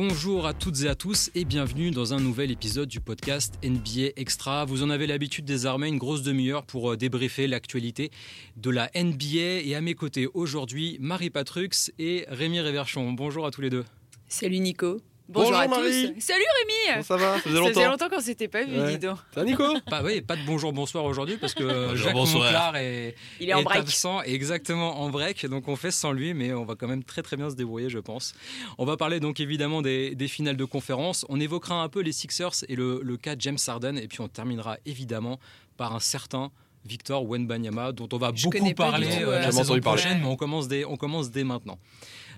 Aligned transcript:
Bonjour 0.00 0.46
à 0.46 0.54
toutes 0.54 0.82
et 0.82 0.88
à 0.88 0.94
tous 0.94 1.28
et 1.34 1.44
bienvenue 1.44 1.90
dans 1.90 2.14
un 2.14 2.20
nouvel 2.20 2.52
épisode 2.52 2.88
du 2.88 3.00
podcast 3.00 3.58
NBA 3.64 4.12
Extra. 4.14 4.64
Vous 4.64 4.84
en 4.84 4.90
avez 4.90 5.08
l'habitude 5.08 5.44
désormais 5.44 5.88
une 5.88 5.98
grosse 5.98 6.22
demi-heure 6.22 6.64
pour 6.64 6.92
euh, 6.92 6.96
débriefer 6.96 7.48
l'actualité 7.48 8.12
de 8.56 8.70
la 8.70 8.92
NBA 8.94 9.64
et 9.64 9.74
à 9.74 9.80
mes 9.80 9.94
côtés 9.94 10.28
aujourd'hui 10.34 10.98
Marie 11.00 11.30
Patrux 11.30 11.90
et 11.98 12.26
Rémi 12.28 12.60
Réverchon. 12.60 13.12
Bonjour 13.12 13.44
à 13.44 13.50
tous 13.50 13.60
les 13.60 13.70
deux. 13.70 13.84
Salut 14.28 14.60
Nico. 14.60 15.00
Bonjour, 15.28 15.54
à 15.56 15.68
Marie. 15.68 16.14
tous. 16.14 16.20
Salut 16.24 16.42
Rémi. 16.88 17.04
Ça 17.04 17.16
va 17.16 17.34
Ça 17.34 17.40
faisait 17.40 17.54
Ça 17.54 17.60
longtemps. 17.60 17.74
faisait 17.74 17.86
longtemps 17.86 18.08
qu'on 18.08 18.20
s'était 18.20 18.48
pas 18.48 18.64
vu, 18.64 18.78
Ouais. 18.80 18.92
dis 18.92 19.06
donc. 19.06 19.18
Ça 19.34 19.40
va, 19.40 19.46
Nico? 19.46 19.64
Bah 19.90 20.00
oui, 20.02 20.22
pas 20.22 20.36
de 20.36 20.40
bonjour 20.46 20.72
bonsoir 20.72 21.04
aujourd'hui 21.04 21.36
parce 21.36 21.52
que 21.52 21.64
euh, 21.64 21.88
Bonjour, 21.88 22.04
Jacques 22.06 22.14
bonsoir. 22.14 22.44
Monclar 22.44 22.76
est, 22.76 23.14
Il 23.40 23.50
est 23.50 23.54
en 23.54 23.62
break. 23.62 23.78
absent, 23.80 24.22
exactement 24.22 25.00
en 25.02 25.10
break, 25.10 25.44
donc 25.46 25.68
on 25.68 25.76
fait 25.76 25.90
sans 25.90 26.12
lui, 26.12 26.32
mais 26.32 26.52
on 26.54 26.64
va 26.64 26.76
quand 26.76 26.88
même 26.88 27.04
très 27.04 27.22
très 27.22 27.36
bien 27.36 27.50
se 27.50 27.56
débrouiller, 27.56 27.90
je 27.90 27.98
pense. 27.98 28.34
On 28.78 28.86
va 28.86 28.96
parler 28.96 29.20
donc 29.20 29.38
évidemment 29.40 29.82
des, 29.82 30.14
des 30.14 30.28
finales 30.28 30.56
de 30.56 30.64
conférence. 30.64 31.26
On 31.28 31.38
évoquera 31.38 31.82
un 31.82 31.88
peu 31.90 32.00
les 32.00 32.12
Sixers 32.12 32.64
et 32.68 32.74
le, 32.74 33.00
le 33.02 33.16
cas 33.18 33.34
James 33.38 33.58
Harden, 33.66 33.98
et 33.98 34.08
puis 34.08 34.22
on 34.22 34.28
terminera 34.28 34.78
évidemment 34.86 35.38
par 35.76 35.94
un 35.94 36.00
certain 36.00 36.50
Victor 36.86 37.28
Wenbanyama, 37.28 37.92
dont 37.92 38.08
on 38.12 38.16
va 38.18 38.30
Je 38.34 38.44
beaucoup 38.44 38.72
parler 38.72 39.08
tout, 39.08 39.22
euh, 39.24 39.30
ouais. 39.32 39.40
la 39.42 39.52
saison 39.52 39.78
prochaine, 39.80 40.20
mais 40.22 40.26
on 40.26 40.36
commence 40.36 40.68
dès, 40.68 40.86
on 40.86 40.96
commence 40.96 41.30
dès 41.30 41.44
maintenant. 41.44 41.78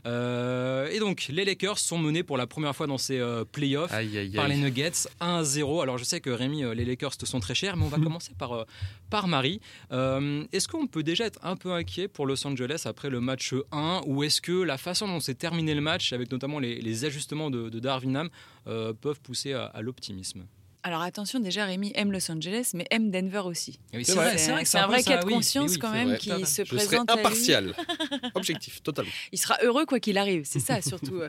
Euh, 0.07 0.89
et 0.91 0.99
donc, 0.99 1.27
les 1.29 1.45
Lakers 1.45 1.79
sont 1.79 1.99
menés 1.99 2.23
pour 2.23 2.37
la 2.37 2.47
première 2.47 2.75
fois 2.75 2.87
dans 2.87 2.99
ces 2.99 3.19
euh, 3.19 3.45
playoffs 3.45 3.93
Aïe, 3.93 4.17
aïe, 4.17 4.31
par 4.31 4.49
les. 4.49 4.57
Nuggets 4.57 5.09
1 5.21 5.37
à 5.37 5.45
0. 5.45 5.81
Alors 5.81 5.99
je 5.99 6.05
sais 6.05 6.21
que 6.21 6.31
Rémi, 6.31 6.65
euh, 6.65 6.75
les 6.75 6.85
Lakers 6.85 7.17
te 7.17 7.27
sont 7.27 7.41
très 7.41 7.55
chers, 7.55 7.77
mais 7.77 7.85
on 7.85 7.89
va 7.89 7.99
commencer 7.99 8.33
par, 8.39 8.67
par 9.09 9.29
Marie. 9.29 9.61
Est-ce 9.91 10.69
qu'on 10.69 10.87
peut 10.87 11.03
déjà 11.03 11.27
être 11.27 11.39
un 11.43 11.57
peu 11.57 11.73
inquiet 11.73 12.09
pour 12.09 12.27
Los 12.27 12.47
Angeles 12.47 12.83
après 12.85 13.11
le 13.11 13.21
match 13.21 13.55
1 13.73 14.03
ou 14.07 14.23
est-ce 14.23 14.41
que 14.41 14.63
la 14.63 14.79
façon 14.79 15.07
dont 15.09 15.21
s'est 15.21 15.35
terminé 15.35 15.75
le 15.75 15.81
match, 15.81 16.13
avec 16.13 16.31
notamment 16.31 16.59
les, 16.59 16.81
les 16.81 17.05
ajustements 17.05 17.51
de, 17.51 17.69
de 17.69 17.79
Darwin 17.79 18.17
Ham, 18.17 18.31
peuvent 18.65 19.21
pousser 19.21 19.53
à, 19.53 19.65
à 19.65 19.83
l'optimisme? 19.83 20.45
Alors 20.83 21.03
attention, 21.03 21.41
déjà 21.41 21.67
Rémi 21.67 21.93
aime 21.95 22.11
Los 22.11 22.31
Angeles, 22.31 22.71
mais 22.75 22.87
aime 22.91 23.11
Denver 23.11 23.43
aussi. 23.45 23.79
Oui, 23.93 24.05
C'est 24.05 24.15
vrai, 24.15 24.39
C'est 24.39 24.53
que 24.55 24.65
c'est 24.65 24.79
un 24.79 24.87
vrai 24.87 25.03
cas 25.03 25.19
de 25.19 25.27
oui, 25.27 25.35
conscience 25.35 25.73
oui, 25.73 25.79
quand 25.79 25.91
même 25.93 26.09
vrai. 26.11 26.19
qui 26.19 26.31
se 26.47 26.65
Je 26.65 26.69
serai 26.69 26.77
présente 26.77 27.11
à 27.11 27.15
lui. 27.15 27.21
impartial. 27.21 27.75
Objectif, 28.35 28.83
totalement. 28.83 29.11
Il 29.33 29.39
sera 29.39 29.59
heureux 29.63 29.85
quoi 29.85 30.01
qu'il 30.01 30.17
arrive. 30.17 30.45
C'est 30.47 30.61
ça 30.61 30.81
surtout 30.81 31.17
euh, 31.21 31.29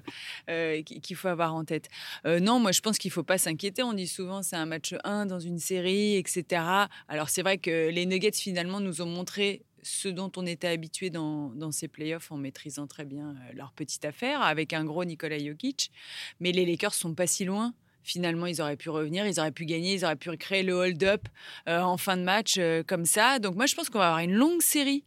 euh, 0.50 0.82
qu'il 0.84 1.16
faut 1.18 1.28
avoir 1.28 1.54
en 1.54 1.66
tête. 1.66 1.90
Euh, 2.26 2.40
non, 2.40 2.60
moi 2.60 2.72
je 2.72 2.80
pense 2.82 2.98
qu'il 2.98 3.12
faut 3.12 3.24
pas 3.24 3.38
s'inquiéter. 3.38 3.84
On 3.84 3.94
dit 3.94 4.08
souvent 4.08 4.42
c'est 4.42 4.56
un 4.56 4.66
match 4.66 4.96
1 5.04 5.26
dans 5.26 5.40
une 5.40 5.60
série, 5.60 6.16
etc. 6.16 6.64
Alors 7.10 7.28
c'est 7.30 7.42
vrai 7.42 7.58
que 7.58 7.90
les 7.90 8.06
Nuggets 8.06 8.32
finalement 8.34 8.80
nous 8.80 9.02
ont 9.02 9.06
montré 9.06 9.64
ce 9.84 10.08
dont 10.08 10.32
on 10.38 10.46
était 10.46 10.68
habitué 10.68 11.10
dans, 11.10 11.50
dans 11.50 11.72
ces 11.72 11.88
playoffs 11.88 12.32
en 12.32 12.38
maîtrisant 12.38 12.88
très 12.88 13.04
bien 13.04 13.36
leur 13.54 13.72
petite 13.74 14.06
affaire 14.06 14.42
avec 14.44 14.74
un 14.74 14.86
gros 14.86 15.04
Nikola 15.04 15.40
Jokic. 15.40 15.92
Mais 16.40 16.52
les 16.52 16.66
Lakers 16.66 16.94
sont 16.94 17.16
pas 17.16 17.28
si 17.28 17.44
loin. 17.46 17.74
Finalement, 18.04 18.46
ils 18.46 18.62
auraient 18.62 18.78
pu 18.78 18.90
revenir, 18.90 19.26
ils 19.26 19.40
auraient 19.40 19.52
pu 19.52 19.66
gagner, 19.66 19.94
ils 19.94 20.06
auraient 20.06 20.16
pu 20.16 20.36
créer 20.38 20.64
le 20.64 20.74
hold-up 20.74 21.28
euh, 21.68 21.82
en 21.82 21.98
fin 21.98 22.18
de 22.18 22.24
match 22.24 22.56
euh, 22.58 22.84
comme 22.84 23.06
ça. 23.06 23.40
Donc 23.40 23.56
moi, 23.56 23.66
je 23.66 23.76
pense 23.76 23.90
qu'on 23.90 24.00
va 24.00 24.08
avoir 24.08 24.20
une 24.20 24.34
longue 24.34 24.62
série 24.62 25.04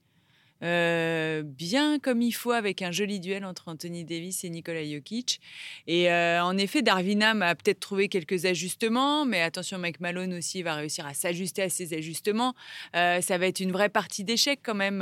euh, 0.63 1.43
bien 1.45 1.99
comme 1.99 2.23
il 2.23 2.33
faut 2.33 2.53
avec 2.53 2.81
un 2.81 2.91
joli 2.91 3.21
duel 3.21 3.45
entre 3.45 3.69
Anthony 3.69 4.05
Davis 4.05 4.45
et 4.45 4.49
Nikola 4.49 4.83
Jokic. 4.83 5.41
Et 5.87 6.11
en 6.11 6.57
effet, 6.57 6.81
Darvinam 6.81 7.43
a 7.43 7.55
peut-être 7.55 7.81
trouvé 7.81 8.09
quelques 8.09 8.47
ajustements, 8.47 9.27
mais 9.27 9.43
attention, 9.43 9.77
Mike 9.79 10.01
Malone 10.01 10.33
aussi 10.33 10.63
va 10.63 10.77
réussir 10.77 11.07
à 11.07 11.13
s'ajuster 11.13 11.63
à 11.63 11.69
ces 11.69 11.93
ajustements. 11.93 12.55
Ça 12.95 13.37
va 13.37 13.47
être 13.47 13.61
une 13.61 13.73
vraie 13.73 13.91
partie 13.91 14.25
d'échecs 14.25 14.61
quand 14.63 14.77
même, 14.77 14.99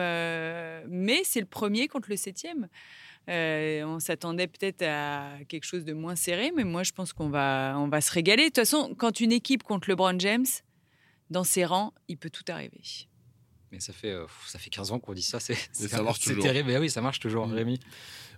mais 0.88 1.20
c'est 1.22 1.40
le 1.40 1.46
premier 1.46 1.86
contre 1.86 2.10
le 2.10 2.16
septième. 2.16 2.66
Euh, 3.28 3.84
on 3.84 4.00
s'attendait 4.00 4.48
peut-être 4.48 4.82
à 4.82 5.30
quelque 5.48 5.64
chose 5.64 5.84
de 5.84 5.92
moins 5.92 6.16
serré, 6.16 6.52
mais 6.56 6.64
moi 6.64 6.83
je 6.83 6.92
pense 6.92 7.12
qu'on 7.12 7.28
va, 7.28 7.74
on 7.78 7.88
va 7.88 8.00
se 8.00 8.10
régaler. 8.12 8.44
De 8.44 8.48
toute 8.48 8.56
façon, 8.56 8.94
quand 8.96 9.20
une 9.20 9.33
équipe 9.33 9.62
contre 9.62 9.88
LeBron 9.88 10.18
James, 10.18 10.46
dans 11.30 11.44
ses 11.44 11.64
rangs, 11.64 11.92
il 12.08 12.18
peut 12.18 12.30
tout 12.30 12.44
arriver. 12.48 12.80
Mais 13.70 13.80
ça 13.80 13.92
fait, 13.92 14.11
euh, 14.11 14.27
ça 14.46 14.58
fait 14.58 14.70
15 14.70 14.92
ans 14.92 14.98
qu'on 14.98 15.14
dit 15.14 15.22
ça, 15.22 15.40
c'est 15.40 15.56
terrible. 16.42 16.68
Mais 16.68 16.78
oui, 16.78 16.90
ça 16.90 17.00
marche 17.00 17.20
toujours, 17.20 17.46
Mm. 17.46 17.52
Rémi. 17.52 17.80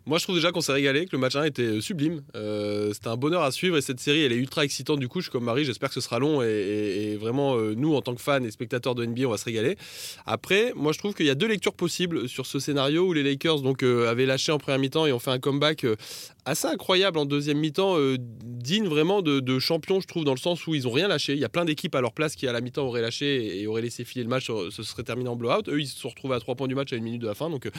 Moi, 0.06 0.18
je 0.18 0.24
trouve 0.24 0.34
déjà 0.34 0.52
qu'on 0.52 0.60
s'est 0.60 0.72
régalé, 0.72 1.06
que 1.06 1.12
le 1.12 1.18
match 1.18 1.34
1 1.34 1.44
était 1.44 1.62
euh, 1.62 1.80
sublime. 1.80 2.20
Euh, 2.36 2.92
C'était 2.92 3.08
un 3.08 3.16
bonheur 3.16 3.42
à 3.42 3.50
suivre 3.50 3.78
et 3.78 3.80
cette 3.80 4.00
série, 4.00 4.22
elle 4.22 4.32
est 4.32 4.36
ultra 4.36 4.62
excitante. 4.62 5.00
Du 5.00 5.08
coup, 5.08 5.20
je 5.20 5.24
suis 5.24 5.32
comme 5.32 5.44
Marie, 5.44 5.64
j'espère 5.64 5.88
que 5.88 5.94
ce 5.94 6.02
sera 6.02 6.18
long 6.18 6.42
et, 6.42 7.16
vraiment, 7.18 7.56
euh, 7.56 7.74
nous, 7.74 7.94
en 7.94 8.02
tant 8.02 8.14
que 8.14 8.20
fans 8.20 8.44
et 8.44 8.50
spectateurs 8.50 8.94
de 8.94 9.06
NBA, 9.06 9.26
on 9.26 9.30
va 9.30 9.38
se 9.38 9.46
régaler. 9.46 9.78
Après, 10.26 10.74
moi, 10.76 10.92
je 10.92 10.98
trouve 10.98 11.14
qu'il 11.14 11.24
y 11.24 11.30
a 11.30 11.34
deux 11.34 11.48
lectures 11.48 11.74
possibles 11.74 12.28
sur 12.28 12.44
ce 12.44 12.58
scénario 12.58 13.06
où 13.06 13.12
les 13.14 13.22
Lakers 13.22 13.62
donc, 13.62 13.82
avaient 13.82 14.26
lâché 14.26 14.52
en 14.52 14.58
première 14.58 14.78
mi-temps 14.78 15.06
et 15.06 15.12
ont 15.12 15.18
fait 15.18 15.30
un 15.30 15.38
comeback 15.38 15.86
assez 16.44 16.66
incroyable 16.66 17.18
en 17.18 17.24
deuxième 17.24 17.58
mi-temps, 17.58 17.96
digne 18.18 18.86
vraiment 18.86 19.22
de, 19.22 19.58
champion, 19.58 20.00
je 20.00 20.06
trouve, 20.06 20.24
dans 20.24 20.34
le 20.34 20.38
sens 20.38 20.66
où 20.66 20.74
ils 20.74 20.86
ont 20.86 20.90
rien 20.90 21.08
lâché. 21.08 21.32
Il 21.32 21.38
y 21.38 21.44
a 21.44 21.48
plein 21.48 21.64
d'équipes 21.64 21.94
à 21.94 22.02
leur 22.02 22.12
place 22.12 22.36
qui, 22.36 22.46
à 22.46 22.52
la 22.52 22.60
mi-temps, 22.60 22.86
auraient 22.86 23.00
lâché 23.00 23.60
et, 23.60 23.66
auraient 23.66 23.82
laissé 23.82 24.04
filer 24.04 24.24
le 24.24 24.28
match. 24.30 24.50
Ce 24.70 24.82
serait 24.82 25.04
terminé 25.04 25.30
en 25.30 25.36
blowout. 25.36 25.68
Eux, 25.68 25.80
ils 25.80 25.86
se 25.86 25.98
sont 25.98 26.10
retrouvés 26.10 26.34
à 26.34 26.40
trois 26.40 26.56
points 26.56 26.68
du 26.68 26.74
match 26.74 26.92
à 26.92 26.96
une 26.96 27.04
minute 27.04 27.22
de 27.22 27.26
la 27.26 27.34
fin. 27.34 27.48
Donc, 27.48 27.70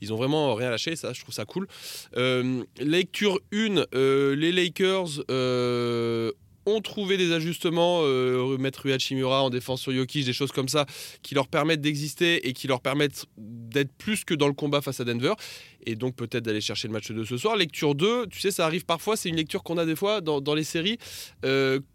ils 0.00 0.12
ont 0.12 0.16
vraiment 0.16 0.54
rien 0.54 0.70
lâché. 0.70 0.96
Ça, 0.96 1.12
je 1.12 1.20
trouve 1.20 1.34
ça 1.34 1.44
cool. 1.44 1.67
Euh, 2.16 2.64
lecture 2.78 3.38
1, 3.52 3.84
euh, 3.94 4.34
les 4.36 4.52
Lakers 4.52 5.22
euh, 5.30 6.32
ont 6.66 6.80
trouvé 6.80 7.16
des 7.16 7.32
ajustements, 7.32 8.02
mettre 8.58 8.82
Rui 8.82 8.92
Hachimura 8.92 9.42
en 9.42 9.48
défense 9.48 9.80
sur 9.80 9.92
Jokic, 9.92 10.26
des 10.26 10.34
choses 10.34 10.52
comme 10.52 10.68
ça, 10.68 10.84
qui 11.22 11.34
leur 11.34 11.48
permettent 11.48 11.80
d'exister 11.80 12.46
et 12.46 12.52
qui 12.52 12.68
leur 12.68 12.82
permettent 12.82 13.24
d'être 13.38 13.90
plus 13.96 14.24
que 14.24 14.34
dans 14.34 14.48
le 14.48 14.52
combat 14.52 14.82
face 14.82 15.00
à 15.00 15.04
Denver. 15.04 15.32
Et 15.86 15.94
donc 15.94 16.14
peut-être 16.14 16.44
d'aller 16.44 16.60
chercher 16.60 16.86
le 16.88 16.92
match 16.92 17.10
de 17.10 17.24
ce 17.24 17.38
soir. 17.38 17.56
Lecture 17.56 17.94
2, 17.94 18.26
tu 18.26 18.40
sais, 18.40 18.50
ça 18.50 18.66
arrive 18.66 18.84
parfois, 18.84 19.16
c'est 19.16 19.30
une 19.30 19.36
lecture 19.36 19.62
qu'on 19.62 19.78
a 19.78 19.86
des 19.86 19.96
fois 19.96 20.20
dans, 20.20 20.54
les 20.54 20.64
séries. 20.64 20.98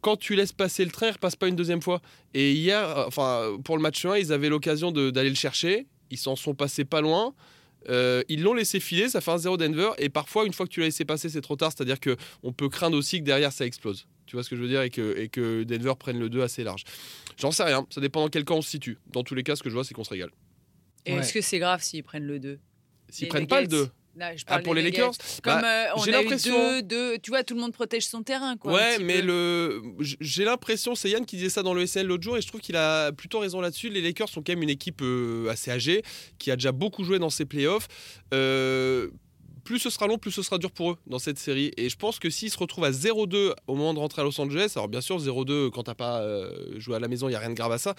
Quand 0.02 0.18
tu 0.18 0.36
laisses 0.36 0.54
passer 0.54 0.86
le 0.86 0.92
train, 0.92 1.06
il 1.06 1.10
ne 1.10 1.14
repasse 1.14 1.36
pas 1.36 1.48
une 1.48 1.56
deuxième 1.56 1.84
fois. 1.84 2.02
Et 2.34 2.54
hier, 2.54 3.06
enfin, 3.06 3.56
pour 3.64 3.78
le 3.78 3.84
match 3.84 4.04
1, 4.04 4.18
ils 4.18 4.34
avaient 4.34 4.50
l'occasion 4.50 4.92
d'aller 4.92 5.30
le 5.30 5.36
chercher. 5.36 5.86
Ils 6.10 6.18
s'en 6.18 6.36
sont 6.36 6.56
passés 6.56 6.86
pas 6.86 7.02
loin. 7.02 7.36
Euh, 7.90 8.24
ils 8.30 8.42
l'ont 8.42 8.54
laissé 8.54 8.80
filer, 8.80 9.10
ça 9.10 9.22
fait 9.22 9.32
un 9.32 9.38
0 9.38 9.58
Denver. 9.58 9.90
Et 9.98 10.10
parfois, 10.10 10.46
une 10.46 10.54
fois 10.54 10.66
que 10.66 10.72
tu 10.72 10.80
l'as 10.80 10.88
laissé 10.88 11.06
passer, 11.06 11.30
c'est 11.30 11.42
trop 11.42 11.56
tard. 11.56 11.72
C'est-à-dire 11.76 11.98
qu'on 12.00 12.54
peut 12.54 12.70
craindre 12.70 12.98
aussi 12.98 13.20
que 13.20 13.24
derrière, 13.26 13.52
ça 13.52 13.66
explose. 13.66 14.08
Tu 14.26 14.36
vois 14.36 14.44
ce 14.44 14.50
que 14.50 14.56
je 14.56 14.62
veux 14.62 14.68
dire 14.70 14.82
et 14.82 14.90
que, 14.90 15.18
et 15.18 15.30
que 15.30 15.64
Denver 15.64 15.94
prenne 16.00 16.18
le 16.20 16.30
2 16.30 16.42
assez 16.42 16.64
large. 16.64 16.84
J'en 17.38 17.52
sais 17.52 17.64
rien. 17.64 17.86
Ça 17.90 18.00
dépend 18.02 18.22
dans 18.22 18.30
quel 18.30 18.46
camp 18.46 18.58
on 18.58 18.62
se 18.62 18.70
situe. 18.70 18.98
Dans 19.12 19.24
tous 19.24 19.36
les 19.36 19.44
cas, 19.44 19.56
ce 19.56 19.64
que 19.64 19.70
je 19.70 19.74
vois, 19.76 19.84
c'est 19.84 19.94
qu'on 19.94 20.04
se 20.04 20.10
régale. 20.12 20.32
Et 21.06 21.14
Ouais. 21.14 21.20
est-ce 21.20 21.34
que 21.34 21.42
c'est 21.42 21.60
grave 21.60 21.82
s'ils 21.84 22.04
prennent 22.04 22.26
le 22.26 22.40
2 22.40 22.60
S'ils 23.10 23.28
prennent 23.28 23.48
pas 23.48 23.62
le 23.62 23.68
Nuggets. 23.68 23.86
2. 23.86 23.90
Je 24.16 24.44
Ah, 24.48 24.60
pour 24.60 24.76
les. 24.76 24.82
Lakers 24.84 25.12
Comme 25.42 25.62
Bah, 25.62 25.66
euh, 25.66 25.86
on 25.96 26.04
j'ai 26.04 26.14
a 26.14 26.20
eu 26.20 26.24
l'impression- 26.24 26.54
deux, 26.56 26.82
deux, 26.84 27.18
tu 27.20 27.32
vois, 27.32 27.44
tout 27.44 27.56
le 27.56 27.62
monde 27.62 27.74
protège 27.74 28.06
son 28.06 28.22
terrain. 28.22 28.58
Quoi, 28.58 28.74
Ouais, 28.74 29.00
mais 29.00 29.22
peu. 29.22 29.26
le, 29.28 29.82
j'ai 30.20 30.46
l'impression, 30.46 30.94
c'est 30.94 31.10
Yann 31.10 31.26
qui 31.26 31.38
disait 31.38 31.50
ça 31.50 31.64
dans 31.64 31.74
le 31.74 31.86
SNL 31.86 32.06
l'autre 32.08 32.24
jour, 32.24 32.38
et 32.38 32.42
je 32.42 32.48
trouve 32.48 32.62
qu'il 32.62 32.76
a 32.76 33.12
plutôt 33.12 33.40
raison 33.40 33.60
là-dessus. 33.60 33.90
Les 33.90 34.02
Lakers 34.02 34.30
sont 34.30 34.42
quand 34.44 34.52
même 34.54 34.62
une 34.64 34.70
équipe 34.70 35.02
euh, 35.02 35.50
assez 35.50 35.72
âgée, 35.72 36.04
qui 36.38 36.52
a 36.52 36.56
déjà 36.56 36.72
beaucoup 36.72 37.04
joué 37.04 37.18
dans 37.18 37.30
ses 37.32 37.46
playoffs. 37.46 37.88
Euh, 38.34 39.10
plus 39.64 39.80
ce 39.80 39.90
sera 39.90 40.08
long, 40.08 40.18
plus 40.18 40.32
ce 40.32 40.42
sera 40.42 40.58
dur 40.58 40.72
pour 40.72 40.92
eux 40.92 40.98
dans 41.08 41.20
cette 41.20 41.38
série. 41.38 41.72
Et 41.78 41.90
je 41.90 41.98
pense 41.98 42.20
que 42.20 42.30
s'ils 42.30 42.52
se 42.52 42.58
retrouvent 42.58 42.86
à 42.86 42.92
0-2 42.92 43.54
au 43.68 43.76
moment 43.76 43.94
de 43.94 44.00
rentrer 44.00 44.22
à 44.22 44.26
Los 44.26 44.40
Angeles, 44.40 44.74
alors 44.76 44.88
bien 44.88 45.02
sûr 45.02 45.18
0-2 45.20 45.70
quand 45.72 45.84
t'as 45.84 45.96
pas 45.96 46.22
euh, 46.22 46.80
joué 46.80 46.96
à 46.96 47.00
la 47.00 47.08
maison, 47.08 47.30
il 47.30 47.32
y 47.32 47.36
a 47.36 47.40
rien 47.40 47.50
de 47.50 47.56
grave 47.56 47.72
à 47.72 47.78
ça. 47.78 47.96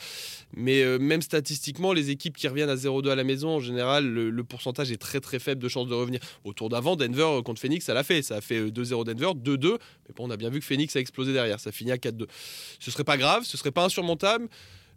Mais 0.55 0.83
euh, 0.83 0.99
même 0.99 1.23
statistiquement, 1.23 1.93
les 1.93 2.11
équipes 2.11 2.37
qui 2.37 2.49
reviennent 2.49 2.71
à 2.71 2.77
0-2 2.77 3.11
à 3.11 3.15
la 3.15 3.25
maison, 3.25 3.51
en 3.51 3.61
général, 3.61 4.07
le, 4.07 4.45
pourcentage 4.45 4.93
est 4.93 4.99
très 4.99 5.21
très 5.21 5.39
faible 5.39 5.63
de 5.63 5.69
chances 5.69 5.89
de 5.89 5.95
revenir. 5.95 6.21
Au 6.45 6.53
tour 6.53 6.69
d'avant, 6.69 6.97
Denver 6.97 7.23
euh, 7.23 7.43
contre 7.43 7.61
Phoenix, 7.61 7.85
ça 7.85 7.95
l'a 7.95 8.05
fait. 8.05 8.23
Ça 8.23 8.37
a 8.37 8.41
fait 8.41 8.59
euh, 8.59 8.71
2-0 8.71 9.05
Denver, 9.05 9.33
2-2. 9.35 9.79
Mais 10.09 10.15
bon, 10.15 10.27
on 10.27 10.31
a 10.31 10.37
bien 10.37 10.51
vu 10.51 10.61
que 10.61 10.67
Phoenix 10.67 10.95
a 10.97 11.01
explosé 11.01 11.33
derrière. 11.33 11.61
Ça 11.61 11.73
finit 11.73 11.93
à 11.93 11.97
4-2. 11.97 12.27
Ce 12.79 12.91
serait 12.91 13.05
pas 13.05 13.17
grave, 13.17 13.45
ce 13.45 13.57
serait 13.57 13.73
pas 13.73 13.85
insurmontable. 13.85 14.49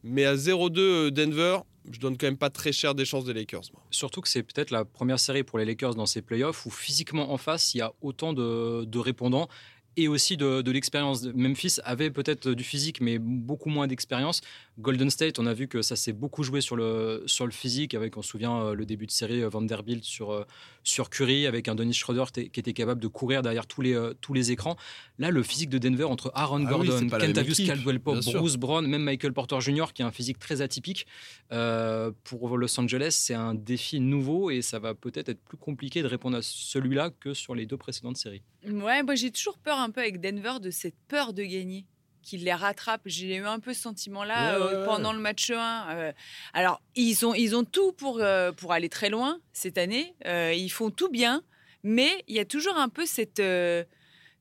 Mais 0.03 0.25
à 0.25 0.35
0-2 0.35 0.79
euh, 0.79 1.11
Denver, 1.11 1.59
je 1.91 1.99
donne 1.99 2.17
quand 2.17 2.27
même 2.27 2.37
pas 2.37 2.49
très 2.49 2.71
cher 2.71 2.95
des 2.95 3.05
chances 3.05 3.25
des 3.25 3.33
Lakers. 3.33 3.63
Surtout 3.91 4.21
que 4.21 4.27
c'est 4.27 4.43
peut-être 4.43 4.71
la 4.71 4.85
première 4.85 5.19
série 5.19 5.43
pour 5.43 5.57
les 5.59 5.65
Lakers 5.65 5.95
dans 5.95 6.05
ces 6.05 6.21
playoffs 6.21 6.65
où 6.65 6.69
physiquement 6.69 7.31
en 7.31 7.37
face, 7.37 7.73
il 7.73 7.79
y 7.79 7.81
a 7.81 7.93
autant 8.01 8.33
de, 8.33 8.99
répondants 8.99 9.47
et 9.95 10.07
aussi 10.07 10.37
de 10.37 10.71
l'expérience. 10.71 11.23
Memphis 11.23 11.77
avait 11.83 12.11
peut-être 12.11 12.51
du 12.51 12.63
physique, 12.63 13.01
mais 13.01 13.17
beaucoup 13.19 13.69
moins 13.69 13.87
d'expérience. 13.87 14.41
Golden 14.79 15.09
State, 15.09 15.39
on 15.39 15.47
a 15.47 15.53
vu 15.53 15.67
que 15.67 15.81
ça 15.81 15.95
s'est 15.95 16.13
beaucoup 16.13 16.43
joué 16.43 16.61
sur 16.61 16.75
le, 16.75 17.23
sur 17.25 17.45
le 17.45 17.51
physique, 17.51 17.95
avec, 17.95 18.15
on 18.15 18.21
se 18.21 18.29
souvient, 18.29 18.61
euh, 18.61 18.73
le 18.75 18.85
début 18.85 19.07
de 19.07 19.11
série 19.11 19.41
euh, 19.41 19.49
Vanderbilt 19.49 20.03
sur, 20.03 20.31
euh, 20.31 20.43
sur 20.83 21.09
Curry, 21.09 21.47
avec 21.47 21.67
un 21.67 21.75
Dennis 21.75 21.95
Schroeder 21.95 22.25
qui 22.33 22.59
était 22.59 22.73
capable 22.73 23.01
de 23.01 23.07
courir 23.07 23.41
derrière 23.41 23.65
tous 23.65 23.81
les, 23.81 24.11
tous 24.21 24.33
les 24.33 24.51
écrans. 24.51 24.77
Là, 25.17 25.31
le 25.31 25.41
physique 25.41 25.69
de 25.69 25.79
Denver 25.79 26.03
entre 26.03 26.31
Aaron 26.35 26.63
Ah 26.67 26.69
Gordon, 26.69 27.07
équipe, 27.41 27.67
Caldwell 27.67 27.99
Pope, 27.99 28.21
sûr. 28.21 28.39
Bruce 28.39 28.57
Brown, 28.57 28.85
même 28.85 29.03
Michael 29.03 29.33
Porter 29.33 29.59
Jr., 29.59 29.85
qui 29.93 30.03
a 30.03 30.07
un 30.07 30.11
physique 30.11 30.39
très 30.39 30.61
atypique, 30.61 31.07
euh, 31.51 32.11
pour 32.23 32.57
Los 32.57 32.79
Angeles, 32.79 33.15
c'est 33.19 33.33
un 33.33 33.53
défi 33.55 33.99
nouveau 33.99 34.51
et 34.51 34.61
ça 34.61 34.79
va 34.79 34.93
peut-être 34.93 35.29
être 35.29 35.41
plus 35.41 35.57
compliqué 35.57 36.01
de 36.01 36.07
répondre 36.07 36.37
à 36.37 36.41
celui-là 36.41 37.11
que 37.19 37.33
sur 37.33 37.55
les 37.55 37.65
deux 37.65 37.77
précédentes 37.77 38.17
séries. 38.17 38.43
Ouais, 38.65 39.01
moi 39.03 39.15
j'ai 39.15 39.31
toujours 39.31 39.57
peur 39.57 39.79
un 39.79 39.89
peu 39.89 40.01
avec 40.01 40.19
Denver 40.21 40.59
de 40.61 40.71
cette 40.71 40.95
peur 41.07 41.33
de 41.33 41.43
gagner 41.43 41.85
qu'il 42.27 42.43
les 42.43 42.53
rattrape. 42.53 43.01
J'ai 43.05 43.37
eu 43.37 43.45
un 43.45 43.59
peu 43.59 43.73
ce 43.73 43.81
sentiment-là 43.81 44.59
Ouais, 44.59 44.65
euh, 44.65 44.79
ouais, 44.81 44.85
pendant 44.85 45.13
le 45.13 45.19
match 45.19 45.49
1. 45.49 45.87
Euh, 45.89 46.11
alors, 46.53 46.81
ils 46.95 47.25
ont, 47.25 47.33
ils 47.33 47.55
ont 47.55 47.63
tout 47.63 47.93
pour, 47.93 48.19
euh, 48.19 48.51
pour 48.51 48.73
aller 48.73 48.89
très 48.89 49.09
loin 49.09 49.39
cette 49.53 49.77
année. 49.77 50.13
Ils 50.25 50.69
font 50.69 50.91
tout 50.91 51.09
bien, 51.09 51.43
mais 51.83 52.23
il 52.27 52.35
y 52.35 52.39
a 52.39 52.45
toujours 52.45 52.75
un 52.75 52.89
peu 52.89 53.05
cette, 53.05 53.41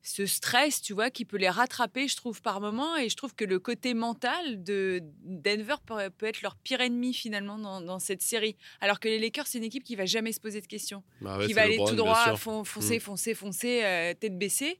ce 0.07 0.25
stress, 0.25 0.81
tu 0.81 0.93
vois, 0.93 1.11
qui 1.11 1.25
peut 1.25 1.35
les 1.35 1.49
rattraper, 1.49 2.07
je 2.07 2.15
trouve, 2.15 2.41
par 2.41 2.61
moment. 2.61 2.95
Et 2.95 3.09
je 3.09 3.15
trouve 3.17 3.35
que 3.35 3.43
le 3.43 3.59
côté 3.59 3.93
mental 3.93 4.63
de 4.63 5.01
Denver 5.25 5.75
peut, 5.85 6.25
être 6.25 6.41
leur 6.41 6.55
pire 6.55 6.79
ennemi, 6.79 7.13
finalement, 7.13 7.57
dans, 7.57 7.99
cette 7.99 8.21
série. 8.21 8.55
Alors 8.79 9.01
que 9.01 9.09
les 9.09 9.19
Lakers, 9.19 9.47
c'est 9.47 9.57
une 9.57 9.65
équipe 9.65 9.83
qui 9.83 9.97
va 9.97 10.05
jamais 10.05 10.31
se 10.31 10.39
poser 10.39 10.61
de 10.61 10.65
questions. 10.65 11.03
Bah 11.19 11.39
qui 11.45 11.51
va 11.51 11.63
aller 11.63 11.77
tout 11.85 11.95
droit, 11.95 12.37
foncer, 12.37 12.97
mm. 12.97 12.99
foncer, 13.01 13.33
foncer, 13.33 13.83
euh, 13.83 14.13
tête 14.13 14.37
baissée. 14.37 14.79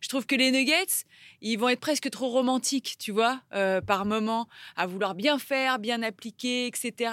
Je 0.00 0.08
trouve 0.08 0.26
que 0.26 0.34
les 0.34 0.50
Nuggets, 0.50 1.06
ils 1.40 1.56
vont 1.56 1.68
être 1.68 1.80
presque 1.80 2.10
trop 2.10 2.28
romantiques, 2.28 2.96
tu 2.98 3.12
vois, 3.12 3.40
euh, 3.54 3.80
par 3.80 4.04
moment, 4.04 4.48
à 4.76 4.86
vouloir 4.86 5.14
bien 5.14 5.38
faire, 5.38 5.78
bien 5.78 6.02
appliquer, 6.02 6.66
etc. 6.66 7.12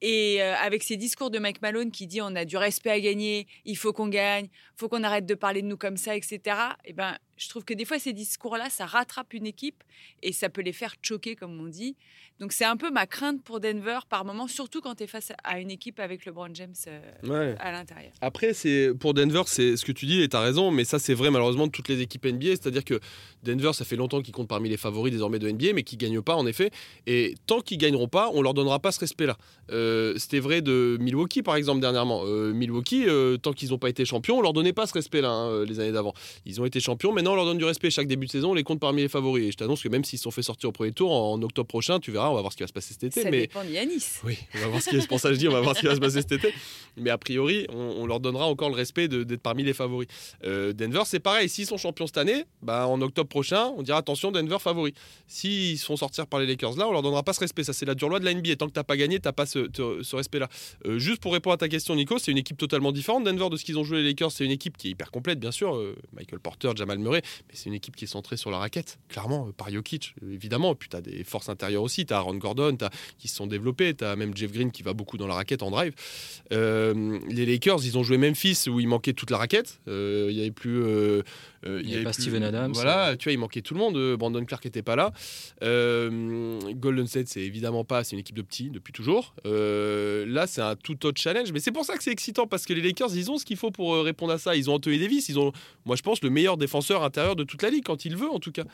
Et 0.00 0.40
euh, 0.40 0.54
avec 0.56 0.82
ces 0.84 0.96
discours 0.96 1.30
de 1.30 1.38
Mike 1.38 1.60
Malone 1.60 1.90
qui 1.90 2.06
dit 2.06 2.22
on 2.22 2.34
a 2.34 2.44
du 2.44 2.56
respect 2.56 2.90
à 2.90 3.00
gagner, 3.00 3.46
il 3.64 3.76
faut 3.76 3.92
qu'on 3.92 4.08
gagne, 4.08 4.48
faut 4.76 4.88
qu'on 4.88 5.04
arrête 5.04 5.26
de 5.26 5.34
parler 5.34 5.62
de 5.62 5.66
nous 5.66 5.76
comme 5.76 5.96
ça, 5.96 6.16
etc. 6.16 6.40
Et 6.84 6.92
ben, 6.92 7.16
je 7.36 7.48
trouve 7.48 7.64
que 7.64 7.74
des 7.74 7.84
fois, 7.84 7.98
ces 7.98 8.12
discours-là, 8.12 8.70
ça 8.70 8.86
rattrape 8.86 9.32
une 9.34 9.46
équipe 9.46 9.82
et 10.22 10.32
ça 10.32 10.48
peut 10.48 10.62
les 10.62 10.72
faire 10.72 10.94
choquer, 11.02 11.34
comme 11.36 11.60
on 11.60 11.68
dit. 11.68 11.96
Donc, 12.40 12.52
c'est 12.52 12.64
un 12.64 12.76
peu 12.76 12.90
ma 12.90 13.06
crainte 13.06 13.42
pour 13.44 13.60
Denver 13.60 14.00
par 14.08 14.24
moment, 14.24 14.48
surtout 14.48 14.80
quand 14.80 14.96
tu 14.96 15.04
es 15.04 15.06
face 15.06 15.32
à 15.44 15.60
une 15.60 15.70
équipe 15.70 16.00
avec 16.00 16.26
LeBron 16.26 16.52
James 16.52 16.74
euh, 16.88 17.54
à 17.60 17.70
l'intérieur. 17.70 18.12
Après, 18.20 18.54
c'est 18.54 18.92
pour 18.98 19.14
Denver, 19.14 19.42
c'est 19.46 19.76
ce 19.76 19.84
que 19.84 19.92
tu 19.92 20.06
dis 20.06 20.20
et 20.20 20.28
tu 20.28 20.36
as 20.36 20.40
raison, 20.40 20.72
mais 20.72 20.84
ça, 20.84 20.98
c'est 20.98 21.14
vrai 21.14 21.30
malheureusement 21.30 21.68
de 21.68 21.72
toutes 21.72 21.88
les 21.88 22.00
équipes 22.00 22.26
NBA. 22.26 22.50
C'est-à-dire 22.50 22.84
que 22.84 22.98
Denver, 23.44 23.72
ça 23.72 23.84
fait 23.84 23.94
longtemps 23.94 24.20
qu'ils 24.20 24.34
comptent 24.34 24.48
parmi 24.48 24.68
les 24.68 24.76
favoris 24.76 25.12
désormais 25.12 25.38
de 25.38 25.48
NBA, 25.48 25.74
mais 25.74 25.84
qui 25.84 25.96
gagnent 25.96 26.22
pas, 26.22 26.34
en 26.34 26.46
effet. 26.46 26.70
Et 27.06 27.34
tant 27.46 27.60
qu'ils 27.60 27.78
gagneront 27.78 28.08
pas, 28.08 28.30
on 28.32 28.42
leur 28.42 28.54
donnera 28.54 28.80
pas 28.80 28.90
ce 28.90 29.00
respect-là. 29.00 29.36
Euh, 29.70 30.14
c'était 30.18 30.40
vrai 30.40 30.60
de 30.60 30.96
Milwaukee, 31.00 31.42
par 31.42 31.54
exemple, 31.54 31.80
dernièrement. 31.80 32.22
Euh, 32.24 32.52
Milwaukee, 32.52 33.06
tant 33.42 33.52
qu'ils 33.52 33.70
n'ont 33.70 33.78
pas 33.78 33.88
été 33.90 34.04
champions, 34.04 34.38
on 34.38 34.42
leur 34.42 34.52
donnait 34.52 34.72
pas 34.72 34.86
ce 34.86 34.94
respect-là 34.94 35.30
hein, 35.30 35.64
les 35.64 35.78
années 35.78 35.92
d'avant. 35.92 36.14
Ils 36.46 36.60
ont 36.60 36.64
été 36.64 36.80
champions, 36.80 37.12
mais 37.12 37.22
on 37.32 37.36
leur 37.36 37.44
donne 37.44 37.58
du 37.58 37.64
respect 37.64 37.90
chaque 37.90 38.06
début 38.06 38.26
de 38.26 38.30
saison, 38.30 38.50
on 38.50 38.54
les 38.54 38.62
compte 38.62 38.80
parmi 38.80 39.02
les 39.02 39.08
favoris. 39.08 39.48
Et 39.48 39.52
je 39.52 39.56
t'annonce 39.56 39.82
que 39.82 39.88
même 39.88 40.04
s'ils 40.04 40.18
sont 40.18 40.30
fait 40.30 40.42
sortir 40.42 40.68
au 40.68 40.72
premier 40.72 40.92
tour 40.92 41.12
en, 41.12 41.40
octobre 41.42 41.66
prochain, 41.66 42.00
tu 42.00 42.10
verras, 42.10 42.28
on 42.30 42.34
va 42.34 42.40
voir 42.40 42.52
ce 42.52 42.56
qui 42.56 42.62
va 42.62 42.66
se 42.66 42.72
passer 42.72 42.94
cet 42.94 43.04
été. 43.04 43.22
Ça 43.22 43.30
mais... 43.30 43.42
dépend 43.42 43.64
de 43.64 43.70
Yanis. 43.70 44.04
Oui, 44.24 44.38
on 44.54 44.58
va 44.58 44.66
voir 44.68 44.82
ce 44.82 44.90
qui 44.90 45.06
pour 45.06 45.20
ça 45.20 45.32
je 45.32 45.38
dis, 45.38 45.48
on 45.48 45.52
va 45.52 45.60
voir 45.60 45.76
ce 45.76 45.80
qui 45.80 45.86
va 45.86 45.94
se 45.94 46.00
passer 46.00 46.22
cet 46.22 46.32
été. 46.32 46.52
Mais 46.96 47.10
a 47.10 47.18
priori, 47.18 47.66
on, 47.70 48.06
leur 48.06 48.20
donnera 48.20 48.46
encore 48.46 48.68
le 48.68 48.76
respect 48.76 49.08
d'être 49.08 49.40
parmi 49.40 49.64
les 49.64 49.72
favoris. 49.72 50.08
Euh, 50.44 50.72
Denver, 50.72 51.02
c'est 51.06 51.20
pareil. 51.20 51.48
S'ils 51.48 51.66
sont 51.66 51.76
champions 51.76 52.06
cette 52.06 52.18
année, 52.18 52.44
bah, 52.62 52.86
en 52.86 53.00
octobre 53.00 53.28
prochain, 53.28 53.72
on 53.76 53.82
dira 53.82 53.98
attention, 53.98 54.30
Denver 54.30 54.58
favori. 54.60 54.94
S'ils 55.26 55.78
se 55.78 55.84
font 55.84 55.96
sortir 55.96 56.26
par 56.26 56.40
les 56.40 56.46
Lakers 56.46 56.76
là, 56.76 56.88
on 56.88 56.92
leur 56.92 57.02
donnera 57.02 57.22
pas 57.22 57.32
ce 57.32 57.40
respect. 57.40 57.64
Ça, 57.64 57.72
c'est 57.72 57.86
la 57.86 57.94
dure 57.94 58.08
loi 58.08 58.20
de 58.20 58.24
la 58.24 58.34
NBA. 58.34 58.56
Tant 58.56 58.66
que 58.66 58.72
t'as 58.72 58.84
pas 58.84 58.96
gagné, 58.96 59.18
t'as 59.18 59.32
pas 59.32 59.46
ce, 59.46 59.68
ce 60.02 60.16
respect-là. 60.16 60.48
Euh, 60.86 60.98
juste 60.98 61.20
pour 61.20 61.32
répondre 61.32 61.54
à 61.54 61.58
ta 61.58 61.68
question, 61.68 61.94
Nico, 61.94 62.18
c'est 62.18 62.30
une 62.30 62.38
équipe 62.38 62.56
totalement 62.56 62.92
différente. 62.92 63.24
Denver 63.24 63.48
de 63.50 63.56
ce 63.56 63.64
qu'ils 63.64 63.78
ont 63.78 63.84
joué 63.84 64.02
les 64.02 64.08
Lakers, 64.10 64.32
c'est 64.32 64.44
une 64.44 64.50
équipe 64.50 64.76
qui 64.76 64.88
est 64.88 64.90
hyper 64.92 65.10
complète, 65.10 65.40
bien 65.40 65.50
sûr. 65.50 65.76
Euh, 65.76 65.96
Michael 66.12 66.40
Porter, 66.40 66.70
Jamal 66.74 66.98
Murray, 66.98 67.13
mais 67.22 67.54
c'est 67.54 67.66
une 67.66 67.74
équipe 67.74 67.96
qui 67.96 68.04
est 68.04 68.08
centrée 68.08 68.36
sur 68.36 68.50
la 68.50 68.58
raquette, 68.58 68.98
clairement, 69.08 69.48
euh, 69.48 69.52
par 69.52 69.70
Jokic, 69.70 70.14
euh, 70.22 70.32
évidemment. 70.32 70.74
Puis 70.74 70.88
tu 70.88 70.96
as 70.96 71.00
des 71.00 71.24
forces 71.24 71.48
intérieures 71.48 71.82
aussi, 71.82 72.06
tu 72.06 72.14
as 72.14 72.18
Aaron 72.18 72.34
Gordon 72.34 72.76
as, 72.80 72.90
qui 73.18 73.28
se 73.28 73.36
sont 73.36 73.46
développés, 73.46 73.94
tu 73.94 74.04
as 74.04 74.16
même 74.16 74.36
Jeff 74.36 74.52
Green 74.52 74.70
qui 74.70 74.82
va 74.82 74.92
beaucoup 74.92 75.16
dans 75.16 75.26
la 75.26 75.34
raquette 75.34 75.62
en 75.62 75.70
drive. 75.70 75.94
Euh, 76.52 77.18
les 77.28 77.46
Lakers, 77.46 77.84
ils 77.84 77.98
ont 77.98 78.02
joué 78.02 78.18
Memphis 78.18 78.64
où 78.68 78.80
il 78.80 78.88
manquait 78.88 79.12
toute 79.12 79.30
la 79.30 79.38
raquette. 79.38 79.80
Il 79.86 80.28
n'y 80.28 80.40
avait 80.40 80.50
plus. 80.50 80.82
il 81.66 81.86
n'y 81.86 81.94
avait, 81.94 82.04
pas 82.04 82.12
Steven 82.12 82.42
Adams. 82.42 82.72
Voilà, 82.72 83.16
tu 83.16 83.24
vois, 83.24 83.32
il 83.32 83.38
manquait 83.38 83.62
tout 83.62 83.74
le 83.74 83.80
monde. 83.80 84.16
Brandon 84.16 84.44
Clark 84.44 84.64
n'était 84.64 84.82
pas 84.82 84.96
là. 84.96 85.12
Golden 85.60 87.06
State, 87.06 87.28
c'est 87.28 87.42
évidemment 87.42 87.84
pas, 87.84 88.04
c'est 88.04 88.12
une 88.12 88.20
équipe 88.20 88.36
de 88.36 88.42
petits 88.42 88.70
depuis 88.70 88.92
toujours. 88.92 89.34
là, 89.44 90.46
c'est 90.46 90.62
un 90.62 90.76
tout 90.76 91.06
autre 91.06 91.20
challenge, 91.20 91.52
mais 91.52 91.60
c'est 91.60 91.72
pour 91.72 91.84
ça 91.84 91.96
que 91.96 92.02
c'est 92.02 92.12
excitant 92.12 92.46
parce 92.46 92.66
que 92.66 92.72
les 92.72 92.82
Lakers, 92.82 93.14
ils 93.14 93.30
ont 93.30 93.38
ce 93.38 93.44
qu'il 93.44 93.56
faut 93.56 93.70
pour 93.70 93.94
répondre 94.02 94.32
à 94.32 94.38
ça. 94.38 94.56
Ils 94.56 94.70
ont 94.70 94.74
Anthony 94.74 94.98
Davis, 94.98 95.28
ils 95.28 95.38
ont, 95.38 95.52
moi 95.84 95.96
je 95.96 96.02
pense, 96.02 96.22
le 96.22 96.30
meilleur 96.30 96.56
défenseur 96.56 97.03
intérieur 97.04 97.36
de 97.36 97.44
toute 97.44 97.62
la 97.62 97.70
ligue 97.70 97.84
quand 97.84 98.04
il 98.04 98.16
veut 98.16 98.30
en 98.30 98.40
tout 98.40 98.52
cas. 98.52 98.64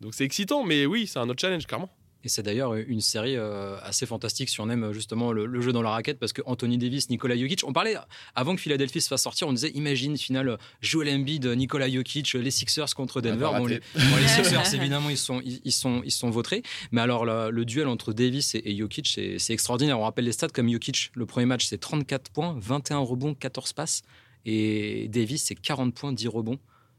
Donc 0.00 0.14
c'est 0.14 0.24
excitant, 0.24 0.64
mais 0.64 0.86
oui, 0.86 1.06
c'est 1.06 1.18
un 1.18 1.28
autre 1.28 1.40
challenge, 1.40 1.66
clairement. 1.66 1.90
Et 2.24 2.28
c'est 2.28 2.42
d'ailleurs 2.42 2.74
une 2.74 3.00
série 3.00 3.36
euh, 3.36 3.76
assez 3.82 4.06
fantastique 4.06 4.48
si 4.48 4.60
on 4.60 4.70
aime 4.70 4.92
justement 4.92 5.32
le, 5.32 5.60
jeu 5.60 5.72
dans 5.72 5.82
la 5.82 5.90
raquette 5.90 6.18
parce 6.18 6.32
que 6.32 6.42
Anthony 6.46 6.78
Davis, 6.78 7.10
Nikola 7.10 7.36
Jokic, 7.36 7.62
on 7.66 7.72
parlait 7.72 7.96
avant 8.34 8.54
que 8.54 8.60
Philadelphie 8.60 9.00
se 9.00 9.08
fasse 9.08 9.22
sortir, 9.22 9.48
on 9.48 9.52
disait 9.52 9.70
imagine 9.70 10.16
finale 10.16 10.56
Joel 10.80 11.08
Embiid, 11.08 11.44
Nikola 11.46 11.90
Jokic, 11.90 12.34
les 12.34 12.50
Sixers 12.50 12.94
contre 12.94 13.20
Denver. 13.20 13.50
les, 13.68 13.80
Sixers 14.28 14.74
évidemment 14.74 15.10
ils 15.10 15.18
sont 15.18 15.42
ils, 15.44 15.72
sont 15.72 16.02
ils 16.04 16.12
sont 16.12 16.30
vautrés, 16.30 16.62
mais 16.92 17.00
alors 17.00 17.24
le, 17.24 17.64
duel 17.64 17.88
entre 17.88 18.12
Davis 18.12 18.54
et, 18.54 18.76
Jokic 18.76 19.18
c'est 19.38 19.52
extraordinaire. 19.52 19.98
On 19.98 20.04
rappelle 20.04 20.24
les 20.24 20.32
stats 20.32 20.48
comme 20.48 20.70
Jokic, 20.70 21.10
le 21.14 21.26
premier 21.26 21.46
match 21.46 21.66
c'est 21.66 21.78
34 21.78 22.30
points, 22.30 22.56
21 22.60 22.98
rebonds, 22.98 23.34
14 23.34 23.72
passes 23.72 24.02
et 24.46 25.08
Davis 25.08 25.42
c'est 25.42 25.56
40 25.56 25.92
points, 25.92 26.12
10 26.12 26.28
rebonds. 26.28 26.58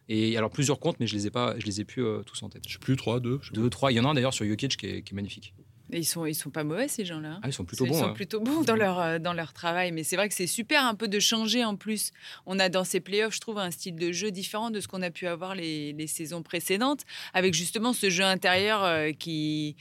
Et 0.10 0.38
alors 0.38 0.50
plusieurs 0.50 0.80
comptes, 0.80 1.00
mais 1.00 1.08
je 1.08 1.16
les 1.16 1.28
ai 1.28 1.32
pas, 1.32 1.56
je 1.58 1.66
les 1.66 1.82
ai 1.82 1.86
plus 1.86 2.04
euh, 2.04 2.22
tous 2.24 2.44
en 2.44 2.50
tête. 2.50 2.64
Je 2.68 2.74
sais 2.74 2.80
plus 2.80 2.96
3, 2.96 3.20
2. 3.20 3.40
2, 3.54 3.70
3. 3.70 3.92
Il 3.92 3.96
y 3.96 4.00
en 4.00 4.06
a 4.06 4.10
un 4.10 4.14
d'ailleurs 4.14 4.34
sur 4.34 4.46
Jokic 4.46 4.78
qui 4.78 4.86
est, 4.86 5.02
qui 5.02 5.14
est 5.14 5.16
magnifique. 5.16 5.54
Et 5.92 6.00
ils 6.00 6.06
sont, 6.06 6.26
ils 6.26 6.34
sont 6.34 6.50
pas 6.50 6.64
mauvais 6.64 6.88
ces 6.88 7.06
gens-là. 7.06 7.40
Ah, 7.44 7.48
ils 7.48 7.54
sont 7.54 7.66
plutôt 7.66 7.86
bons. 7.86 7.94
Ils 7.94 8.00
sont 8.00 8.14
plutôt 8.14 8.40
bons 8.40 8.62
dans 8.62 8.76
leur, 8.76 9.00
euh, 9.00 9.20
dans 9.20 9.34
leur 9.34 9.54
travail. 9.54 9.92
Mais 9.92 10.04
c'est 10.04 10.16
vrai 10.16 10.28
que 10.28 10.34
c'est 10.34 10.48
super 10.48 10.84
un 10.86 10.96
peu 10.96 11.08
de 11.08 11.20
changer 11.20 11.64
en 11.64 11.76
plus. 11.76 12.12
On 12.46 12.58
a 12.58 12.70
dans 12.70 12.84
ces 12.84 13.00
playoffs, 13.00 13.36
je 13.36 13.42
trouve, 13.42 13.60
un 13.60 13.70
style 13.70 13.96
de 13.96 14.12
jeu 14.12 14.32
différent 14.32 14.72
de 14.72 14.80
ce 14.80 14.88
qu'on 14.88 15.02
a 15.02 15.12
pu 15.12 15.28
avoir 15.28 15.56
les, 15.56 15.94
les, 15.94 16.08
saisons 16.08 16.42
précédentes, 16.42 17.02
avec 17.34 17.54
justement 17.54 17.94
ce 17.94 18.10
jeu 18.10 18.24
intérieur 18.24 18.84
euh, 18.84 19.12
qui 19.12 19.76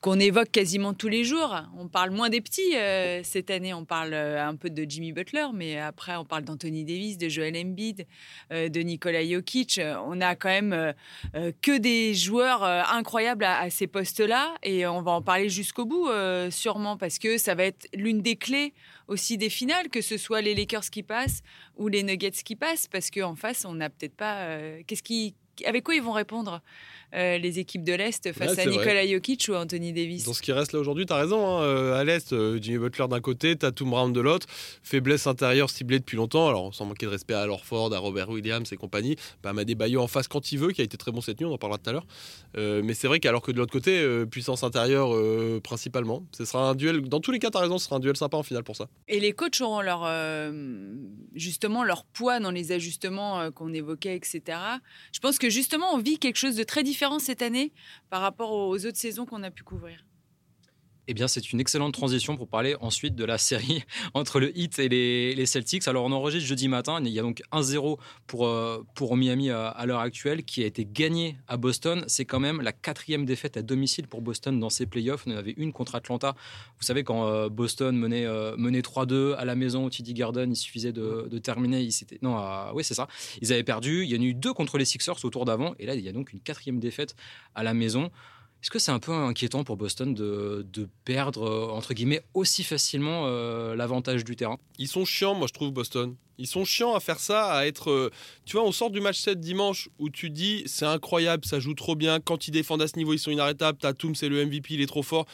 qu'on 0.00 0.20
évoque 0.20 0.50
quasiment 0.50 0.94
tous 0.94 1.08
les 1.08 1.24
jours. 1.24 1.56
On 1.76 1.88
parle 1.88 2.10
moins 2.10 2.28
des 2.28 2.40
petits 2.40 2.76
euh, 2.76 3.20
cette 3.24 3.50
année, 3.50 3.74
on 3.74 3.84
parle 3.84 4.14
euh, 4.14 4.46
un 4.46 4.54
peu 4.54 4.70
de 4.70 4.88
Jimmy 4.88 5.12
Butler, 5.12 5.46
mais 5.52 5.78
après 5.78 6.14
on 6.16 6.24
parle 6.24 6.44
d'Anthony 6.44 6.84
Davis, 6.84 7.18
de 7.18 7.28
Joel 7.28 7.56
Embiid, 7.56 8.06
euh, 8.52 8.68
de 8.68 8.80
Nikola 8.80 9.24
Jokic. 9.26 9.80
On 10.06 10.20
a 10.20 10.36
quand 10.36 10.48
même 10.48 10.94
que 11.62 11.78
des 11.78 12.14
joueurs 12.14 12.62
incroyables 12.62 13.44
à, 13.44 13.68
ces 13.70 13.86
postes-là 13.86 14.54
et 14.62 14.86
on 14.86 15.02
va 15.02 15.12
en 15.12 15.22
parler 15.22 15.48
jusqu'au 15.48 15.84
bout 15.84 16.08
sûrement 16.50 16.96
parce 16.96 17.18
que 17.18 17.38
ça 17.38 17.54
va 17.54 17.64
être 17.64 17.88
l'une 17.94 18.22
des 18.22 18.36
clés 18.36 18.74
aussi 19.08 19.38
des 19.38 19.50
finales, 19.50 19.88
que 19.88 20.00
ce 20.00 20.16
soit 20.16 20.40
les 20.40 20.54
Lakers 20.54 20.90
qui 20.90 21.02
passent 21.02 21.42
ou 21.76 21.88
les 21.88 22.02
Nuggets 22.02 22.30
qui 22.30 22.56
passent, 22.56 22.86
parce 22.86 23.10
qu'en 23.10 23.34
face 23.34 23.64
on 23.64 23.74
n'a 23.74 23.90
peut-être 23.90 24.16
pas. 24.16 24.58
Qu'est-ce 24.86 25.02
qui, 25.02 25.34
avec 25.64 25.84
quoi 25.84 25.94
ils 25.94 26.02
vont 26.02 26.12
répondre 26.12 26.62
euh, 27.14 27.38
les 27.38 27.58
équipes 27.58 27.84
de 27.84 27.94
l'Est 27.94 28.32
face 28.34 28.58
à 28.58 28.66
Nikola 28.66 29.06
Jokic 29.06 29.46
ou 29.48 29.54
Anthony 29.54 29.94
Davis. 29.94 30.24
Dans 30.24 30.34
ce 30.34 30.42
qui 30.42 30.52
reste 30.52 30.72
là 30.72 30.78
aujourd'hui, 30.78 31.06
tu 31.06 31.12
as 31.14 31.16
raison. 31.16 31.46
Hein, 31.46 31.62
euh, 31.62 31.98
à 31.98 32.04
l'Est, 32.04 32.34
euh, 32.34 32.58
Jimmy 32.60 32.78
Butler 32.78 33.08
d'un 33.08 33.20
côté, 33.20 33.56
Tatum 33.56 33.90
Brown 33.90 34.12
de 34.12 34.20
l'autre. 34.20 34.46
Faiblesse 34.82 35.26
intérieure 35.26 35.70
ciblée 35.70 35.98
depuis 35.98 36.18
longtemps. 36.18 36.48
Alors, 36.48 36.74
sans 36.74 36.84
manquer 36.84 37.06
de 37.06 37.10
respect 37.10 37.32
à 37.32 37.46
Lorford, 37.46 37.94
à 37.94 37.98
Robert 37.98 38.28
Williams 38.28 38.70
et 38.72 38.76
compagnie. 38.76 39.16
Bah, 39.42 39.54
Madé 39.54 39.74
Bayo 39.74 40.02
en 40.02 40.06
face 40.06 40.28
quand 40.28 40.52
il 40.52 40.58
veut, 40.58 40.72
qui 40.72 40.82
a 40.82 40.84
été 40.84 40.98
très 40.98 41.10
bon 41.10 41.22
cette 41.22 41.40
nuit, 41.40 41.46
on 41.46 41.52
en 41.52 41.58
parlera 41.58 41.78
tout 41.78 41.88
à 41.88 41.92
l'heure. 41.94 42.06
mais 42.54 42.92
c'est 42.92 43.06
vrai 43.06 43.20
qu'alors 43.20 43.42
que 43.42 43.52
de 43.52 43.56
l'autre 43.56 43.72
côté, 43.72 44.06
puissance 44.30 44.62
intérieure 44.62 45.10
principalement. 45.62 46.24
Ce 46.36 46.44
sera 46.44 46.68
un 46.68 46.74
duel, 46.74 47.00
dans 47.02 47.20
tous 47.20 47.30
les 47.30 47.38
cas, 47.38 47.50
tu 47.50 47.56
as 47.56 47.60
raison, 47.60 47.78
ce 47.78 47.86
sera 47.86 47.96
un 47.96 48.00
duel 48.00 48.16
sympa 48.16 48.36
en 48.36 48.42
finale 48.42 48.64
pour 48.64 48.76
ça. 48.76 48.88
Et 49.08 49.18
les 49.18 49.32
coachs 49.32 49.60
auront 49.62 49.80
leur, 49.80 50.06
justement 51.34 51.84
leur 51.84 52.04
poids 52.04 52.38
dans 52.40 52.50
les 52.50 52.72
ajustements 52.72 53.50
qu'on 53.52 53.72
évoquait, 53.72 54.16
etc. 54.16 54.58
Je 55.12 55.20
pense 55.20 55.38
que 55.38 55.48
justement, 55.48 55.94
on 55.94 55.98
vit 55.98 56.18
quelque 56.18 56.36
chose 56.36 56.56
de 56.56 56.64
très 56.64 56.82
différent 56.82 56.97
cette 57.18 57.42
année 57.42 57.72
par 58.10 58.20
rapport 58.20 58.52
aux 58.52 58.84
autres 58.84 58.96
saisons 58.98 59.24
qu'on 59.26 59.42
a 59.42 59.50
pu 59.50 59.62
couvrir? 59.62 60.04
Eh 61.10 61.14
bien, 61.14 61.26
c'est 61.26 61.52
une 61.52 61.58
excellente 61.58 61.94
transition 61.94 62.36
pour 62.36 62.48
parler 62.48 62.76
ensuite 62.82 63.14
de 63.14 63.24
la 63.24 63.38
série 63.38 63.82
entre 64.14 64.40
le 64.40 64.56
Heat 64.56 64.78
et 64.78 64.88
les, 64.88 65.46
Celtics. 65.46 65.88
Alors, 65.88 66.04
on 66.04 66.12
enregistre 66.12 66.46
jeudi 66.46 66.68
matin. 66.68 67.00
Il 67.02 67.08
y 67.08 67.18
a 67.18 67.22
donc 67.22 67.42
1-0 67.50 67.98
pour, 68.26 68.46
euh, 68.46 68.84
pour 68.94 69.16
Miami 69.16 69.48
à, 69.48 69.86
l'heure 69.86 70.00
actuelle, 70.00 70.44
qui 70.44 70.62
a 70.62 70.66
été 70.66 70.84
gagné 70.84 71.38
à 71.48 71.56
Boston. 71.56 72.04
C'est 72.08 72.26
quand 72.26 72.40
même 72.40 72.60
la 72.60 72.72
quatrième 72.72 73.24
défaite 73.24 73.56
à 73.56 73.62
domicile 73.62 74.06
pour 74.06 74.20
Boston 74.20 74.60
dans 74.60 74.68
ses 74.68 74.84
playoffs. 74.84 75.24
On 75.26 75.32
en 75.32 75.36
avait 75.36 75.54
une 75.56 75.72
contre 75.72 75.94
Atlanta. 75.94 76.34
Vous 76.78 76.84
savez, 76.84 77.04
quand 77.04 77.26
euh, 77.26 77.48
Boston 77.48 77.96
menait, 77.96 78.26
euh, 78.26 78.54
menait 78.58 78.82
3-2 78.82 79.34
à 79.36 79.46
la 79.46 79.54
maison 79.54 79.86
au 79.86 79.90
TD 79.90 80.12
Garden, 80.12 80.52
il 80.52 80.56
suffisait 80.56 80.92
de, 80.92 81.38
terminer. 81.38 81.88
Non, 82.20 82.36
oui, 82.74 82.84
c'est 82.84 82.94
ça. 82.94 83.08
Ils 83.40 83.50
avaient 83.50 83.64
perdu. 83.64 84.04
Il 84.04 84.10
y 84.10 84.18
en 84.18 84.20
a 84.20 84.24
eu 84.24 84.34
deux 84.34 84.52
contre 84.52 84.76
les 84.76 84.84
Sixers 84.84 85.24
au 85.24 85.30
tour 85.30 85.46
d'avant. 85.46 85.74
Et 85.78 85.86
là, 85.86 85.94
il 85.94 86.04
y 86.04 86.08
a 86.10 86.12
donc 86.12 86.34
une 86.34 86.40
quatrième 86.40 86.80
défaite 86.80 87.16
à 87.54 87.62
la 87.62 87.72
maison. 87.72 88.10
Est-ce 88.60 88.70
que 88.70 88.80
c'est 88.80 88.90
un 88.90 88.98
peu 88.98 89.12
inquiétant 89.12 89.62
pour 89.62 89.76
Boston 89.76 90.14
de, 90.14 90.88
perdre, 91.04 91.44
euh, 91.44 91.70
entre 91.70 91.94
guillemets, 91.94 92.22
aussi 92.34 92.64
facilement 92.64 93.24
euh, 93.26 93.76
l'avantage 93.76 94.24
du 94.24 94.34
terrain? 94.34 94.58
Ils 94.78 94.88
sont 94.88 95.04
chiants, 95.04 95.34
moi 95.34 95.46
je 95.46 95.52
trouve, 95.52 95.70
Boston. 95.70 96.16
Ils 96.38 96.46
sont 96.48 96.64
chiants 96.64 96.94
à 96.94 97.00
faire 97.00 97.20
ça, 97.20 97.52
à 97.52 97.66
être... 97.66 97.90
Euh, 97.90 98.10
tu 98.44 98.56
vois, 98.56 98.64
on 98.64 98.72
sort 98.72 98.90
du 98.90 99.00
match 99.00 99.18
7 99.18 99.38
dimanche 99.38 99.88
où 99.98 100.10
tu 100.10 100.30
dis, 100.30 100.64
c'est 100.66 100.86
incroyable, 100.86 101.44
ça 101.44 101.60
joue 101.60 101.74
trop 101.74 101.94
bien. 101.94 102.18
Quand 102.18 102.48
ils 102.48 102.50
défendent 102.50 102.82
à 102.82 102.88
ce 102.88 102.96
niveau, 102.96 103.12
ils 103.12 103.18
sont 103.18 103.30
inarrêtables. 103.30 103.78
Tatum, 103.78 104.16
c'est 104.16 104.28
le 104.28 104.44
MVP, 104.44 104.74
il 104.74 104.80
est 104.80 104.86
trop 104.86 105.02
fort. 105.02 105.26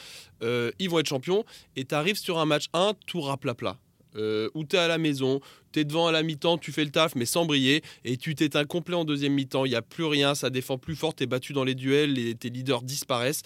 ils 0.43 0.90
vont 0.90 0.99
être 0.99 1.09
champions. 1.09 1.45
Et 1.76 1.85
tu 1.85 1.95
arrives 1.95 2.19
sur 2.19 2.38
un 2.38 2.45
match 2.45 2.66
1, 2.75 2.93
tout 3.07 3.23
raplapla. 3.23 3.78
Euh, 4.16 4.49
où 4.54 4.64
tu 4.64 4.76
es 4.76 4.78
à 4.78 4.88
la 4.88 4.99
maison, 4.99 5.40
tu 5.73 5.80
es 5.80 5.85
devant 5.85 6.06
à 6.06 6.12
la 6.12 6.23
mi-temps, 6.23 6.59
tu 6.59 6.73
fais 6.73 6.85
le 6.85 6.90
taf, 6.90 7.14
mais 7.14 7.26
sans 7.26 7.44
briller, 7.44 7.83
et 8.04 8.16
tu 8.16 8.35
t'éteins 8.35 8.64
complet 8.64 8.94
en 8.94 9.04
deuxième 9.04 9.33
mi-temps, 9.33 9.64
il 9.64 9.71
n'y 9.71 9.76
a 9.76 9.83
plus 9.83 10.04
rien, 10.04 10.35
ça 10.35 10.50
défend 10.50 10.78
plus 10.78 10.97
fort, 10.97 11.14
tu 11.14 11.25
es 11.25 11.26
battu 11.26 11.52
dans 11.52 11.64
les 11.64 11.75
duels, 11.75 12.37
tes 12.37 12.50
leaders 12.50 12.83
disparaissent. 12.83 13.42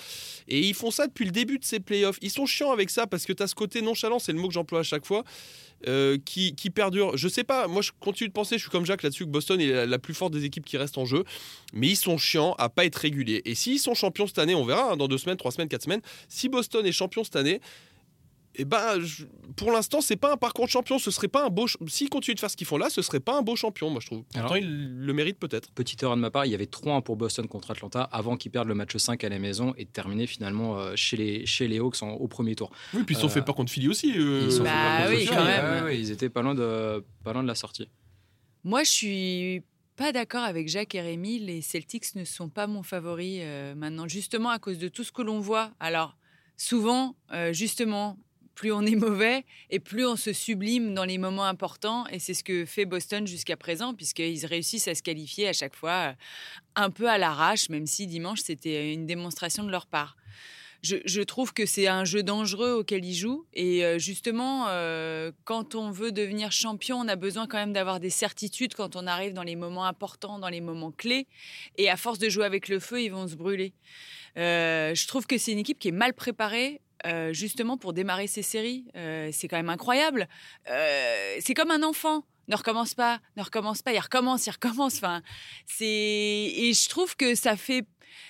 Et 0.47 0.61
ils 0.61 0.75
font 0.75 0.91
ça 0.91 1.07
depuis 1.07 1.25
le 1.25 1.31
début 1.31 1.59
de 1.59 1.65
ces 1.65 1.81
playoffs. 1.81 2.19
Ils 2.23 2.31
sont 2.31 2.47
chiants 2.47 2.73
avec 2.73 2.91
ça 2.91 3.07
parce 3.07 3.25
que 3.25 3.33
tu 3.33 3.43
as 3.43 3.47
ce 3.47 3.55
côté 3.55 3.83
nonchalant, 3.83 4.19
c'est 4.19 4.33
le 4.33 4.39
mot 4.39 4.49
que 4.49 4.55
j'emploie 4.55 4.81
à 4.81 4.85
chaque 4.85 5.07
fois. 5.07 5.25
Euh, 5.87 6.19
qui, 6.25 6.53
perdure. 6.71 7.17
Je 7.17 7.29
sais 7.29 7.45
pas, 7.45 7.69
moi 7.69 7.83
je 7.83 7.93
continue 8.01 8.27
de 8.27 8.33
penser, 8.33 8.57
je 8.57 8.63
suis 8.63 8.71
comme 8.71 8.85
Jacques 8.85 9.05
là-dessus, 9.05 9.25
que 9.25 9.31
Boston 9.31 9.61
est 9.61 9.87
la, 9.87 9.99
plus 10.01 10.13
forte 10.13 10.33
des 10.33 10.45
équipes 10.45 10.65
qui 10.65 10.77
restent 10.77 10.99
en 10.99 11.05
jeu, 11.05 11.23
mais 11.73 11.87
ils 11.87 11.97
sont 11.97 12.19
chiants 12.19 12.57
à 12.59 12.69
pas 12.69 12.85
être 12.85 12.97
réguliers. 12.97 13.43
Et 13.45 13.55
s'ils 13.55 13.79
sont 13.79 13.95
champions 13.95 14.27
cette 14.27 14.41
année, 14.41 14.57
on 14.57 14.65
verra 14.65 14.93
hein, 14.93 14.97
dans 14.97 15.07
deux 15.07 15.19
semaines, 15.19 15.37
trois 15.37 15.53
semaines, 15.53 15.69
quatre 15.69 15.85
semaines, 15.85 16.03
si 16.29 16.49
Boston 16.49 16.85
est 16.85 16.91
champion 16.91 17.23
cette 17.23 17.37
année, 17.37 17.61
eh 18.61 18.65
ben, 18.65 18.99
pour 19.57 19.71
l'instant, 19.71 20.00
c'est 20.00 20.17
pas 20.17 20.33
un 20.33 20.37
parcours 20.37 20.65
de 20.67 20.71
champion. 20.71 20.99
Ce 20.99 21.12
serait 21.12 21.29
pas 21.29 21.47
un 21.47 21.49
beau. 21.49 21.67
S'ils 21.87 22.11
continuent 22.11 22.35
de 22.35 22.41
faire 22.41 22.50
ce 22.50 22.57
qu'ils 22.57 22.67
font 22.67 22.77
là, 22.77 22.91
ce 22.91 23.03
serait 23.03 23.21
pas 23.21 23.38
un 23.38 23.43
beau 23.43 23.55
champion, 23.55 23.88
moi 23.88 24.00
je 24.00 24.07
trouve. 24.07 24.25
Pourtant, 24.35 24.57
il 24.57 24.99
le 24.99 25.12
mérite 25.12 25.38
peut-être. 25.38 25.71
Petite 25.71 26.03
erreur 26.03 26.17
de 26.17 26.21
ma 26.21 26.31
part, 26.31 26.45
il 26.45 26.50
y 26.50 26.55
avait 26.55 26.65
3-1 26.65 27.03
pour 27.03 27.17
Boston 27.17 27.47
contre 27.47 27.71
Atlanta 27.71 28.03
avant 28.03 28.37
qu'ils 28.37 28.50
perdent 28.50 28.67
le 28.67 28.75
match 28.75 28.97
5 28.97 29.23
à 29.23 29.29
la 29.29 29.38
maison 29.38 29.75
et 29.77 29.85
de 29.85 29.91
terminer 29.91 30.27
finalement 30.27 30.77
euh, 30.77 30.97
chez, 30.97 31.17
les, 31.17 31.47
chez 31.47 31.69
les 31.69 31.79
Hawks 31.79 32.03
au 32.03 32.27
premier 32.27 32.57
tour. 32.57 32.73
Oui, 32.95 33.05
puis 33.05 33.15
ils 33.15 33.19
sont 33.19 33.29
fait 33.29 33.43
pas 33.43 33.53
contre 33.53 33.71
Philly 33.71 33.88
aussi. 33.88 34.12
Euh, 34.17 34.43
ils 34.47 34.53
sont 34.53 34.65
bah, 34.65 35.09
oui, 35.09 35.25
quand 35.29 35.45
même. 35.45 35.88
ils 35.93 36.11
étaient 36.11 36.29
pas 36.29 36.43
loin, 36.43 36.57
de, 36.57 37.05
pas 37.23 37.33
loin 37.33 37.45
de 37.45 37.49
la 37.49 37.55
sortie. 37.55 37.88
Moi, 38.65 38.83
je 38.83 38.91
suis 38.91 39.62
pas 39.95 40.11
d'accord 40.11 40.43
avec 40.43 40.69
Jacques 40.69 40.97
et 40.97 41.00
Rémi. 41.00 41.38
Les 41.38 41.62
Celtics 41.62 42.17
ne 42.17 42.25
sont 42.25 42.49
pas 42.49 42.67
mon 42.67 42.83
favori 42.83 43.38
euh, 43.41 43.77
maintenant, 43.77 44.09
justement 44.09 44.50
à 44.50 44.59
cause 44.59 44.79
de 44.79 44.88
tout 44.88 45.05
ce 45.05 45.12
que 45.12 45.23
l'on 45.23 45.38
voit. 45.38 45.71
Alors, 45.79 46.17
souvent, 46.57 47.15
justement, 47.53 48.19
plus 48.59 48.73
on 48.73 48.83
est 48.83 48.97
mauvais 48.97 49.45
et 49.71 49.79
plus 49.79 50.05
on 50.05 50.17
se 50.17 50.33
sublime 50.33 50.93
dans 50.93 51.05
les 51.05 51.17
moments 51.17 51.45
importants. 51.45 52.09
Et 52.09 52.19
c'est 52.19 52.35
ce 52.35 52.43
que 52.43 52.65
fait 52.65 52.87
Boston 52.87 53.25
jusqu'à 53.25 53.57
présent, 53.57 53.95
puisqu'ils 53.95 54.45
réussissent 54.47 54.88
à 54.88 54.97
se 54.97 55.03
qualifier 55.03 55.47
à 55.47 55.53
chaque 55.53 55.77
fois 55.77 56.11
euh, 56.11 56.12
un 56.75 56.91
peu 56.91 57.09
à 57.09 57.19
l'arrache, 57.19 57.69
même 57.69 57.87
si 57.87 58.09
dimanche, 58.09 58.41
c'était 58.41 58.93
une 58.93 59.07
démonstration 59.07 59.62
de 59.62 59.71
leur 59.71 59.87
part. 59.87 60.17
Je, 60.83 61.23
trouve 61.23 61.53
que 61.53 61.67
c'est 61.67 61.88
un 61.88 62.05
jeu 62.05 62.23
dangereux 62.23 62.73
auquel 62.73 63.05
ils 63.05 63.15
jouent. 63.15 63.45
Et 63.53 63.85
euh, 63.85 63.99
justement, 63.99 64.67
euh, 64.69 65.31
quand 65.45 65.75
on 65.75 65.91
veut 65.91 66.12
devenir 66.12 66.50
champion, 66.50 66.99
on 66.99 67.09
a 67.09 67.17
besoin 67.17 67.47
quand 67.47 67.59
même 67.59 67.73
d'avoir 67.73 68.00
des 68.00 68.11
certitudes 68.11 68.75
quand 68.75 68.97
on 68.97 69.07
arrive 69.07 69.35
dans 69.35 69.43
les 69.43 69.57
moments 69.57 69.87
importants, 69.87 70.38
dans 70.38 70.49
les 70.49 70.61
moments 70.61 70.93
clés. 70.93 71.27
Et 71.77 71.91
à 71.91 71.97
force 71.97 72.19
de 72.19 72.29
jouer 72.29 72.45
avec 72.45 72.69
le 72.69 72.81
feu, 72.81 73.03
ils 73.03 73.11
vont 73.11 73.29
se 73.29 73.37
brûler. 73.37 73.73
je 74.37 75.07
trouve 75.07 75.27
que 75.27 75.38
c'est 75.38 75.53
une 75.53 75.59
équipe 75.59 75.79
qui 75.79 75.88
est 75.88 75.93
mal 75.93 76.12
préparée. 76.12 76.81
Euh, 77.07 77.33
justement 77.33 77.76
pour 77.76 77.93
démarrer 77.93 78.26
ces 78.26 78.43
séries. 78.43 78.87
Euh, 78.97 79.31
c'est 79.33 79.47
quand 79.47 79.57
même 79.57 79.69
incroyable. 79.69 80.28
Euh, 80.69 81.37
c'est 81.40 81.55
comme 81.55 81.71
un 81.71 81.83
enfant. 81.83 82.25
Ne 82.49 82.57
recommence 82.57 82.95
pas, 82.95 83.21
ne 83.37 83.43
recommence 83.43 83.83
pas, 83.83 83.93
il 83.93 83.99
recommence, 83.99 84.47
il 84.47 84.50
recommence. 84.50 85.00
Et 85.81 86.73
je 86.75 86.88
trouve 86.88 87.14
que 87.14 87.35
ça 87.35 87.57
fait, 87.57 87.87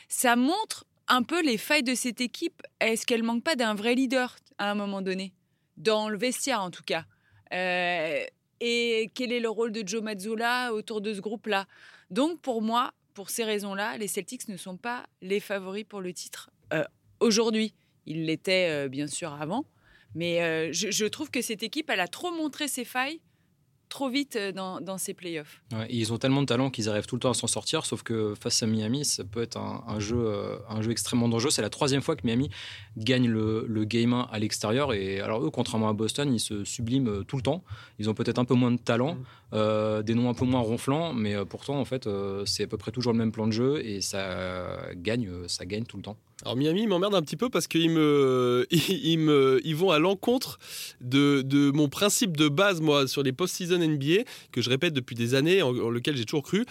ça 0.09 0.35
montre 0.35 0.87
un 1.07 1.23
peu 1.23 1.41
les 1.41 1.57
failles 1.57 1.85
de 1.85 1.95
cette 1.95 2.21
équipe. 2.21 2.61
Est-ce 2.81 3.07
qu'elle 3.07 3.23
manque 3.23 3.45
pas 3.45 3.55
d'un 3.55 3.75
vrai 3.75 3.95
leader 3.95 4.37
à 4.59 4.73
un 4.73 4.75
moment 4.75 5.03
donné, 5.03 5.33
dans 5.77 6.09
le 6.09 6.19
vestiaire 6.19 6.61
en 6.61 6.73
tout 6.73 6.83
cas 6.83 7.05
Et 7.53 9.11
quel 9.15 9.33
est 9.33 9.41
le 9.41 9.49
rôle 9.49 9.71
de 9.71 9.87
Joe 9.87 10.03
Mazzola 10.03 10.75
autour 10.75 11.01
de 11.01 11.15
ce 11.15 11.21
groupe-là? 11.21 11.67
Donc 12.11 12.41
pour 12.41 12.61
moi, 12.61 12.93
pour 13.15 13.31
ces 13.31 13.45
raisons-là, 13.45 13.97
les 13.99 14.09
Celtics 14.09 14.49
ne 14.49 14.57
sont 14.57 14.77
pas 14.77 15.07
les 15.23 15.39
favoris 15.39 15.85
pour 15.85 16.01
le 16.01 16.13
titre 16.13 16.51
aujourd'hui. 17.21 17.73
Il 18.09 18.25
l'était 18.25 18.69
euh, 18.71 18.89
bien 18.89 19.07
sûr 19.07 19.33
avant. 19.35 19.65
Mais 20.15 20.43
euh, 20.43 20.73
je, 20.73 21.05
trouve 21.05 21.31
que 21.31 21.43
cette 21.43 21.63
équipe, 21.63 21.91
elle 21.91 22.01
a 22.01 22.09
trop 22.09 22.33
montré 22.33 22.67
ses 22.67 22.85
failles 22.85 23.21
trop 23.91 24.11
vite 24.11 24.37
euh, 24.37 24.53
dans, 24.53 24.83
dans 24.83 24.99
ces 24.99 25.15
playoffs. 25.15 25.63
ils 25.89 26.13
ont 26.13 26.19
tellement 26.19 26.43
de 26.43 26.47
talent 26.47 26.69
qu'ils 26.69 26.91
arrivent 26.91 27.07
tout 27.07 27.17
le 27.17 27.21
temps 27.21 27.31
à 27.31 27.35
s'en 27.35 27.47
sortir, 27.47 27.87
sauf 27.87 28.03
que 28.03 28.35
face 28.39 28.63
à 28.63 28.67
Miami, 28.67 29.07
ça 29.07 29.25
peut 29.25 29.41
être 29.41 29.57
un, 29.57 29.99
jeu, 29.99 30.59
un 30.69 30.83
jeu 30.83 30.91
extrêmement 30.91 31.27
dangereux. 31.27 31.51
C'est 31.51 31.63
la 31.63 31.71
troisième 31.71 32.03
fois 32.03 32.15
que 32.15 32.27
Miami 32.27 32.51
gagne 32.99 33.29
le, 33.29 33.65
le 33.67 33.85
game 33.85 34.13
1 34.13 34.29
à 34.31 34.39
l'extérieur. 34.39 34.93
Et 34.93 35.21
alors 35.21 35.43
eux, 35.43 35.51
contrairement 35.51 35.89
à 35.89 35.95
Boston, 35.95 36.33
ils 36.35 36.41
se 36.41 36.65
subliment 36.65 37.23
tout 37.25 37.37
le 37.37 37.43
temps. 37.43 37.65
Ils 37.99 38.11
ont 38.11 38.15
peut-être 38.15 38.39
un 38.39 38.45
peu 38.45 38.55
moins 38.55 38.73
de 38.73 38.79
talent, 38.79 39.17
mmh. 39.53 40.03
des 40.03 40.15
noms 40.15 40.29
un 40.29 40.35
peu 40.35 40.45
moins 40.45 40.61
ronflants, 40.61 41.15
mais 41.15 41.35
pourtant, 41.47 41.79
en 41.81 41.87
fait, 41.87 42.09
c'est 42.45 42.65
à 42.65 42.67
peu 42.67 42.77
près 42.77 42.93
toujours 42.93 43.13
le 43.13 43.19
même 43.19 43.33
plan 43.33 43.47
de 43.47 43.53
jeu 43.53 43.83
et 43.85 44.03
ça 44.03 44.79
gagne, 44.97 45.31
ça 45.49 45.65
gagne 45.65 45.85
tout 45.85 45.97
le 45.97 46.03
temps. 46.03 46.19
Alors 46.45 46.57
Miami 46.57 46.87
m'emmerde 46.87 47.15
un 47.15 47.23
petit 47.23 47.37
peu 47.37 47.49
parce 47.49 47.67
qu'ils 47.67 47.91
me, 47.91 48.67
me, 48.71 49.61
ils 49.65 49.77
vont 49.77 49.91
à 49.91 49.99
l'encontre 49.99 50.59
de, 51.01 51.71
mon 51.73 51.89
principe 51.89 52.37
de 52.37 52.49
base 52.49 52.81
sur 53.07 53.23
les 53.23 53.33
post-season 53.33 53.79
NBA 53.79 54.23
que 54.53 54.63
je 54.63 54.71
répète 54.71 54.93
depuis 54.95 55.17
des 55.17 55.35
années 55.35 55.63
en, 55.63 55.69
en 55.69 55.91
lequel 55.91 56.17
j'ai 56.17 56.25
toujours 56.25 56.45
cru. 56.45 56.65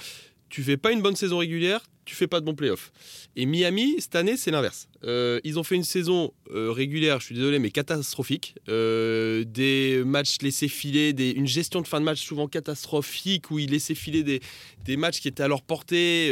Tu 0.49 0.63
fais 0.63 0.77
pas 0.77 0.93
une 0.93 1.01
bonne 1.01 1.17
saison 1.17 1.39
régulière, 1.39 1.81
tu 2.07 2.15
fais 2.15 2.27
pas 2.27 2.39
de 2.39 2.45
bons 2.45 2.55
playoffs. 2.55 2.91
Et 3.35 3.45
Miami, 3.45 3.95
cette 3.99 4.15
année, 4.15 4.37
c'est 4.37 4.49
l'inverse. 4.49 4.87
Euh, 5.03 5.39
ils 5.43 5.59
ont 5.59 5.63
fait 5.63 5.75
une 5.75 5.83
saison 5.83 6.33
euh, 6.51 6.71
régulière, 6.71 7.19
je 7.19 7.25
suis 7.25 7.35
désolé, 7.35 7.59
mais 7.59 7.69
catastrophique. 7.69 8.55
Euh, 8.69 9.43
des 9.43 10.01
matchs 10.05 10.37
laissés 10.41 10.69
filer, 10.69 11.13
des, 11.13 11.31
une 11.31 11.45
gestion 11.45 11.81
de 11.81 11.87
fin 11.87 11.99
de 11.99 12.05
match 12.05 12.23
souvent 12.23 12.47
catastrophique 12.47 13.51
où 13.51 13.59
ils 13.59 13.69
laissaient 13.69 13.93
filer 13.93 14.23
des, 14.23 14.97
matchs 14.97 15.19
qui 15.19 15.27
étaient 15.27 15.43
à 15.43 15.49
leur 15.49 15.61
portée. 15.61 16.29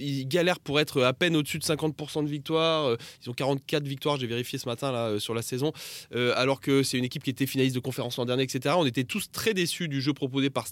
Ils, 0.00 0.26
galèrent 0.26 0.58
pour 0.58 0.80
être 0.80 1.02
à 1.02 1.12
peine 1.12 1.36
au-dessus 1.36 1.58
de 1.58 1.64
50% 1.64 2.24
de 2.24 2.28
victoires. 2.28 2.96
Ils 3.22 3.30
ont 3.30 3.34
44 3.34 3.84
victoires, 3.84 4.16
j'ai 4.18 4.26
vérifié 4.26 4.58
ce 4.58 4.66
matin 4.66 4.90
là, 4.90 5.20
sur 5.20 5.34
la 5.34 5.42
saison. 5.42 5.72
alors 6.12 6.60
que 6.60 6.82
c'est 6.82 6.96
une 6.96 7.04
équipe 7.04 7.22
qui 7.22 7.30
était 7.30 7.46
finaliste 7.46 7.74
de 7.74 7.80
conférence 7.80 8.16
l'an 8.16 8.24
dernier, 8.24 8.44
etc. 8.44 8.74
On 8.78 8.86
était 8.86 9.04
tous 9.04 9.30
très 9.30 9.52
déçus 9.52 9.88
du 9.88 10.00
jeu 10.00 10.14
proposé 10.14 10.48
par, 10.48 10.66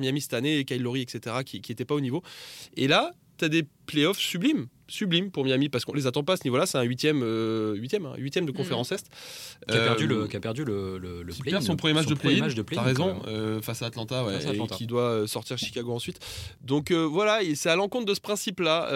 Miami 0.00 0.22
cette 0.22 0.34
année, 0.34 0.64
Kyle 0.64 0.82
Lowry, 0.82 1.02
etc., 1.02 1.36
qui 1.44 1.60
n'était 1.68 1.84
pas 1.84 1.94
au 1.94 2.00
niveau. 2.00 2.22
Et 2.76 2.88
là, 2.88 3.12
tu 3.38 3.44
as 3.44 3.48
des 3.48 3.64
playoffs 3.86 4.18
sublimes, 4.18 4.66
sublimes 4.88 5.30
pour 5.30 5.44
Miami 5.44 5.68
parce 5.68 5.84
qu'on 5.84 5.94
les 5.94 6.06
attend 6.06 6.24
pas 6.24 6.34
à 6.34 6.36
ce 6.36 6.44
niveau-là. 6.44 6.66
C'est 6.66 6.78
un 6.78 6.82
huitième, 6.82 7.22
euh, 7.22 7.74
huitième, 7.74 8.06
hein, 8.06 8.14
huitième 8.16 8.46
de 8.46 8.52
mm. 8.52 8.54
conférence 8.54 8.92
Est. 8.92 9.06
Qui 9.68 9.76
a 9.76 9.80
perdu 9.80 10.06
le, 10.06 10.22
euh, 10.22 10.26
qui 10.26 10.36
a 10.36 10.40
perdu 10.40 10.64
le, 10.64 10.98
le, 10.98 11.22
le 11.22 11.32
play 11.34 11.60
son 11.60 11.76
premier 11.76 11.94
match 11.94 12.06
de 12.06 12.14
play. 12.14 12.40
T'as 12.76 12.82
raison, 12.82 13.22
euh, 13.26 13.60
face 13.60 13.82
à 13.82 13.86
Atlanta, 13.86 14.24
ouais, 14.24 14.38
et 14.54 14.66
qui 14.68 14.86
doit 14.86 15.26
sortir 15.26 15.58
Chicago 15.58 15.92
ensuite. 15.92 16.18
Donc 16.62 16.92
voilà, 16.92 17.40
c'est 17.54 17.70
à 17.70 17.76
l'encontre 17.76 18.06
de 18.06 18.14
ce 18.14 18.20
principe-là. 18.20 18.88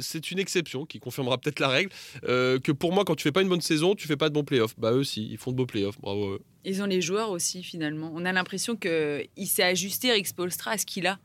c'est 0.00 0.30
une 0.30 0.38
exception 0.38 0.86
qui 0.86 0.98
confirmera 0.98 1.38
peut-être 1.38 1.60
la 1.60 1.68
règle 1.68 1.90
que 2.22 2.72
pour 2.72 2.92
moi, 2.92 3.04
quand 3.04 3.14
tu 3.14 3.22
fais 3.22 3.32
pas 3.32 3.42
une 3.42 3.48
bonne 3.48 3.60
saison, 3.60 3.94
tu 3.94 4.06
fais 4.06 4.16
pas 4.16 4.28
de 4.28 4.34
bons 4.34 4.44
playoffs. 4.44 4.74
Bah 4.78 4.92
eux 4.92 4.98
aussi, 4.98 5.28
ils 5.30 5.38
font 5.38 5.50
de 5.50 5.56
beaux 5.56 5.66
playoffs. 5.66 6.00
Bravo. 6.00 6.38
Ils 6.64 6.82
ont 6.82 6.86
les 6.86 7.00
joueurs 7.00 7.30
aussi 7.30 7.62
finalement. 7.62 8.10
On 8.14 8.24
a 8.24 8.32
l'impression 8.32 8.76
que 8.76 9.24
il 9.36 9.46
s'est 9.46 9.62
ajusté 9.62 10.12
Rick 10.12 10.26
Spolstra 10.26 10.72
à 10.72 10.78
ce 10.78 10.84
qu'il 10.84 11.06
a. 11.06 11.18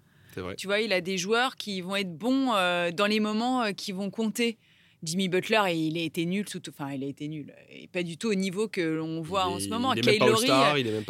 Tu 0.58 0.68
vois, 0.68 0.80
il 0.82 0.94
a 0.94 1.02
des 1.02 1.18
joueurs 1.18 1.56
qui 1.56 1.82
vont 1.82 1.96
être 1.96 2.16
bons 2.16 2.54
euh, 2.54 2.92
dans 2.92 3.06
les 3.06 3.20
moments 3.20 3.64
euh, 3.64 3.72
qui 3.72 3.92
vont 3.92 4.10
compter. 4.10 4.58
Jimmy 5.04 5.28
Butler, 5.28 5.62
il 5.74 5.98
a 5.98 6.02
été 6.02 6.26
nul, 6.26 6.46
enfin, 6.70 6.94
il 6.94 7.04
a 7.04 7.08
été 7.08 7.28
nul, 7.28 7.54
et 7.70 7.88
pas 7.88 8.04
du 8.04 8.18
tout 8.18 8.30
au 8.30 8.36
niveau 8.36 8.70
que 8.70 8.80
l'on 8.80 9.22
voit 9.22 9.48
en 9.48 9.60
ce 9.60 9.68
moment. 9.68 9.92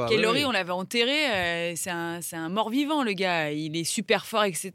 Kyle 0.07 0.25
on 0.47 0.51
l'avait 0.51 0.71
enterré, 0.71 1.29
euh, 1.29 1.73
c'est 1.75 1.91
un, 1.91 2.19
un 2.31 2.49
mort-vivant, 2.49 3.03
le 3.03 3.13
gars. 3.13 3.51
Il 3.51 3.77
est 3.77 3.83
super 3.83 4.25
fort, 4.25 4.45
etc. 4.45 4.71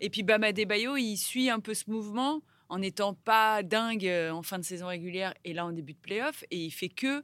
Et 0.00 0.10
puis 0.10 0.24
Bama 0.24 0.52
Debayo, 0.52 0.96
il 0.96 1.16
suit 1.16 1.48
un 1.48 1.60
peu 1.60 1.74
ce 1.74 1.84
mouvement 1.86 2.42
en 2.68 2.80
n'étant 2.80 3.14
pas 3.14 3.62
dingue 3.62 4.10
en 4.32 4.42
fin 4.42 4.58
de 4.58 4.64
saison 4.64 4.88
régulière 4.88 5.32
et 5.44 5.52
là 5.52 5.64
en 5.64 5.70
début 5.70 5.92
de 5.92 5.98
playoff, 5.98 6.42
et 6.50 6.56
il 6.56 6.70
fait 6.72 6.88
que 6.88 7.22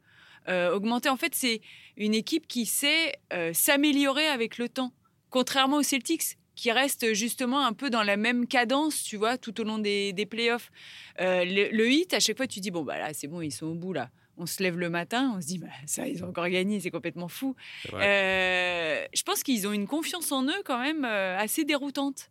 augmenter. 0.72 1.08
En 1.08 1.16
fait, 1.16 1.34
c'est 1.34 1.60
une 1.96 2.14
équipe 2.14 2.46
qui 2.46 2.66
sait 2.66 3.14
s'améliorer 3.52 4.28
avec 4.28 4.58
le 4.58 4.68
temps, 4.68 4.92
contrairement 5.30 5.78
aux 5.78 5.82
Celtics 5.82 6.36
qui 6.56 6.72
reste 6.72 7.12
justement 7.12 7.64
un 7.64 7.74
peu 7.74 7.90
dans 7.90 8.02
la 8.02 8.16
même 8.16 8.46
cadence, 8.46 9.02
tu 9.02 9.16
vois, 9.16 9.36
tout 9.36 9.60
au 9.60 9.64
long 9.64 9.78
des, 9.78 10.12
des 10.14 10.26
playoffs. 10.26 10.72
Euh, 11.20 11.44
le, 11.44 11.90
hit, 11.90 12.14
à 12.14 12.20
chaque 12.20 12.38
fois, 12.38 12.46
tu 12.46 12.60
dis, 12.60 12.70
bon, 12.70 12.82
bah 12.82 12.98
là, 12.98 13.10
c'est 13.12 13.28
bon, 13.28 13.42
ils 13.42 13.52
sont 13.52 13.66
au 13.66 13.74
bout, 13.74 13.92
là. 13.92 14.08
On 14.38 14.46
se 14.46 14.62
lève 14.62 14.78
le 14.78 14.90
matin, 14.90 15.34
on 15.36 15.40
se 15.40 15.46
dit, 15.46 15.58
bah, 15.58 15.68
ça, 15.86 16.08
ils 16.08 16.24
ont 16.24 16.28
encore 16.28 16.48
gagné, 16.48 16.80
c'est 16.80 16.90
complètement 16.90 17.28
fou. 17.28 17.54
Euh, 17.92 19.04
je 19.14 19.22
pense 19.22 19.42
qu'ils 19.42 19.66
ont 19.68 19.72
une 19.72 19.86
confiance 19.86 20.32
en 20.32 20.44
eux 20.44 20.62
quand 20.64 20.80
même 20.80 21.04
euh, 21.04 21.38
assez 21.38 21.64
déroutante. 21.64 22.30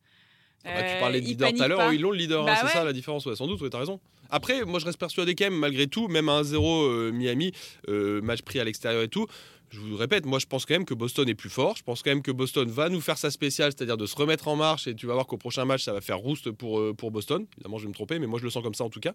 Ah 0.68 0.74
bah, 0.74 0.84
tu 0.84 1.00
parlais 1.00 1.22
de 1.22 1.26
leader 1.28 1.54
tout 1.54 1.62
à 1.62 1.68
l'heure, 1.68 1.94
ils 1.94 2.02
l'ont 2.02 2.10
le 2.10 2.18
leader, 2.18 2.42
hein, 2.42 2.46
bah 2.46 2.58
c'est 2.60 2.74
ça 2.74 2.84
la 2.84 2.94
différence, 2.94 3.24
ouais, 3.28 3.36
sans 3.36 3.46
doute, 3.46 3.70
tu 3.70 3.76
as 3.76 3.80
raison. 3.80 4.00
Après, 4.32 4.66
moi 4.66 4.80
je 4.80 4.86
reste 4.86 4.98
persuadé 5.00 5.36
quand 5.36 5.46
même, 5.46 5.60
malgré 5.60 5.86
tout, 5.86 6.08
même 6.08 6.28
à 6.28 6.42
1-0 6.42 7.12
Miami, 7.12 7.52
match 7.88 8.42
pris 8.42 8.60
à 8.60 8.64
l'extérieur 8.64 9.04
et 9.04 9.08
tout, 9.08 9.28
je 9.70 9.80
vous 9.80 9.98
répète, 9.98 10.26
moi 10.26 10.40
je 10.40 10.46
pense 10.46 10.66
quand 10.66 10.74
même 10.74 10.86
que 10.86 10.94
Boston 10.94 11.28
est 11.28 11.36
plus 11.36 11.50
fort. 11.50 11.76
Je 11.78 11.84
pense 11.84 12.04
quand 12.04 12.12
même 12.12 12.22
que 12.22 12.32
Boston 12.32 12.70
va 12.70 12.90
nous 12.90 13.02
faire 13.02 13.18
sa 13.18 13.32
spéciale, 13.32 13.72
c'est-à-dire 13.76 13.98
de 13.98 14.06
se 14.06 14.16
remettre 14.16 14.48
en 14.48 14.56
marche. 14.56 14.88
Et 14.88 14.96
tu 14.96 15.08
vas 15.08 15.14
voir 15.14 15.28
qu'au 15.28 15.38
prochain 15.38 15.66
match, 15.66 15.84
ça 15.84 15.94
va 15.94 16.02
faire 16.02 16.18
rouste 16.18 16.52
pour, 16.52 16.80
euh, 16.80 16.94
pour 16.94 17.12
Boston. 17.12 17.46
Évidemment, 17.58 17.78
je 17.78 17.84
vais 17.84 17.90
me 17.90 17.94
tromper, 17.94 18.20
mais 18.20 18.28
moi 18.28 18.40
je 18.40 18.44
le 18.44 18.50
sens 18.50 18.64
comme 18.64 18.74
ça 18.74 18.84
en 18.84 18.90
tout 18.90 19.00
cas. 19.00 19.14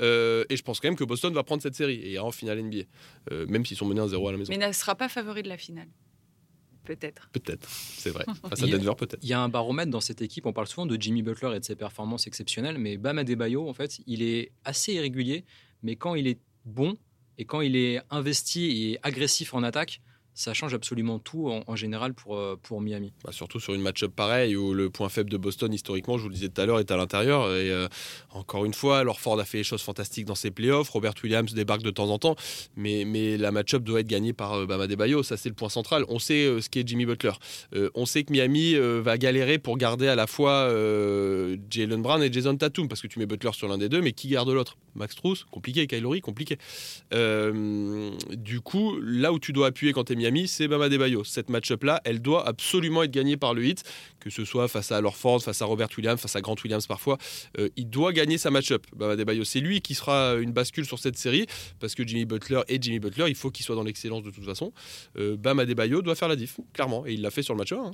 Euh, 0.00 0.44
et 0.48 0.56
je 0.56 0.62
pense 0.62 0.80
quand 0.80 0.88
même 0.88 0.96
que 0.96 1.04
Boston 1.04 1.32
va 1.34 1.42
prendre 1.42 1.62
cette 1.62 1.74
série 1.74 1.96
et 1.96 2.12
ira 2.12 2.24
en 2.24 2.30
finale 2.30 2.62
NBA, 2.62 2.84
euh, 3.32 3.46
même 3.46 3.64
s'ils 3.66 3.76
sont 3.76 3.86
menés 3.86 4.00
1-0 4.00 4.28
à 4.28 4.32
la 4.32 4.38
maison. 4.38 4.52
Mais 4.56 4.66
ne 4.66 4.72
sera 4.72 4.94
pas 4.94 5.08
favori 5.08 5.42
de 5.42 5.48
la 5.48 5.56
finale. 5.56 5.88
Peut-être. 6.84 7.28
Peut-être, 7.32 7.68
c'est 7.68 8.10
vrai. 8.10 8.24
Face 8.48 8.62
à 8.62 8.66
Denver, 8.66 8.94
peut-être. 8.96 9.22
Il 9.22 9.28
y 9.28 9.32
a 9.32 9.40
un 9.40 9.48
baromètre 9.48 9.90
dans 9.90 10.00
cette 10.00 10.22
équipe. 10.22 10.46
On 10.46 10.52
parle 10.52 10.66
souvent 10.66 10.86
de 10.86 11.00
Jimmy 11.00 11.22
Butler 11.22 11.54
et 11.54 11.60
de 11.60 11.64
ses 11.64 11.76
performances 11.76 12.26
exceptionnelles, 12.26 12.78
mais 12.78 12.96
Bam 12.96 13.18
Adebayo, 13.18 13.68
en 13.68 13.74
fait, 13.74 14.00
il 14.06 14.22
est 14.22 14.52
assez 14.64 14.94
irrégulier, 14.94 15.44
mais 15.82 15.96
quand 15.96 16.14
il 16.14 16.26
est 16.26 16.40
bon 16.64 16.96
et 17.40 17.46
quand 17.46 17.62
il 17.62 17.74
est 17.74 18.02
investi 18.10 18.90
et 18.92 18.98
agressif 19.02 19.54
en 19.54 19.62
attaque, 19.62 20.02
ça 20.34 20.54
change 20.54 20.74
absolument 20.74 21.18
tout 21.18 21.50
en, 21.66 21.76
général 21.76 22.14
pour, 22.14 22.36
euh, 22.36 22.58
pour 22.62 22.80
Miami. 22.80 23.12
Bah, 23.24 23.32
surtout 23.32 23.60
sur 23.60 23.74
une 23.74 23.82
match-up 23.82 24.12
pareille 24.14 24.56
où 24.56 24.74
le 24.74 24.90
point 24.90 25.08
faible 25.08 25.30
de 25.30 25.36
Boston, 25.36 25.72
historiquement, 25.72 26.18
je 26.18 26.22
vous 26.22 26.28
le 26.28 26.34
disais 26.34 26.48
tout 26.48 26.60
à 26.60 26.66
l'heure, 26.66 26.78
est 26.78 26.90
à 26.90 26.96
l'intérieur. 26.96 27.44
Et 27.50 27.70
euh, 27.70 27.88
encore 28.30 28.64
une 28.64 28.74
fois, 28.74 28.98
alors 28.98 29.20
Ford 29.20 29.38
a 29.38 29.44
fait 29.44 29.58
les 29.58 29.64
choses 29.64 29.82
fantastiques 29.82 30.26
dans 30.26 30.34
ses 30.34 30.50
playoffs. 30.50 30.88
Robert 30.90 31.14
Williams 31.22 31.52
débarque 31.52 31.82
de 31.82 31.90
temps 31.90 32.10
en 32.10 32.18
temps. 32.18 32.36
Mais, 32.76 33.04
mais 33.04 33.36
la 33.36 33.50
match-up 33.50 33.82
doit 33.82 34.00
être 34.00 34.06
gagnée 34.06 34.32
par 34.32 34.54
euh, 34.54 34.66
Bama 34.66 34.86
Debayo. 34.86 35.22
Ça, 35.22 35.36
c'est 35.36 35.48
le 35.48 35.54
point 35.54 35.68
central. 35.68 36.04
On 36.08 36.18
sait 36.18 36.60
ce 36.60 36.68
qu'est 36.68 36.86
Jimmy 36.86 37.06
Butler. 37.06 37.32
on 37.94 38.06
sait 38.06 38.24
que 38.24 38.32
Miami 38.32 38.74
va 38.74 39.18
galérer 39.18 39.58
pour 39.58 39.76
garder 39.76 40.08
à 40.08 40.14
la 40.14 40.26
fois 40.26 40.68
Jalen 41.70 42.02
Brown 42.02 42.22
et 42.22 42.32
Jason 42.32 42.56
Tatum. 42.56 42.88
Parce 42.88 43.00
que 43.00 43.06
tu 43.06 43.18
mets 43.18 43.26
Butler 43.26 43.52
sur 43.52 43.68
l'un 43.68 43.78
des 43.78 43.88
deux, 43.88 44.00
mais 44.00 44.12
qui 44.12 44.28
garde 44.28 44.48
l'autre? 44.48 44.76
Max 44.94 45.14
Truss, 45.14 45.44
compliqué. 45.50 45.86
Kylori, 45.86 46.20
compliqué. 46.20 46.58
du 47.12 48.60
coup, 48.60 48.98
là 49.00 49.32
où 49.32 49.38
tu 49.38 49.52
dois 49.52 49.68
appuyer 49.68 49.92
quand 49.92 50.04
tu 50.04 50.12
es 50.12 50.16
Miami, 50.20 50.48
c'est 50.48 50.68
Bama 50.68 50.90
Debayo. 50.90 51.24
Cette 51.24 51.48
match-up-là, 51.48 52.02
elle 52.04 52.20
doit 52.20 52.46
absolument 52.46 53.02
être 53.02 53.10
gagnée 53.10 53.38
par 53.38 53.54
le 53.54 53.64
hit, 53.64 53.84
que 54.18 54.28
ce 54.28 54.44
soit 54.44 54.68
face 54.68 54.92
à 54.92 55.00
Lorford, 55.00 55.40
face 55.40 55.62
à 55.62 55.64
Robert 55.64 55.88
Williams, 55.96 56.20
face 56.20 56.36
à 56.36 56.42
Grant 56.42 56.56
Williams 56.62 56.86
parfois. 56.86 57.16
Euh, 57.58 57.70
il 57.76 57.88
doit 57.88 58.12
gagner 58.12 58.36
sa 58.36 58.50
match-up, 58.50 58.84
Bama 58.94 59.16
Debayo. 59.16 59.44
C'est 59.44 59.60
lui 59.60 59.80
qui 59.80 59.94
sera 59.94 60.34
une 60.34 60.52
bascule 60.52 60.84
sur 60.84 60.98
cette 60.98 61.16
série, 61.16 61.46
parce 61.78 61.94
que 61.94 62.06
Jimmy 62.06 62.26
Butler 62.26 62.60
et 62.68 62.76
Jimmy 62.78 62.98
Butler, 62.98 63.24
il 63.28 63.34
faut 63.34 63.50
qu'ils 63.50 63.64
soient 63.64 63.76
dans 63.76 63.82
l'excellence 63.82 64.22
de 64.22 64.30
toute 64.30 64.44
façon. 64.44 64.74
Euh, 65.16 65.38
Bama 65.38 65.64
Debayo 65.64 66.02
doit 66.02 66.14
faire 66.14 66.28
la 66.28 66.36
diff, 66.36 66.60
clairement, 66.74 67.06
et 67.06 67.14
il 67.14 67.22
l'a 67.22 67.30
fait 67.30 67.42
sur 67.42 67.54
le 67.54 67.58
match 67.58 67.72
1. 67.72 67.76
Hein. 67.78 67.90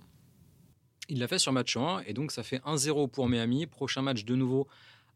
Il 1.09 1.21
l'a 1.21 1.29
fait 1.29 1.39
sur 1.39 1.53
match 1.53 1.77
1, 1.77 2.01
et 2.09 2.13
donc 2.13 2.33
ça 2.33 2.43
fait 2.43 2.61
1-0 2.65 3.09
pour 3.09 3.29
Miami. 3.29 3.67
Prochain 3.67 4.03
match 4.03 4.25
de 4.25 4.35
nouveau 4.35 4.67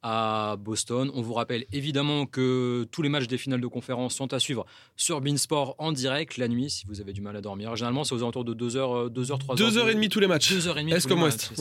à 0.02 0.56
Boston. 0.58 1.10
On 1.14 1.22
vous 1.22 1.34
rappelle 1.34 1.66
évidemment 1.72 2.26
que 2.26 2.86
tous 2.90 3.02
les 3.02 3.08
matchs 3.08 3.26
des 3.26 3.38
finales 3.38 3.60
de 3.60 3.66
conférence 3.66 4.14
sont 4.14 4.32
à 4.32 4.38
suivre 4.38 4.66
sur 4.96 5.20
Beansport 5.20 5.74
en 5.78 5.92
direct 5.92 6.36
la 6.36 6.48
nuit 6.48 6.70
si 6.70 6.86
vous 6.86 7.00
avez 7.00 7.12
du 7.12 7.20
mal 7.20 7.36
à 7.36 7.40
dormir. 7.40 7.74
Généralement, 7.76 8.04
c'est 8.04 8.14
aux 8.14 8.22
alentours 8.22 8.44
de 8.44 8.54
2h, 8.54 9.10
2h, 9.10 9.40
3h. 9.40 9.56
2h30 9.56 10.08
tous 10.08 10.20
les 10.20 10.26
matchs. 10.26 10.52
2h30 10.52 10.94
Est-ce 10.94 11.08
comme 11.08 11.22
Ouest 11.22 11.52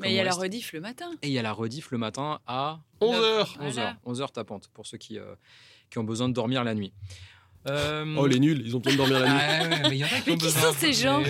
Mais 0.00 0.10
il 0.10 0.14
y 0.14 0.20
a 0.20 0.24
la 0.24 0.32
rediff 0.32 0.72
le 0.72 0.80
matin. 0.80 1.10
Et 1.22 1.28
il 1.28 1.32
y 1.32 1.38
a 1.38 1.42
la 1.42 1.52
rediff 1.52 1.90
le 1.90 1.98
matin 1.98 2.40
à 2.46 2.80
11h. 3.00 3.58
11h, 3.58 3.94
11h 4.06 4.32
tapante 4.32 4.68
pour 4.72 4.86
ceux 4.86 4.98
qui, 4.98 5.18
euh, 5.18 5.34
qui 5.90 5.98
ont 5.98 6.04
besoin 6.04 6.28
de 6.28 6.34
dormir 6.34 6.64
la 6.64 6.74
nuit. 6.74 6.92
Euh, 7.68 8.16
oh 8.18 8.26
les 8.26 8.40
nuls, 8.40 8.60
ils 8.64 8.76
ont 8.76 8.80
besoin 8.80 8.92
de 8.92 8.98
dormir 8.98 9.20
la 9.20 9.28
nuit. 9.28 9.40
Ah, 9.40 9.88
mais, 9.88 9.98
y 9.98 10.04
en 10.04 10.08
a 10.08 10.20
qui, 10.20 10.30
mais 10.30 10.36
qui 10.36 10.50
sont 10.50 10.72
ces 10.76 10.92
gens 10.92 11.22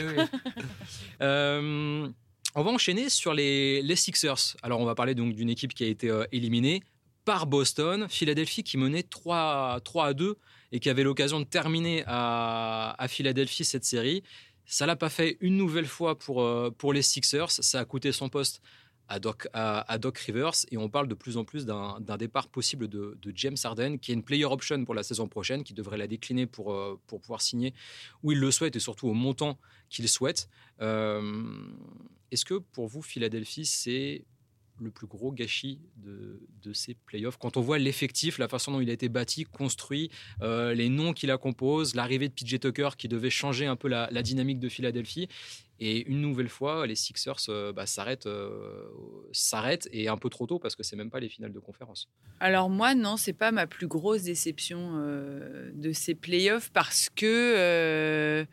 euh, 1.21 2.09
on 2.55 2.63
va 2.63 2.71
enchaîner 2.71 3.09
sur 3.09 3.35
les, 3.35 3.97
Sixers. 3.97 4.57
Alors, 4.63 4.81
on 4.81 4.85
va 4.85 4.95
parler 4.95 5.15
donc 5.15 5.35
d'une 5.35 5.51
équipe 5.51 5.75
qui 5.75 5.85
a 5.85 5.87
été 5.87 6.11
euh, 6.11 6.25
éliminée 6.33 6.83
par 7.25 7.47
Boston. 7.47 8.07
Philadelphie 8.09 8.63
qui 8.63 8.77
menait 8.77 9.03
3, 9.03 9.81
3 9.85 10.07
à 10.07 10.15
2 10.15 10.37
et 10.73 10.81
qui 10.81 10.91
avait 10.91 11.05
l'occasion 11.05 11.41
de 11.41 11.45
terminer 11.45 12.05
à, 12.07 13.07
Philadelphie 13.09 13.65
cette 13.65 13.85
série. 13.85 14.23
Ça 14.67 14.87
l'a 14.87 14.97
pas 14.97 15.09
fait 15.09 15.37
une 15.41 15.57
nouvelle 15.57 15.87
fois 15.87 16.19
pour, 16.19 16.43
euh, 16.43 16.71
les 16.93 17.03
Sixers. 17.03 17.51
Ça 17.51 17.81
a 17.81 17.85
coûté 17.85 18.13
son 18.13 18.29
poste 18.29 18.61
à 19.09 19.19
Doc, 19.19 19.49
à, 19.53 19.99
Doc 19.99 20.19
Rivers 20.19 20.53
et 20.71 20.79
on 20.79 20.89
parle 20.89 21.09
de 21.09 21.15
plus 21.15 21.37
en 21.37 21.45
plus 21.45 21.67
d'un 21.67 22.17
départ 22.19 22.49
possible 22.49 22.89
de, 22.89 23.19
James 23.35 23.57
Harden 23.63 23.99
qui 23.99 24.13
est 24.13 24.15
une 24.15 24.23
player 24.23 24.45
option 24.47 24.85
pour 24.85 24.95
la 24.95 25.03
saison 25.03 25.29
prochaine, 25.29 25.65
qui 25.65 25.75
devrait 25.75 25.99
la 25.99 26.07
décliner 26.07 26.47
pour, 26.47 26.73
euh, 26.73 26.99
pour 27.07 27.21
pouvoir 27.21 27.43
signer 27.43 27.75
où 28.23 28.33
il 28.33 28.39
le 28.39 28.51
souhaite 28.51 28.77
et 28.77 28.81
surtout 28.81 29.09
au 29.09 29.15
montant 29.15 29.59
qu'il 29.91 30.09
souhaite. 30.09 30.49
Est-ce 32.33 32.47
que 32.47 32.55
pour 32.55 32.89
vous, 32.89 33.03
Philadelphie, 33.03 33.67
c'est 33.67 34.25
le 34.81 34.91
plus 34.91 35.07
gros 35.07 35.33
gâchis 35.33 35.81
de, 35.97 36.73
ces 36.73 36.95
playoffs? 36.95 37.37
Quand 37.37 37.59
on 37.59 37.61
voit 37.61 37.79
l'effectif, 37.79 38.39
la 38.39 38.49
façon 38.49 38.73
dont 38.73 38.81
il 38.81 38.89
a 38.89 38.95
été 38.95 39.11
bâti, 39.11 39.45
construit, 39.45 40.11
euh, 40.41 40.73
les 40.73 40.89
noms 40.89 41.13
qui 41.13 41.27
la 41.27 41.37
composent, 41.37 41.95
l'arrivée 41.95 42.31
de 42.31 42.33
PJ 42.33 42.59
Tucker 42.59 42.89
qui 42.97 43.07
devait 43.07 43.29
changer 43.29 43.67
un 43.67 43.77
peu 43.77 43.89
la, 43.89 44.09
dynamique 44.23 44.59
de 44.61 44.71
Philadelphie. 44.71 45.29
Et 45.79 46.09
une 46.09 46.23
nouvelle 46.23 46.49
fois, 46.49 46.87
les 46.87 46.95
Sixers 46.95 47.37
euh, 47.51 47.73
bah, 47.75 47.85
euh, 48.25 48.89
s'arrêtent, 49.33 49.89
et 49.93 50.09
un 50.09 50.17
peu 50.17 50.31
trop 50.31 50.47
tôt 50.47 50.59
parce 50.59 50.75
que 50.75 50.83
c'est 50.83 50.97
même 50.97 51.11
pas 51.11 51.21
les 51.21 51.29
finales 51.29 51.53
de 51.53 51.61
conférence. 51.61 52.09
Alors 52.41 52.71
moi, 52.71 52.95
non, 52.95 53.19
c'est 53.19 53.35
pas 53.35 53.53
ma 53.53 53.67
plus 53.67 53.89
grosse 53.89 54.23
déception 54.23 54.97
de 55.75 55.93
ces 55.93 56.15
playoffs 56.15 56.71
parce 56.71 57.11
que 57.11 58.47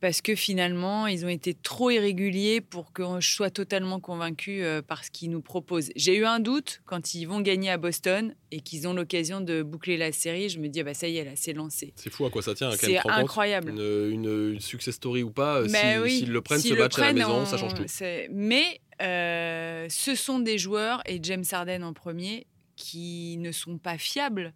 parce 0.00 0.20
que 0.20 0.34
finalement, 0.34 1.06
ils 1.06 1.24
ont 1.24 1.28
été 1.28 1.54
trop 1.54 1.90
irréguliers 1.90 2.60
pour 2.60 2.92
que 2.92 3.02
je 3.20 3.28
sois 3.28 3.50
totalement 3.50 4.00
convaincu 4.00 4.62
euh, 4.62 4.80
par 4.82 5.04
ce 5.04 5.10
qu'ils 5.10 5.30
nous 5.30 5.40
proposent. 5.40 5.90
J'ai 5.96 6.16
eu 6.16 6.24
un 6.24 6.40
doute 6.40 6.80
quand 6.86 7.14
ils 7.14 7.24
vont 7.24 7.40
gagner 7.40 7.70
à 7.70 7.78
Boston 7.78 8.34
et 8.50 8.60
qu'ils 8.60 8.86
ont 8.86 8.94
l'occasion 8.94 9.40
de 9.40 9.62
boucler 9.62 9.96
la 9.96 10.12
série. 10.12 10.48
Je 10.48 10.60
me 10.60 10.68
dis, 10.68 10.80
ah 10.80 10.84
bah 10.84 10.94
ça 10.94 11.08
y 11.08 11.16
est, 11.16 11.24
là, 11.24 11.32
c'est 11.34 11.52
lancé. 11.52 11.92
C'est 11.96 12.10
fou 12.10 12.26
à 12.26 12.30
quoi 12.30 12.42
ça 12.42 12.54
tient. 12.54 12.70
C'est 12.72 12.98
incroyable. 13.08 13.70
Une, 13.70 14.60
success 14.60 14.94
story 14.94 15.22
ou 15.22 15.30
pas, 15.30 15.62
s'ils 15.68 16.30
le 16.30 16.40
prennent, 16.40 16.60
ce 16.60 16.74
match 16.74 16.98
à 16.98 17.06
la 17.06 17.12
maison, 17.12 17.44
ça 17.44 17.56
change 17.56 17.74
tout. 17.74 17.84
Mais 18.30 18.80
euh, 19.02 19.86
ce 19.88 20.14
sont 20.14 20.38
des 20.38 20.58
joueurs, 20.58 21.02
et 21.06 21.18
James 21.22 21.44
Harden 21.50 21.82
en 21.82 21.92
premier, 21.92 22.46
qui 22.76 23.36
ne 23.38 23.52
sont 23.52 23.78
pas 23.78 23.98
fiables. 23.98 24.52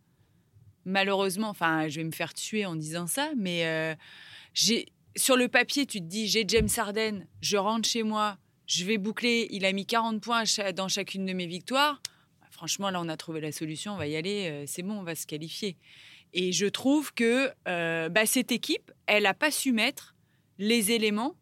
Malheureusement, 0.85 1.48
enfin, 1.48 1.88
je 1.88 2.00
vais 2.00 2.05
me 2.05 2.12
faire 2.12 2.35
tuer 2.35 2.66
en 2.66 2.74
disant 2.74 3.07
ça, 3.07 3.31
mais 3.37 3.66
euh, 3.66 3.94
j'ai 4.55 4.87
sur 5.16 5.37
le 5.37 5.48
papier, 5.48 5.87
tu 5.87 5.98
te 5.98 6.07
dis 6.07 6.29
j'ai 6.29 6.44
James 6.46 6.68
Harden, 6.77 7.27
je 7.40 7.57
rentre 7.57 7.88
chez 7.88 8.03
moi, 8.03 8.38
je 8.66 8.85
vais 8.85 8.98
boucler, 8.98 9.48
il 9.51 9.64
a 9.64 9.72
mis 9.72 9.87
40 9.87 10.20
points 10.20 10.44
dans 10.75 10.88
chacune 10.88 11.27
de 11.27 11.33
mes 11.33 11.46
victoires. 11.46 12.01
Bah, 12.40 12.46
franchement, 12.51 12.90
là, 12.90 13.01
on 13.01 13.09
a 13.09 13.16
trouvé 13.16 13.40
la 13.40 13.53
solution, 13.53 13.94
on 13.94 13.96
va 13.96 14.07
y 14.07 14.16
aller, 14.16 14.48
euh, 14.48 14.64
c'est 14.66 14.83
bon, 14.83 14.94
on 14.94 15.03
va 15.03 15.14
se 15.14 15.27
qualifier. 15.27 15.77
Et 16.33 16.53
je 16.53 16.66
trouve 16.66 17.12
que 17.12 17.51
euh, 17.68 18.09
bah, 18.09 18.25
cette 18.27 18.53
équipe, 18.53 18.90
elle 19.07 19.25
n'a 19.25 19.35
pas 19.35 19.51
su 19.51 19.72
mettre 19.72 20.14
les 20.59 20.92
éléments 20.92 21.37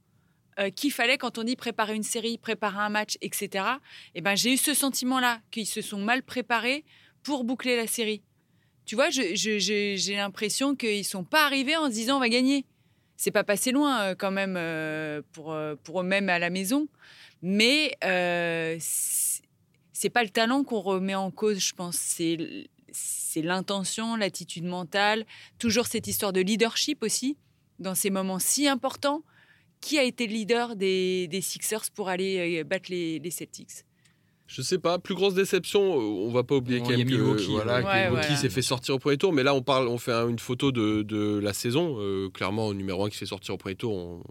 euh, 0.58 0.70
qu'il 0.70 0.90
fallait 0.90 1.18
quand 1.18 1.38
on 1.38 1.44
dit 1.44 1.54
préparer 1.54 1.94
une 1.94 2.02
série, 2.02 2.38
préparer 2.38 2.78
un 2.78 2.88
match, 2.88 3.16
etc. 3.20 3.64
Et 4.14 4.20
ben, 4.20 4.34
j'ai 4.34 4.54
eu 4.54 4.56
ce 4.56 4.74
sentiment-là, 4.74 5.40
qu'ils 5.50 5.66
se 5.66 5.80
sont 5.80 6.00
mal 6.00 6.22
préparés 6.22 6.84
pour 7.22 7.44
boucler 7.44 7.76
la 7.76 7.86
série. 7.86 8.22
Tu 8.84 8.96
vois, 8.96 9.10
j'ai 9.10 10.16
l'impression 10.16 10.74
qu'ils 10.74 10.98
ne 10.98 11.04
sont 11.04 11.22
pas 11.22 11.44
arrivés 11.44 11.76
en 11.76 11.86
se 11.86 11.92
disant 11.92 12.16
on 12.16 12.20
va 12.20 12.28
gagner 12.28 12.64
c'est 13.20 13.30
pas 13.30 13.44
passé 13.44 13.70
loin 13.70 14.00
euh, 14.00 14.14
quand 14.18 14.30
même 14.30 14.54
euh, 14.56 15.20
pour, 15.32 15.52
euh, 15.52 15.74
pour 15.84 16.00
eux-mêmes 16.00 16.30
à 16.30 16.38
la 16.38 16.48
maison. 16.48 16.88
Mais 17.42 17.94
c'est 18.80 20.10
pas 20.10 20.22
le 20.22 20.30
talent 20.30 20.64
qu'on 20.64 20.80
remet 20.80 21.14
en 21.14 21.30
cause, 21.30 21.58
je 21.58 21.74
pense. 21.74 21.96
C'est 21.96 22.68
c'est 22.92 23.42
l'intention, 23.42 24.16
l'attitude 24.16 24.64
mentale, 24.64 25.24
toujours 25.58 25.86
cette 25.86 26.08
histoire 26.08 26.32
de 26.32 26.40
leadership 26.40 27.04
aussi, 27.04 27.36
dans 27.78 27.94
ces 27.94 28.10
moments 28.10 28.40
si 28.40 28.66
importants. 28.66 29.22
Qui 29.80 29.98
a 29.98 30.02
été 30.02 30.26
le 30.26 30.32
leader 30.32 30.76
des, 30.76 31.28
des 31.28 31.40
Sixers 31.40 31.90
pour 31.94 32.08
aller 32.08 32.64
battre 32.64 32.90
les, 32.90 33.18
les 33.18 33.30
Celtics? 33.30 33.84
Je 34.50 34.62
sais 34.62 34.78
pas, 34.78 34.98
plus 34.98 35.14
grosse 35.14 35.34
déception, 35.34 35.80
euh, 35.80 36.26
on 36.26 36.32
va 36.32 36.42
pas 36.42 36.56
oublier 36.56 36.80
quand 36.80 36.90
même 36.90 37.08
que, 37.08 37.14
voilà, 37.14 38.36
s'est 38.36 38.48
fait 38.48 38.62
sortir 38.62 38.96
au 38.96 38.98
premier 38.98 39.16
tour, 39.16 39.32
mais 39.32 39.44
là 39.44 39.54
on 39.54 39.62
parle, 39.62 39.86
on 39.86 39.96
fait 39.96 40.12
une 40.12 40.40
photo 40.40 40.72
de, 40.72 41.38
la 41.38 41.52
saison, 41.52 41.96
euh, 42.00 42.28
clairement 42.30 42.66
au 42.66 42.74
numéro 42.74 43.04
1 43.04 43.10
qui 43.10 43.16
s'est 43.16 43.26
sorti 43.26 43.52
au 43.52 43.56
premier 43.56 43.76
tour, 43.76 43.94
on, 43.94 44.22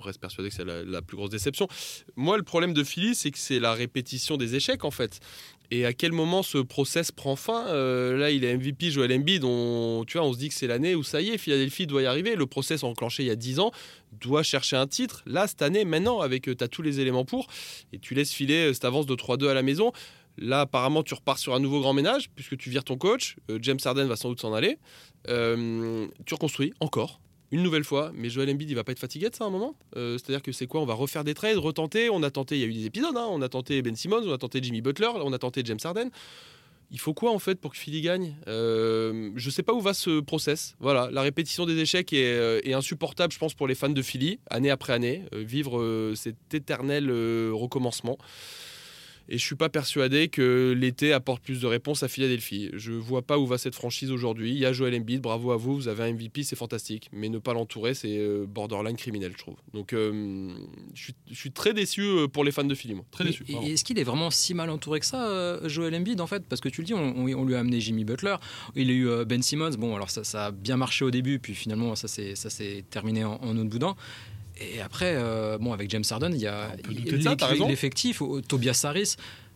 reste 0.00 0.18
persuadé 0.18 0.48
que 0.48 0.54
c'est 0.54 0.64
la, 0.64 1.02
plus 1.02 1.14
grosse 1.14 1.28
déception. 1.28 1.68
Moi 2.16 2.38
le 2.38 2.42
problème 2.42 2.72
de 2.72 2.82
Philly 2.82 3.14
c'est 3.14 3.30
que 3.30 3.38
c'est 3.38 3.60
la 3.60 3.74
répétition 3.74 4.38
des 4.38 4.54
échecs 4.54 4.82
en 4.84 4.90
fait 4.90 5.20
et 5.70 5.86
à 5.86 5.92
quel 5.92 6.12
moment 6.12 6.42
ce 6.42 6.58
process 6.58 7.12
prend 7.12 7.36
fin 7.36 7.68
euh, 7.68 8.16
Là, 8.16 8.30
il 8.30 8.44
est 8.44 8.56
MVP, 8.56 8.90
Joel 8.90 9.12
Embiid, 9.12 9.44
on, 9.44 10.04
tu 10.06 10.18
vois, 10.18 10.26
on 10.26 10.32
se 10.32 10.38
dit 10.38 10.48
que 10.48 10.54
c'est 10.54 10.66
l'année 10.66 10.96
où 10.96 11.04
ça 11.04 11.20
y 11.20 11.30
est, 11.30 11.38
Philadelphie 11.38 11.86
doit 11.86 12.02
y 12.02 12.06
arriver. 12.06 12.34
Le 12.34 12.46
process 12.46 12.82
enclenché 12.82 13.22
il 13.22 13.26
y 13.26 13.30
a 13.30 13.36
10 13.36 13.60
ans 13.60 13.70
doit 14.20 14.42
chercher 14.42 14.76
un 14.76 14.88
titre. 14.88 15.22
Là, 15.26 15.46
cette 15.46 15.62
année, 15.62 15.84
maintenant, 15.84 16.20
avec 16.20 16.48
euh, 16.48 16.56
tu 16.56 16.64
as 16.64 16.68
tous 16.68 16.82
les 16.82 16.98
éléments 16.98 17.24
pour, 17.24 17.46
et 17.92 17.98
tu 17.98 18.14
laisses 18.14 18.32
filer 18.32 18.70
euh, 18.70 18.72
cette 18.72 18.84
avance 18.84 19.06
de 19.06 19.14
3-2 19.14 19.48
à 19.48 19.54
la 19.54 19.62
maison. 19.62 19.92
Là, 20.38 20.60
apparemment, 20.62 21.04
tu 21.04 21.14
repars 21.14 21.38
sur 21.38 21.54
un 21.54 21.60
nouveau 21.60 21.80
grand 21.80 21.92
ménage, 21.92 22.30
puisque 22.34 22.56
tu 22.56 22.70
vires 22.70 22.84
ton 22.84 22.96
coach. 22.96 23.36
James 23.60 23.78
Harden 23.84 24.06
va 24.06 24.16
sans 24.16 24.30
doute 24.30 24.40
s'en 24.40 24.54
aller. 24.54 24.78
tu 25.26 26.34
reconstruis 26.34 26.72
encore 26.80 27.20
une 27.52 27.62
nouvelle 27.62 27.84
fois. 27.84 28.12
Mais 28.14 28.30
Joel 28.30 28.50
Embiid, 28.50 28.70
il 28.70 28.74
va 28.74 28.84
pas 28.84 28.92
être 28.92 28.98
fatigué 29.00 29.28
de 29.30 29.34
ça 29.34 29.44
à 29.44 29.46
un 29.46 29.50
moment? 29.50 29.74
Euh, 29.96 30.18
C'est-à-dire 30.18 30.42
que 30.42 30.52
c'est 30.52 30.66
quoi? 30.66 30.80
On 30.80 30.86
va 30.86 30.94
refaire 30.94 31.24
des 31.24 31.34
trades, 31.34 31.58
retenter. 31.58 32.10
On 32.10 32.22
a 32.22 32.30
tenté, 32.30 32.56
il 32.56 32.60
y 32.60 32.64
a 32.64 32.66
eu 32.66 32.72
des 32.72 32.86
épisodes, 32.86 33.16
hein. 33.16 33.26
on 33.30 33.42
a 33.42 33.48
tenté 33.48 33.82
Ben 33.82 33.96
Simmons, 33.96 34.22
on 34.24 34.32
a 34.32 34.38
tenté 34.38 34.62
Jimmy 34.62 34.80
Butler, 34.80 35.08
on 35.14 35.32
a 35.32 35.38
tenté 35.38 35.62
James 35.64 35.78
Harden. 35.82 36.10
Il 36.92 36.98
faut 36.98 37.14
quoi 37.14 37.30
en 37.30 37.38
fait 37.38 37.54
pour 37.54 37.70
que 37.70 37.76
Philly 37.76 38.00
gagne? 38.00 38.34
Euh, 38.48 39.30
Je 39.36 39.48
sais 39.50 39.62
pas 39.62 39.72
où 39.72 39.80
va 39.80 39.94
ce 39.94 40.18
process. 40.20 40.74
Voilà, 40.80 41.08
la 41.12 41.22
répétition 41.22 41.64
des 41.64 41.78
échecs 41.78 42.12
est, 42.12 42.24
euh, 42.24 42.60
insupportable, 42.74 43.32
je 43.32 43.38
pense, 43.38 43.54
pour 43.54 43.68
les 43.68 43.76
fans 43.76 43.88
de 43.90 44.02
Philly, 44.02 44.40
année 44.50 44.70
après 44.70 44.92
année, 44.92 45.22
vivre 45.32 46.12
cet 46.16 46.52
éternel 46.52 47.08
recommencement. 47.52 48.18
Et 49.32 49.38
je 49.38 49.44
suis 49.46 49.54
pas 49.54 49.68
persuadé 49.68 50.26
que 50.28 50.74
l'été 50.76 51.12
apporte 51.12 51.42
plus 51.42 51.60
de 51.60 51.66
réponses 51.68 52.02
à 52.02 52.08
Philadelphie. 52.08 52.68
Je 52.72 52.90
vois 52.92 53.22
pas 53.22 53.38
où 53.38 53.46
va 53.46 53.58
cette 53.58 53.76
franchise 53.76 54.10
aujourd'hui. 54.10 54.50
Il 54.50 54.58
y 54.58 54.66
a 54.66 54.72
Joel 54.72 54.94
Embiid, 54.96 55.20
bravo 55.20 55.52
à 55.52 55.56
vous, 55.56 55.76
vous 55.76 55.86
avez 55.88 56.02
un 56.02 56.12
MVP, 56.14 56.42
c'est 56.42 56.56
fantastique. 56.56 57.08
Mais 57.12 57.28
ne 57.28 57.38
pas 57.38 57.52
l'entourer, 57.54 57.94
c'est 57.94 58.18
euh, 58.18 58.44
borderline 58.48 58.96
criminel, 58.96 59.30
je 59.32 59.38
trouve. 59.38 59.54
Donc 59.72 59.92
euh, 59.92 60.52
je, 60.94 61.02
suis, 61.04 61.14
je 61.30 61.36
suis 61.36 61.52
très 61.52 61.72
déçu 61.74 62.02
euh, 62.02 62.26
pour 62.26 62.42
les 62.44 62.50
fans 62.50 62.64
de 62.64 62.74
Philly, 62.74 62.94
moi. 62.94 63.04
Très 63.12 63.24
déçu. 63.24 63.44
Est-ce 63.64 63.84
qu'il 63.84 63.98
est 64.00 64.04
vraiment 64.04 64.30
si 64.32 64.52
mal 64.52 64.68
entouré 64.68 64.98
que 64.98 65.06
ça, 65.06 65.60
Joel 65.68 65.94
Embiid, 65.94 66.20
en 66.20 66.26
fait? 66.26 66.44
Parce 66.48 66.60
que 66.60 66.68
tu 66.68 66.80
le 66.80 66.86
dis, 66.86 66.94
on, 66.94 67.16
on- 67.16 67.30
on 67.32 67.44
lui 67.44 67.54
a 67.54 67.60
amené 67.60 67.80
Jimmy 67.80 68.04
Butler, 68.04 68.34
il 68.74 68.90
a 68.90 68.92
eu 68.92 69.24
Ben 69.24 69.40
Simmons. 69.42 69.70
Bon, 69.78 69.94
alors 69.94 70.10
ça, 70.10 70.24
ça 70.24 70.46
a 70.46 70.50
bien 70.50 70.76
marché 70.76 71.04
au 71.04 71.12
début, 71.12 71.38
puis 71.38 71.54
finalement, 71.54 71.94
ça 71.94 72.08
s'est 72.08 72.34
ça 72.34 72.50
s'est 72.50 72.84
terminé 72.90 73.24
en, 73.24 73.34
en 73.34 73.56
autre 73.56 73.68
boudin. 73.70 73.94
Et 74.60 74.80
après, 74.80 75.14
euh, 75.16 75.58
bon, 75.58 75.72
avec 75.72 75.90
James 75.90 76.04
Harden, 76.08 76.30
il 76.34 76.40
y 76.40 76.46
a 76.46 76.70
raison. 77.42 77.68
l'effectif, 77.68 78.22
Tobias 78.48 78.80
Harris, 78.84 79.14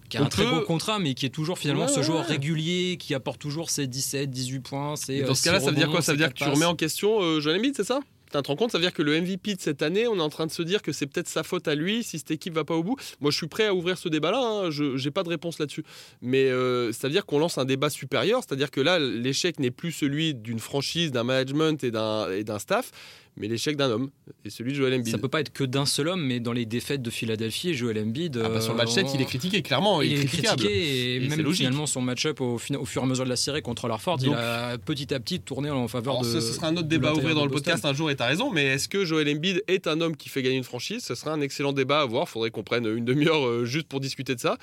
qui 0.09 0.17
a 0.17 0.23
On 0.23 0.25
un 0.25 0.29
très 0.29 0.45
gros 0.47 0.61
contrat, 0.63 0.99
mais 0.99 1.15
qui 1.15 1.27
est 1.27 1.31
toujours 1.31 1.59
finalement 1.59 1.87
Ouais, 1.87 1.93
ce 1.93 2.03
joueur 2.03 2.21
ouais. 2.23 2.27
régulier, 2.33 2.97
qui 2.99 3.15
apporte 3.15 3.41
toujours 3.41 3.71
ses 3.71 3.87
17, 3.87 4.31
18 4.31 4.61
points. 4.61 4.97
Ses, 4.97 5.15
Et 5.17 5.23
euh, 5.23 5.27
dans 5.27 5.35
ce 5.35 5.45
cas-là, 5.45 5.61
ça 5.61 5.71
veut 5.71 5.77
dire 5.77 5.91
quoi? 5.91 6.03
Ça 6.03 6.13
veut 6.13 6.19
dire 6.19 6.29
que 6.33 6.39
tu 6.39 6.45
remets 6.45 6.65
en 6.65 6.75
question 6.77 7.21
euh, 7.23 7.41
Joel 7.41 7.59
Embiid, 7.59 7.75
c'est 7.77 7.85
ça? 7.85 8.01
Tu 8.33 8.43
te 8.43 8.49
rends 8.49 8.57
compte, 8.57 8.73
ça 8.73 8.79
veut 8.79 8.83
dire 8.83 8.93
que 8.93 9.03
le 9.03 9.21
MVP 9.21 9.55
de 9.55 9.61
cette 9.61 9.81
année, 9.81 10.09
on 10.09 10.17
est 10.17 10.21
en 10.21 10.29
train 10.29 10.47
de 10.47 10.51
se 10.51 10.63
dire 10.63 10.83
que 10.83 10.91
c'est 10.91 11.07
peut-être 11.07 11.29
sa 11.29 11.45
faute 11.45 11.69
à 11.69 11.77
lui 11.77 12.03
si 12.03 12.19
cette 12.19 12.33
équipe 12.33 12.55
va 12.55 12.65
pas 12.65 12.75
au 12.75 12.83
bout. 12.83 12.97
Moi, 13.21 13.31
je 13.31 13.37
suis 13.37 13.47
prêt 13.47 13.67
à 13.67 13.75
ouvrir 13.75 13.97
ce 13.97 14.09
débat-là. 14.09 14.41
hein, 14.41 14.71
Je 14.73 14.97
j'ai 14.97 15.13
pas 15.13 15.23
de 15.23 15.29
réponse 15.29 15.61
là-dessus. 15.61 15.85
Mais 16.21 16.47
euh, 16.51 16.91
ça 16.93 17.07
veut 17.07 17.13
dire 17.13 17.27
qu'on 17.27 17.39
lance 17.39 17.59
un 17.59 17.65
débat 17.65 17.91
supérieur. 17.91 18.41
C'est-à-dire 18.45 18.73
que 18.73 18.81
là, 18.81 18.99
l'échec 18.99 19.61
n'est 19.61 19.71
plus 19.71 19.93
celui 19.93 20.35
d'une 20.35 20.59
franchise, 20.59 21.13
d'un 21.13 21.23
management 21.23 21.85
et 21.85 21.93
d'un 21.93 22.59
staff, 22.59 22.91
mais 23.37 23.49
l'échec 23.49 23.77
d'un 23.77 23.91
homme 23.91 24.11
et 24.45 24.51
celui 24.51 24.73
de 24.73 24.77
Joel 24.77 24.95
Embiid. 24.95 25.11
Ça 25.11 25.19
peut 25.19 25.29
pas 25.29 25.41
être 25.41 25.53
que 25.53 25.65
d'un 25.65 25.87
seul 25.87 26.09
homme, 26.09 26.25
mais 26.25 26.41
dans 26.41 26.53
les 26.53 26.67
défaites 26.67 27.03
de 27.03 27.11
Philadelphie, 27.11 27.75
Joel 27.75 27.99
Embiid. 27.99 28.41
Ah 28.43 28.49
bah, 28.49 28.61
sur 28.61 28.73
le 28.73 28.79
match 28.79 28.91
euh, 28.91 29.07
7, 29.07 29.09
il 29.15 29.21
est 29.21 29.27
critiqué, 29.27 29.63
clairement. 29.63 30.03
Il, 30.03 30.13
il 30.13 30.21
est 30.21 30.25
critiqué 30.27 31.17
et, 31.17 31.29
même 31.29 31.41
logique. 31.41 31.67
finalement 31.67 31.87
son 31.87 32.01
match-up 32.01 32.41
au, 32.41 32.59
fur 32.59 32.81
et 32.81 33.05
à 33.05 33.07
mesure 33.07 33.25
de 33.25 33.31
la 33.31 33.37
série 33.37 33.63
contre 33.63 33.89
Larford, 33.89 34.19
il 34.23 34.33
a 34.33 34.79
petit 34.79 35.13
à 35.13 35.21
petit 35.21 35.41
tourné 35.41 35.71
en 35.71 35.89
faveur 35.89 36.21
de. 36.21 36.25
ce, 36.25 36.41
ce 36.41 36.53
sera 36.53 36.69
un 36.69 36.77
autre 36.77 36.89
débat 36.89 37.11
à 37.11 37.15
ouvrir 37.15 37.35
dans 37.35 37.45
le 37.45 37.51
podcast 37.51 37.85
un 37.85 37.93
jour 37.93 38.11
et 38.11 38.17
t'as 38.17 38.27
raison, 38.27 38.51
mais 38.51 38.65
est-ce 38.65 38.89
que 38.89 39.05
Joel 39.05 39.29
Embiid 39.29 39.63
est 39.69 39.87
un 39.87 40.01
homme 40.01 40.17
qui 40.17 40.29
fait 40.29 40.43
gagner 40.43 40.57
une 40.57 40.65
franchise? 40.65 41.05
Ce 41.05 41.15
sera 41.15 41.33
un 41.33 41.41
excellent 41.41 41.73
débat 41.73 42.01
à 42.01 42.07
voir. 42.07 42.29
Faudrait 42.29 42.51
qu'on 42.51 42.63
prenne 42.63 42.87
une 42.87 43.05
demi-heure 43.05 43.47
euh, 43.47 43.65
juste 43.65 43.89
pour 43.89 44.01
discuter 44.01 44.35
de 44.35 44.41
ça. 44.41 44.57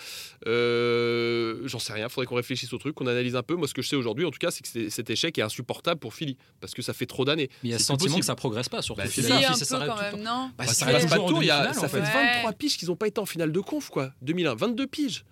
Euh, 0.48 1.62
J'en 1.66 1.80
sais 1.80 1.94
rien. 1.94 2.10
Faudrait 2.10 2.26
qu'on 2.26 2.36
réfléchisse 2.36 2.72
au 2.74 2.78
truc, 2.78 2.96
qu'on 2.96 3.08
analyse 3.08 3.36
un 3.36 3.44
peu. 3.44 3.56
Moi, 3.56 3.68
ce 3.68 3.74
que 3.74 3.82
je 3.82 3.88
sais 3.88 3.96
aujourd'hui, 3.96 4.26
en 4.26 4.32
tout 4.32 4.40
cas, 4.40 4.52
c'est 4.52 4.64
que 4.64 4.90
cet 4.90 5.10
échec 5.10 5.38
est 5.38 5.42
insupportable 5.42 6.00
pour 6.00 6.14
Philly 6.14 6.38
parce 6.60 6.74
que 6.74 6.82
ça 6.82 6.94
fait 6.94 7.06
trop 7.06 7.26
d'années. 7.26 7.50
Mais 7.64 7.70
il 7.70 7.72
y 7.72 7.76
a 7.76 7.80
sentiment 7.80 8.20
que 8.20 8.26
ça 8.26 8.36
progresse 8.36 8.61
pas, 8.70 8.82
surtout. 8.82 9.02
Bah, 9.02 9.08
c'est 9.08 9.22
Si, 9.22 9.28
ça, 9.28 9.36
Philadelphie, 9.38 9.52
un 9.54 9.56
ça 9.56 9.60
peu 9.78 9.86
s'arrête 9.86 9.90
quand 10.12 10.18
même, 10.18 10.24
non 10.26 10.52
Bah, 10.58 10.66
Bah, 10.66 10.68
ça 10.68 10.86
pas 10.86 11.00
de 11.00 11.28
tour. 11.28 11.44
il 11.44 11.48
y 11.48 11.52
a- 11.52 11.74
ça 11.74 11.88
fait 11.90 12.02
fait. 12.02 12.34
23 12.36 12.54
piges 12.54 12.78
qu'ils 12.78 12.88
n'ont 12.90 12.96
pas 12.96 13.08
été 13.08 13.20
en 13.20 13.26
finale 13.26 13.52
de 13.52 13.60
conf, 13.60 13.90
quoi. 13.90 14.12
2001, 14.22 14.56
22 14.56 14.88
piges. 14.88 15.24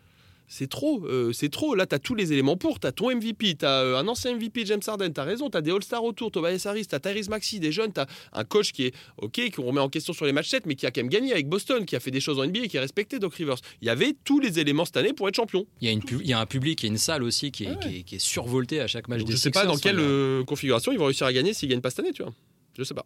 C'est 0.52 0.68
trop, 0.68 1.06
euh, 1.06 1.32
c'est 1.32 1.50
trop. 1.50 1.76
Là, 1.76 1.86
tu 1.86 1.94
as 1.94 2.00
tous 2.00 2.16
les 2.16 2.34
éléments 2.34 2.58
pour. 2.58 2.80
Tu 2.80 2.88
as 2.88 2.92
ton 2.92 3.12
MVP, 3.12 3.54
tu 3.54 3.66
as 3.68 3.82
un 4.00 4.08
ancien 4.08 4.32
MVP, 4.34 4.66
James 4.66 4.82
Harden, 4.88 5.14
tu 5.14 5.20
as 5.22 5.24
raison. 5.24 5.48
Tu 5.52 5.56
as 5.56 5.62
des 5.62 5.70
All-Stars 5.70 6.04
autour, 6.04 6.32
Tobias 6.32 6.64
Harris, 6.66 6.88
tu 6.88 6.96
as 6.96 7.00
Tyrese 7.00 7.30
Maxi, 7.30 7.60
des 7.60 7.72
jeunes. 7.72 7.94
Tu 7.94 8.00
as 8.00 8.08
un 8.34 8.44
coach 8.46 8.72
qui 8.72 8.86
est 8.88 8.96
OK, 9.18 9.40
qu'on 9.56 9.62
remet 9.66 9.80
en 9.80 9.90
question 9.90 10.12
sur 10.12 10.26
les 10.26 10.32
matchs 10.34 10.50
7, 10.50 10.66
mais 10.66 10.74
qui 10.74 10.88
a 10.88 10.92
quand 10.92 11.02
même 11.02 11.10
gagné 11.12 11.34
avec 11.34 11.48
Boston, 11.48 11.86
qui 11.86 11.96
a 11.96 12.00
fait 12.00 12.10
des 12.10 12.20
choses 12.20 12.40
en 12.40 12.46
NBA 12.46 12.62
et 12.64 12.68
qui 12.68 12.78
est 12.78 12.80
respecté, 12.80 13.20
Doc 13.20 13.36
Rivers. 13.36 13.58
Il 13.84 13.86
y 13.86 13.92
avait 13.92 14.16
tous 14.24 14.40
les 14.40 14.58
éléments 14.60 14.86
cette 14.86 14.98
année 14.98 15.14
pour 15.14 15.28
être 15.30 15.36
champion. 15.36 15.68
Il 15.82 15.86
y, 15.88 15.92
a 15.92 15.94
une 15.94 16.02
il 16.20 16.28
y 16.28 16.34
a 16.34 16.40
un 16.40 16.48
public 16.48 16.84
et 16.84 16.88
une 16.88 16.98
salle 16.98 17.22
aussi 17.22 17.52
qui 17.52 17.66
est, 17.66 17.70
Ouais. 17.70 17.78
qui 17.84 17.98
est, 18.00 18.02
qui 18.02 18.16
est 18.16 18.20
survoltée 18.20 18.80
à 18.82 18.88
chaque 18.88 19.08
match 19.08 19.20
Donc, 19.20 19.28
des 19.28 19.34
je 19.36 19.38
sais 19.38 19.52
pas 19.52 19.68
dans 19.68 19.78
quelle 19.78 20.00
Enfin, 20.00 20.08
euh, 20.10 20.44
configuration 20.46 20.92
ils 20.92 20.98
vont 20.98 21.06
réussir 21.06 21.28
à 21.28 21.32
gagner 21.34 21.54
s'ils 21.54 21.70
gagnent 21.70 21.80
pas 21.82 21.92
cette 21.92 22.00
année, 22.00 22.12
tu 22.12 22.24
vois. 22.24 22.34
Je 22.78 22.84
sais 22.84 22.94
pas. 22.94 23.06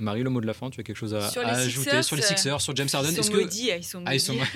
Marie, 0.00 0.22
le 0.22 0.30
mot 0.30 0.40
de 0.40 0.46
la 0.46 0.54
fin, 0.54 0.70
tu 0.70 0.80
as 0.80 0.82
quelque 0.82 0.96
chose 0.96 1.14
à, 1.14 1.28
Sur 1.30 1.42
les 1.42 1.48
à 1.48 1.52
ajouter 1.52 1.82
Sixers, 1.90 2.04
sur 2.04 2.16
les 2.16 2.22
Sixers, 2.22 2.60
sur 2.60 2.74
James 2.76 2.88
Harden 2.92 3.10
Ils 3.16 3.22
sont 3.24 3.32
que 3.32 3.36
maudits, 3.38 3.70
ils 3.76 3.84
sont 3.84 4.02
ah, 4.06 4.14
ils 4.14 4.20
sont 4.20 4.34
maudits. 4.34 4.48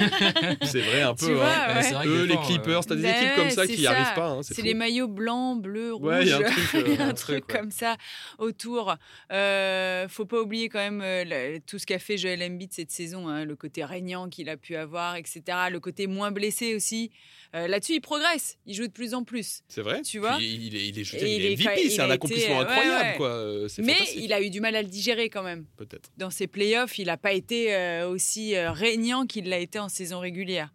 C'est 0.62 0.80
vrai, 0.80 1.02
un 1.02 1.14
Tu 1.14 1.26
peu. 1.26 1.32
vois, 1.34 1.46
hein. 1.48 1.76
ouais. 1.76 1.82
c'est 1.82 1.94
vrai 1.94 2.04
que 2.04 2.08
Eux, 2.10 2.24
les 2.24 2.36
Clippers, 2.38 2.84
t'as 2.86 2.94
des 2.96 3.02
Bah 3.02 3.10
équipes 3.10 3.34
comme 3.36 3.50
ça 3.50 3.66
qui 3.66 3.78
n'y 3.78 3.86
arrivent 3.86 4.14
pas. 4.14 4.28
hein, 4.30 4.40
C'est 4.42 4.62
les 4.62 4.74
maillots 4.74 5.08
blancs, 5.08 5.62
bleus, 5.62 5.94
rouges. 5.94 6.06
Ouais, 6.08 6.22
il 6.22 6.28
y 6.28 6.32
a 6.32 6.38
un 6.38 6.42
truc, 6.42 6.74
euh, 6.74 6.94
y 6.98 7.00
a 7.00 7.06
un 7.06 7.14
truc, 7.14 7.46
comme 7.46 7.70
ça 7.70 7.96
autour. 8.38 8.96
Euh, 9.32 10.08
faut 10.08 10.24
pas 10.26 10.40
oublier 10.40 10.68
quand 10.68 10.78
même 10.78 11.00
euh, 11.02 11.24
le- 11.24 11.58
tout 11.60 11.78
ce 11.78 11.86
qu'a 11.86 11.98
fait 11.98 12.16
Joel 12.18 12.42
Embiid 12.42 12.72
cette 12.72 12.90
saison, 12.90 13.28
hein, 13.28 13.44
le 13.44 13.56
côté 13.56 13.84
régnant 13.84 14.28
qu'il 14.28 14.48
a 14.48 14.56
pu 14.56 14.76
avoir, 14.76 15.16
etc. 15.16 15.42
Le 15.70 15.80
côté 15.80 16.06
moins 16.06 16.30
blessé 16.30 16.74
aussi. 16.74 17.10
Euh, 17.54 17.66
Là-dessus, 17.66 17.94
il 17.94 18.00
progresse. 18.00 18.58
Il 18.66 18.74
joue 18.74 18.86
de 18.86 18.92
plus 18.92 19.14
en 19.14 19.24
plus. 19.24 19.60
C'est 19.68 19.80
vrai. 19.80 20.02
Tu 20.02 20.18
vois 20.18 20.36
Puis 20.36 20.46
il 20.46 20.76
est, 20.76 20.86
il 20.88 20.98
est, 20.98 21.02
il 21.14 21.46
est 21.46 21.56
MVP, 21.56 21.90
c'est 21.90 22.02
un 22.02 22.10
accomplissement 22.10 22.60
incroyable, 22.60 23.16
quoi. 23.16 23.28
Euh, 23.28 23.68
Mais 23.78 23.96
il 24.16 24.32
a 24.32 24.42
eu 24.42 24.50
du 24.50 24.60
mal 24.60 24.76
à 24.76 24.82
le 24.82 24.88
digérer 24.88 25.27
quand 25.30 25.42
même. 25.42 25.64
peut-être. 25.76 26.10
Dans 26.16 26.30
ses 26.30 26.46
playoffs, 26.46 26.98
il 26.98 27.06
n'a 27.06 27.16
pas 27.16 27.32
été 27.32 27.74
euh, 27.74 28.08
aussi 28.08 28.54
euh, 28.54 28.72
régnant 28.72 29.26
qu'il 29.26 29.48
l'a 29.48 29.58
été 29.58 29.78
en 29.78 29.88
saison 29.88 30.20
régulière. 30.20 30.72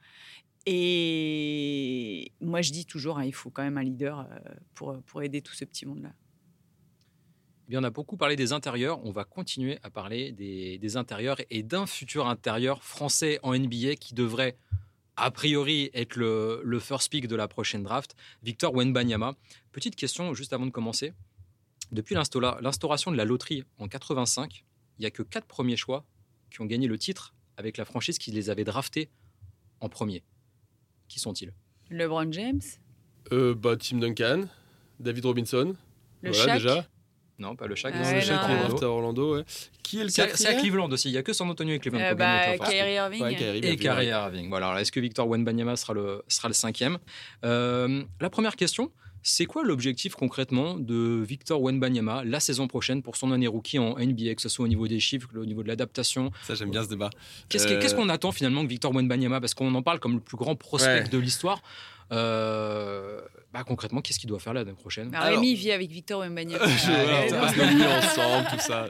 Et 0.65 2.31
moi, 2.39 2.61
je 2.61 2.71
dis 2.71 2.85
toujours, 2.85 3.17
hein, 3.17 3.25
il 3.25 3.33
faut 3.33 3.49
quand 3.49 3.63
même 3.63 3.77
un 3.77 3.83
leader 3.83 4.19
euh, 4.19 4.39
pour, 4.73 5.01
pour 5.03 5.21
aider 5.21 5.41
tout 5.41 5.53
ce 5.53 5.65
petit 5.65 5.85
monde-là. 5.85 6.13
Eh 7.67 7.69
Bien, 7.69 7.81
on 7.81 7.83
a 7.83 7.89
beaucoup 7.89 8.17
parlé 8.17 8.35
des 8.35 8.53
intérieurs. 8.53 9.05
On 9.05 9.11
va 9.11 9.25
continuer 9.25 9.77
à 9.83 9.89
parler 9.89 10.31
des, 10.31 10.77
des 10.77 10.97
intérieurs 10.97 11.37
et 11.49 11.63
d'un 11.63 11.85
futur 11.85 12.27
intérieur 12.27 12.83
français 12.83 13.39
en 13.43 13.57
NBA 13.57 13.95
qui 13.95 14.13
devrait, 14.13 14.57
a 15.17 15.31
priori, 15.31 15.89
être 15.93 16.15
le, 16.15 16.61
le 16.63 16.79
first 16.79 17.11
pick 17.11 17.27
de 17.27 17.35
la 17.35 17.47
prochaine 17.47 17.83
draft, 17.83 18.15
Victor 18.41 18.73
Wenbanyama. 18.73 19.33
Petite 19.71 19.95
question 19.95 20.33
juste 20.33 20.53
avant 20.53 20.65
de 20.65 20.71
commencer. 20.71 21.13
Depuis 21.93 22.15
l'instaura- 22.15 22.57
l'instauration 22.61 23.11
de 23.11 23.17
la 23.17 23.25
loterie 23.25 23.63
en 23.77 23.87
85, 23.87 24.65
il 24.97 25.01
n'y 25.01 25.05
a 25.05 25.11
que 25.11 25.23
quatre 25.23 25.45
premiers 25.47 25.77
choix 25.77 26.05
qui 26.51 26.61
ont 26.61 26.65
gagné 26.65 26.87
le 26.87 26.97
titre 26.97 27.33
avec 27.57 27.77
la 27.77 27.85
franchise 27.85 28.17
qui 28.17 28.31
les 28.31 28.49
avait 28.49 28.63
draftés 28.63 29.09
en 29.79 29.89
premier. 29.89 30.23
Qui 31.07 31.19
sont-ils? 31.19 31.53
LeBron 31.89 32.31
James, 32.31 32.61
Euh, 33.31 33.53
bah, 33.55 33.77
Tim 33.77 33.99
Duncan, 33.99 34.45
David 34.99 35.25
Robinson. 35.25 35.75
le 36.21 36.31
voilà 36.31 36.45
Shaq. 36.53 36.61
déjà. 36.61 36.87
Non, 37.39 37.55
pas 37.55 37.67
le 37.67 37.75
Shaq. 37.75 37.93
Ah 37.97 38.03
Non, 38.03 38.11
le 38.15 38.21
Shaq 38.21 38.39
à 38.83 38.89
Orlando. 38.89 39.35
ouais. 39.37 39.43
Qui 39.81 39.99
est 39.99 40.03
le 40.03 40.09
C'est 40.09 40.21
à- 40.21 40.25
c'est 40.25 40.31
à 40.31 40.51
quatrième? 40.53 40.61
Cleveland 40.61 40.91
aussi. 40.91 41.09
Il 41.09 41.13
n'y 41.13 41.17
a 41.17 41.23
que 41.23 41.33
San 41.33 41.49
Antonio 41.49 41.73
et 41.73 41.79
Cleveland 41.79 41.99
Euh, 41.99 42.15
gagné 42.15 42.57
bah. 42.57 42.65
Kyrie 42.69 42.93
Irving. 42.93 43.21
Ouais, 43.21 43.35
Kyrie, 43.35 43.61
bien 43.61 43.71
Et 43.71 43.75
Kyrie. 43.77 44.05
Irving. 44.07 44.49
Voilà. 44.49 44.79
Est-ce 44.81 44.91
que 44.91 44.99
Victor 44.99 45.27
Wenbanyama 45.27 45.75
sera 45.75 45.93
le, 45.93 46.23
sera 46.27 46.47
le 46.47 46.53
cinquième? 46.53 46.97
Euh, 47.43 48.03
La 48.19 48.29
première 48.29 48.55
question, 48.55 48.91
c'est 49.23 49.45
quoi 49.45 49.63
l'objectif 49.63 50.13
concrètement 50.15 50.77
de 50.77 51.23
Victor 51.25 51.61
Wenbanyama 51.61 52.23
la 52.25 52.39
saison 52.39 52.67
prochaine 52.67 53.01
pour 53.01 53.15
son 53.15 53.31
année 53.31 53.47
rookie 53.47 53.79
en 53.79 53.97
NBA, 53.97 54.35
que 54.35 54.41
ce 54.41 54.49
soit 54.49 54.65
au 54.65 54.67
niveau 54.67 54.87
des 54.87 54.99
chiffres, 54.99 55.29
au 55.35 55.45
niveau 55.45 55.63
de 55.63 55.67
l'adaptation? 55.69 56.31
Ça, 56.43 56.55
j'aime 56.55 56.69
bien 56.71 56.83
ce 56.83 56.89
débat. 56.89 57.09
Qu'est-ce 57.49 57.65
que- 57.67 57.73
Euh, 57.73 57.95
qu'on 57.95 58.09
attend 58.09 58.31
finalement 58.31 58.63
que 58.63 58.69
Victor 58.69 58.93
Wenbanyama? 58.93 59.39
Parce 59.39 59.53
qu'on 59.53 59.73
en 59.75 59.81
parle 59.81 59.99
comme 59.99 60.13
le 60.15 60.19
plus 60.19 60.37
grand 60.37 60.55
prospect 60.55 61.03
Ouais. 61.03 61.07
de 61.07 61.17
l'histoire. 61.17 61.61
Euh, 62.13 63.21
bah, 63.53 63.63
concrètement, 63.63 64.01
qu'est-ce 64.01 64.19
qu'il 64.19 64.29
doit 64.29 64.39
faire 64.39 64.53
l'année 64.53 64.73
prochaine 64.73 65.13
Alors- 65.13 65.35
Rémi 65.39 65.53
vit 65.55 65.71
avec 65.71 65.91
Victor 65.91 66.21
Wembanyama. 66.21 66.63
On 66.65 67.29
passe 67.31 67.55
nos 67.55 67.65
nuits 67.65 67.83
ensemble, 67.85 68.47
tout 68.51 68.59
ça. 68.59 68.89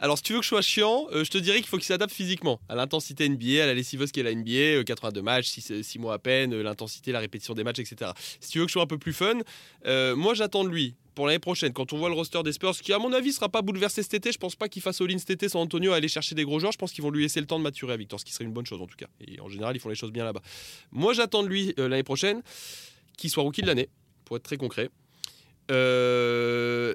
Alors, 0.00 0.16
si 0.16 0.22
tu 0.22 0.32
veux 0.32 0.38
que 0.38 0.44
je 0.44 0.48
sois 0.48 0.62
chiant, 0.62 1.06
euh, 1.12 1.24
je 1.24 1.30
te 1.30 1.38
dirais 1.38 1.58
qu'il 1.58 1.66
faut 1.66 1.76
qu'il 1.76 1.84
s'adapte 1.86 2.12
physiquement 2.12 2.60
à 2.68 2.74
l'intensité 2.74 3.28
NBA, 3.28 3.62
à 3.62 3.66
la 3.66 3.74
lessiveuse 3.74 4.12
qu'est 4.12 4.22
la 4.22 4.32
NBA, 4.34 4.50
euh, 4.78 4.82
82 4.84 5.20
matchs, 5.22 5.48
6, 5.48 5.98
mois 5.98 6.14
à 6.14 6.18
peine, 6.18 6.54
euh, 6.54 6.62
l'intensité, 6.62 7.12
la 7.12 7.20
répétition 7.20 7.52
des 7.54 7.64
matchs, 7.64 7.80
etc. 7.80 8.12
Si 8.40 8.50
tu 8.50 8.58
veux 8.60 8.64
que 8.64 8.68
je 8.70 8.74
sois 8.74 8.82
un 8.82 8.86
peu 8.86 8.98
plus 8.98 9.12
fun, 9.12 9.34
euh, 9.86 10.14
moi 10.16 10.34
j'attends 10.34 10.64
de 10.64 10.68
lui 10.70 10.94
pour 11.18 11.26
l'année 11.26 11.40
prochaine, 11.40 11.72
quand 11.72 11.92
on 11.92 11.98
voit 11.98 12.10
le 12.10 12.14
roster 12.14 12.40
des 12.44 12.52
Spurs, 12.52 12.76
qui 12.76 12.92
à 12.92 13.00
mon 13.00 13.12
avis 13.12 13.32
sera 13.32 13.48
pas 13.48 13.60
bouleversé 13.60 14.04
cet 14.04 14.14
été, 14.14 14.30
je 14.30 14.38
pense 14.38 14.54
pas 14.54 14.68
qu'il 14.68 14.80
fasse 14.80 15.00
all-in 15.00 15.18
cet 15.18 15.30
été 15.30 15.48
sans 15.48 15.62
Antonio 15.62 15.90
à 15.90 15.96
aller 15.96 16.06
chercher 16.06 16.36
des 16.36 16.44
gros 16.44 16.60
joueurs, 16.60 16.70
je 16.70 16.78
pense 16.78 16.92
qu'ils 16.92 17.02
vont 17.02 17.10
lui 17.10 17.22
laisser 17.22 17.40
le 17.40 17.46
temps 17.46 17.58
de 17.58 17.64
maturer 17.64 17.94
à 17.94 17.96
Victor, 17.96 18.20
ce 18.20 18.24
qui 18.24 18.32
serait 18.32 18.44
une 18.44 18.52
bonne 18.52 18.66
chose 18.66 18.80
en 18.80 18.86
tout 18.86 18.94
cas. 18.94 19.08
Et 19.26 19.40
en 19.40 19.48
général, 19.48 19.74
ils 19.74 19.80
font 19.80 19.88
les 19.88 19.96
choses 19.96 20.12
bien 20.12 20.22
là-bas. 20.22 20.42
Moi 20.92 21.14
j'attends 21.14 21.42
de 21.42 21.48
lui 21.48 21.74
euh, 21.80 21.88
l'année 21.88 22.04
prochaine 22.04 22.40
qu'il 23.16 23.30
soit 23.30 23.42
rookie 23.42 23.62
de 23.62 23.66
l'année, 23.66 23.88
pour 24.24 24.36
être 24.36 24.44
très 24.44 24.58
concret. 24.58 24.90
Euh, 25.72 26.94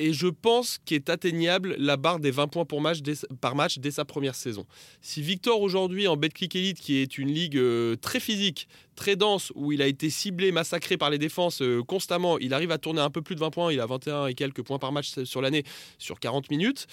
et 0.00 0.14
je 0.14 0.28
pense 0.28 0.78
qu'est 0.86 1.10
atteignable 1.10 1.76
la 1.78 1.98
barre 1.98 2.20
des 2.20 2.30
20 2.30 2.48
points 2.48 2.64
par 2.64 3.54
match 3.54 3.78
dès 3.78 3.90
sa 3.90 4.04
première 4.06 4.34
saison. 4.34 4.66
Si 5.02 5.20
Victor 5.20 5.60
aujourd'hui 5.60 6.08
en 6.08 6.16
Betclic 6.16 6.56
Elite, 6.56 6.80
qui 6.80 6.96
est 6.96 7.18
une 7.18 7.30
ligue 7.30 7.58
euh, 7.58 7.96
très 7.96 8.18
physique, 8.18 8.66
très 8.96 9.14
dense, 9.14 9.52
où 9.54 9.72
il 9.72 9.82
a 9.82 9.86
été 9.86 10.08
ciblé, 10.08 10.52
massacré 10.52 10.96
par 10.96 11.10
les 11.10 11.18
défenses 11.18 11.60
euh, 11.60 11.82
constamment, 11.82 12.38
il 12.38 12.54
arrive 12.54 12.70
à 12.70 12.78
tourner 12.78 13.02
un 13.02 13.10
peu 13.10 13.20
plus 13.20 13.34
de 13.34 13.40
20 13.40 13.50
points, 13.50 13.72
il 13.72 13.80
a 13.80 13.86
21 13.86 14.26
et 14.26 14.34
quelques 14.34 14.62
points 14.62 14.78
par 14.78 14.90
match 14.90 15.22
sur 15.24 15.42
l'année 15.42 15.64
sur 15.98 16.18
40 16.18 16.50
minutes. 16.50 16.86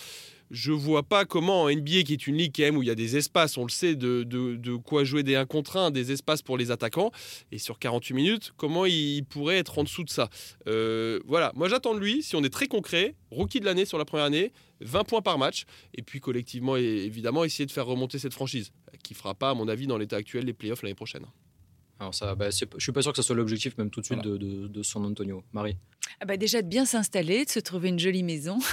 Je 0.52 0.72
vois 0.72 1.04
pas 1.04 1.26
comment 1.26 1.64
en 1.64 1.70
NBA, 1.70 2.04
qui 2.04 2.14
est 2.14 2.28
une 2.28 2.38
ligue 2.38 2.54
quand 2.56 2.76
où 2.76 2.84
il 2.84 2.88
y 2.88 2.92
a 2.92 2.96
des 2.96 3.18
espaces, 3.18 3.58
on 3.58 3.64
le 3.64 3.70
sait, 3.70 3.96
de, 3.96 4.76
quoi 4.78 5.04
jouer 5.04 5.24
des 5.24 5.36
1 5.36 5.46
contre 5.46 5.78
1, 5.78 5.92
des 5.92 6.12
espaces 6.12 6.42
pour 6.42 6.58
les 6.58 6.72
attaquants, 6.72 7.12
et 7.52 7.58
sur 7.58 7.80
48 7.80 8.14
minutes, 8.14 8.54
comment 8.58 8.86
il 8.86 9.24
pourrait 9.26 9.58
être 9.58 9.80
en 9.80 9.84
dessous 9.84 10.04
de 10.04 10.10
ça 10.10 10.30
euh, 10.68 11.20
voilà, 11.26 11.52
moi 11.56 11.70
j'attends 11.70 11.96
de 11.96 12.00
lui, 12.00 12.24
si 12.24 12.36
on 12.36 12.44
est 12.44 12.50
très 12.50 12.68
concret, 12.68 13.16
rookie 13.32 13.60
de 13.60 13.66
l'année 13.66 13.86
sur 13.86 13.98
la 13.98 14.06
première 14.06 14.26
année, 14.26 14.52
20 14.82 15.04
points 15.04 15.22
par 15.22 15.38
match, 15.38 15.66
et 15.96 16.02
puis 16.02 16.20
collectivement, 16.20 16.76
évidemment, 16.76 17.44
essayer 17.44 17.66
de 17.66 17.72
faire 17.72 17.86
remonter 17.86 18.20
cette 18.20 18.34
franchise, 18.34 18.72
qui 19.04 19.14
fera 19.14 19.34
pas, 19.34 19.52
à 19.52 19.54
mon 19.54 19.68
avis, 19.68 19.88
dans 19.88 19.98
l'état 19.98 20.18
actuel, 20.18 20.46
les 20.46 20.54
playoffs 20.54 20.82
l'année 20.82 20.96
prochaine. 20.96 21.26
Alors 22.00 22.14
ça, 22.14 22.36
bah, 22.36 22.50
je 22.50 22.66
suis 22.80 22.92
pas 22.92 23.02
sûr 23.02 23.12
que 23.12 23.18
ce 23.18 23.24
soit 23.24 23.36
l'objectif 23.36 23.78
même 23.78 23.90
tout 23.90 24.02
de 24.02 24.06
suite 24.06 24.22
de, 24.22 24.38
de, 24.38 24.68
de 24.68 24.84
San 24.84 25.04
Antonio. 25.06 25.44
Marie. 25.52 25.78
Ah 26.20 26.26
bah 26.26 26.38
déjà 26.38 26.62
de 26.62 26.68
bien 26.68 26.86
s'installer, 26.86 27.46
de 27.46 27.50
se 27.50 27.60
trouver 27.60 27.90
une 27.90 28.00
jolie 28.00 28.24
maison. 28.24 28.58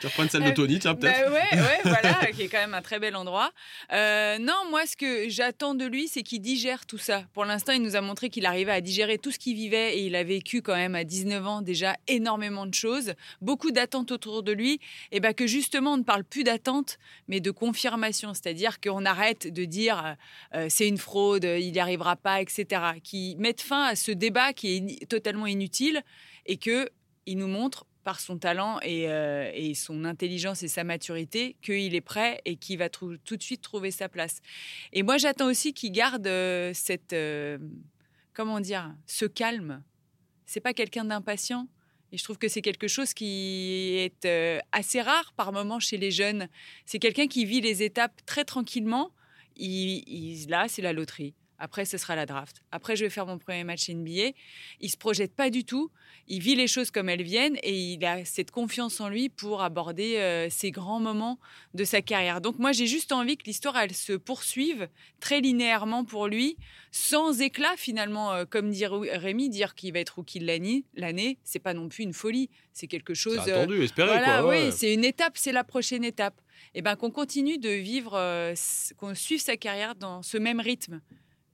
Tu 0.00 0.06
reprends 0.06 0.24
une 0.24 0.28
salle 0.28 0.44
de 0.44 0.50
Tony, 0.50 0.78
tiens, 0.78 0.94
peut-être. 0.94 1.24
Bah 1.24 1.32
ouais, 1.32 1.60
ouais, 1.60 1.80
voilà, 1.84 2.26
qui 2.32 2.42
est 2.42 2.48
quand 2.48 2.58
même 2.58 2.74
un 2.74 2.82
très 2.82 2.98
bel 2.98 3.14
endroit. 3.16 3.52
Euh, 3.92 4.38
non, 4.38 4.54
moi, 4.70 4.86
ce 4.86 4.96
que 4.96 5.28
j'attends 5.28 5.74
de 5.74 5.84
lui, 5.86 6.08
c'est 6.08 6.22
qu'il 6.22 6.40
digère 6.40 6.86
tout 6.86 6.98
ça. 6.98 7.24
Pour 7.34 7.44
l'instant, 7.44 7.72
il 7.72 7.82
nous 7.82 7.96
a 7.96 8.00
montré 8.00 8.30
qu'il 8.30 8.46
arrivait 8.46 8.72
à 8.72 8.80
digérer 8.80 9.18
tout 9.18 9.30
ce 9.30 9.38
qu'il 9.38 9.54
vivait 9.54 9.96
et 9.96 10.06
il 10.06 10.16
a 10.16 10.24
vécu 10.24 10.62
quand 10.62 10.74
même 10.74 10.94
à 10.94 11.04
19 11.04 11.46
ans 11.46 11.62
déjà 11.62 11.96
énormément 12.08 12.66
de 12.66 12.74
choses, 12.74 13.14
beaucoup 13.40 13.70
d'attentes 13.70 14.12
autour 14.12 14.42
de 14.42 14.52
lui, 14.52 14.80
et 15.10 15.20
ben 15.20 15.34
que 15.34 15.46
justement, 15.46 15.94
on 15.94 15.98
ne 15.98 16.04
parle 16.04 16.24
plus 16.24 16.44
d'attentes, 16.44 16.98
mais 17.28 17.40
de 17.40 17.50
confirmation, 17.50 18.34
c'est-à-dire 18.34 18.80
qu'on 18.80 19.04
arrête 19.04 19.52
de 19.52 19.64
dire 19.64 20.04
euh, 20.04 20.14
euh, 20.54 20.66
c'est 20.68 20.88
une 20.88 20.98
fraude, 20.98 21.44
il 21.44 21.72
n'y 21.72 21.78
arrivera 21.78 22.16
pas, 22.16 22.31
etc. 22.40 22.82
Qui 23.02 23.36
mettent 23.38 23.60
fin 23.60 23.84
à 23.84 23.96
ce 23.96 24.10
débat 24.12 24.52
qui 24.52 24.76
est 25.00 25.06
totalement 25.08 25.46
inutile 25.46 26.02
et 26.46 26.56
que 26.56 26.88
il 27.26 27.38
nous 27.38 27.48
montre 27.48 27.86
par 28.04 28.18
son 28.18 28.36
talent 28.36 28.80
et, 28.82 29.08
euh, 29.08 29.48
et 29.54 29.74
son 29.74 30.04
intelligence 30.04 30.64
et 30.64 30.68
sa 30.68 30.82
maturité 30.82 31.54
qu'il 31.62 31.94
est 31.94 32.00
prêt 32.00 32.40
et 32.44 32.56
qu'il 32.56 32.78
va 32.78 32.88
tout 32.88 33.16
de 33.16 33.42
suite 33.42 33.62
trouver 33.62 33.92
sa 33.92 34.08
place. 34.08 34.40
Et 34.92 35.04
moi, 35.04 35.18
j'attends 35.18 35.46
aussi 35.46 35.72
qu'il 35.72 35.92
garde 35.92 36.26
euh, 36.26 36.72
cette, 36.74 37.12
euh, 37.12 37.58
comment 38.34 38.58
dire, 38.58 38.92
ce 39.06 39.24
calme. 39.24 39.84
C'est 40.46 40.60
pas 40.60 40.72
quelqu'un 40.74 41.04
d'impatient. 41.04 41.68
Et 42.10 42.18
je 42.18 42.24
trouve 42.24 42.36
que 42.38 42.48
c'est 42.48 42.60
quelque 42.60 42.88
chose 42.88 43.14
qui 43.14 43.94
est 43.96 44.24
euh, 44.26 44.58
assez 44.72 45.00
rare 45.00 45.32
par 45.36 45.52
moment 45.52 45.78
chez 45.78 45.96
les 45.96 46.10
jeunes. 46.10 46.48
C'est 46.84 46.98
quelqu'un 46.98 47.26
qui 47.28 47.44
vit 47.46 47.60
les 47.60 47.84
étapes 47.84 48.20
très 48.26 48.44
tranquillement. 48.44 49.12
Il, 49.56 50.02
il- 50.08 50.48
là, 50.50 50.66
c'est 50.68 50.82
la 50.82 50.92
loterie. 50.92 51.34
Après, 51.62 51.84
ce 51.84 51.96
sera 51.96 52.16
la 52.16 52.26
draft. 52.26 52.60
Après, 52.72 52.96
je 52.96 53.04
vais 53.04 53.08
faire 53.08 53.24
mon 53.24 53.38
premier 53.38 53.62
match 53.62 53.88
NBA. 53.88 54.32
Il 54.80 54.90
se 54.90 54.96
projette 54.96 55.32
pas 55.32 55.48
du 55.48 55.64
tout. 55.64 55.92
Il 56.26 56.42
vit 56.42 56.56
les 56.56 56.66
choses 56.66 56.90
comme 56.90 57.08
elles 57.08 57.22
viennent 57.22 57.56
et 57.62 57.78
il 57.78 58.04
a 58.04 58.24
cette 58.24 58.50
confiance 58.50 59.00
en 59.00 59.08
lui 59.08 59.28
pour 59.28 59.62
aborder 59.62 60.16
euh, 60.16 60.48
ces 60.50 60.72
grands 60.72 60.98
moments 60.98 61.38
de 61.74 61.84
sa 61.84 62.02
carrière. 62.02 62.40
Donc 62.40 62.58
moi, 62.58 62.72
j'ai 62.72 62.88
juste 62.88 63.12
envie 63.12 63.36
que 63.36 63.44
l'histoire, 63.44 63.76
elle 63.76 63.94
se 63.94 64.12
poursuive 64.12 64.88
très 65.20 65.40
linéairement 65.40 66.04
pour 66.04 66.26
lui, 66.26 66.56
sans 66.90 67.40
éclat 67.40 67.74
finalement. 67.76 68.32
Euh, 68.32 68.44
comme 68.44 68.72
dit 68.72 68.84
Rémi, 68.84 69.48
dire 69.48 69.76
qu'il 69.76 69.92
va 69.92 70.00
être 70.00 70.16
rookie 70.16 70.40
de 70.40 70.46
l'année, 70.48 70.84
l'année, 70.96 71.38
c'est 71.44 71.60
pas 71.60 71.74
non 71.74 71.88
plus 71.88 72.02
une 72.02 72.12
folie. 72.12 72.50
C'est 72.72 72.88
quelque 72.88 73.14
chose. 73.14 73.40
C'est 73.44 73.52
euh, 73.52 73.62
attendu, 73.62 73.84
espéré, 73.84 74.08
voilà, 74.08 74.44
ouais. 74.44 74.64
oui, 74.64 74.72
c'est 74.72 74.92
une 74.92 75.04
étape, 75.04 75.34
c'est 75.36 75.52
la 75.52 75.62
prochaine 75.62 76.02
étape. 76.02 76.40
Et 76.74 76.82
ben 76.82 76.96
qu'on 76.96 77.10
continue 77.12 77.58
de 77.58 77.68
vivre, 77.68 78.18
qu'on 78.96 79.14
suive 79.14 79.40
sa 79.40 79.56
carrière 79.56 79.94
dans 79.94 80.22
ce 80.22 80.38
même 80.38 80.58
rythme, 80.58 81.00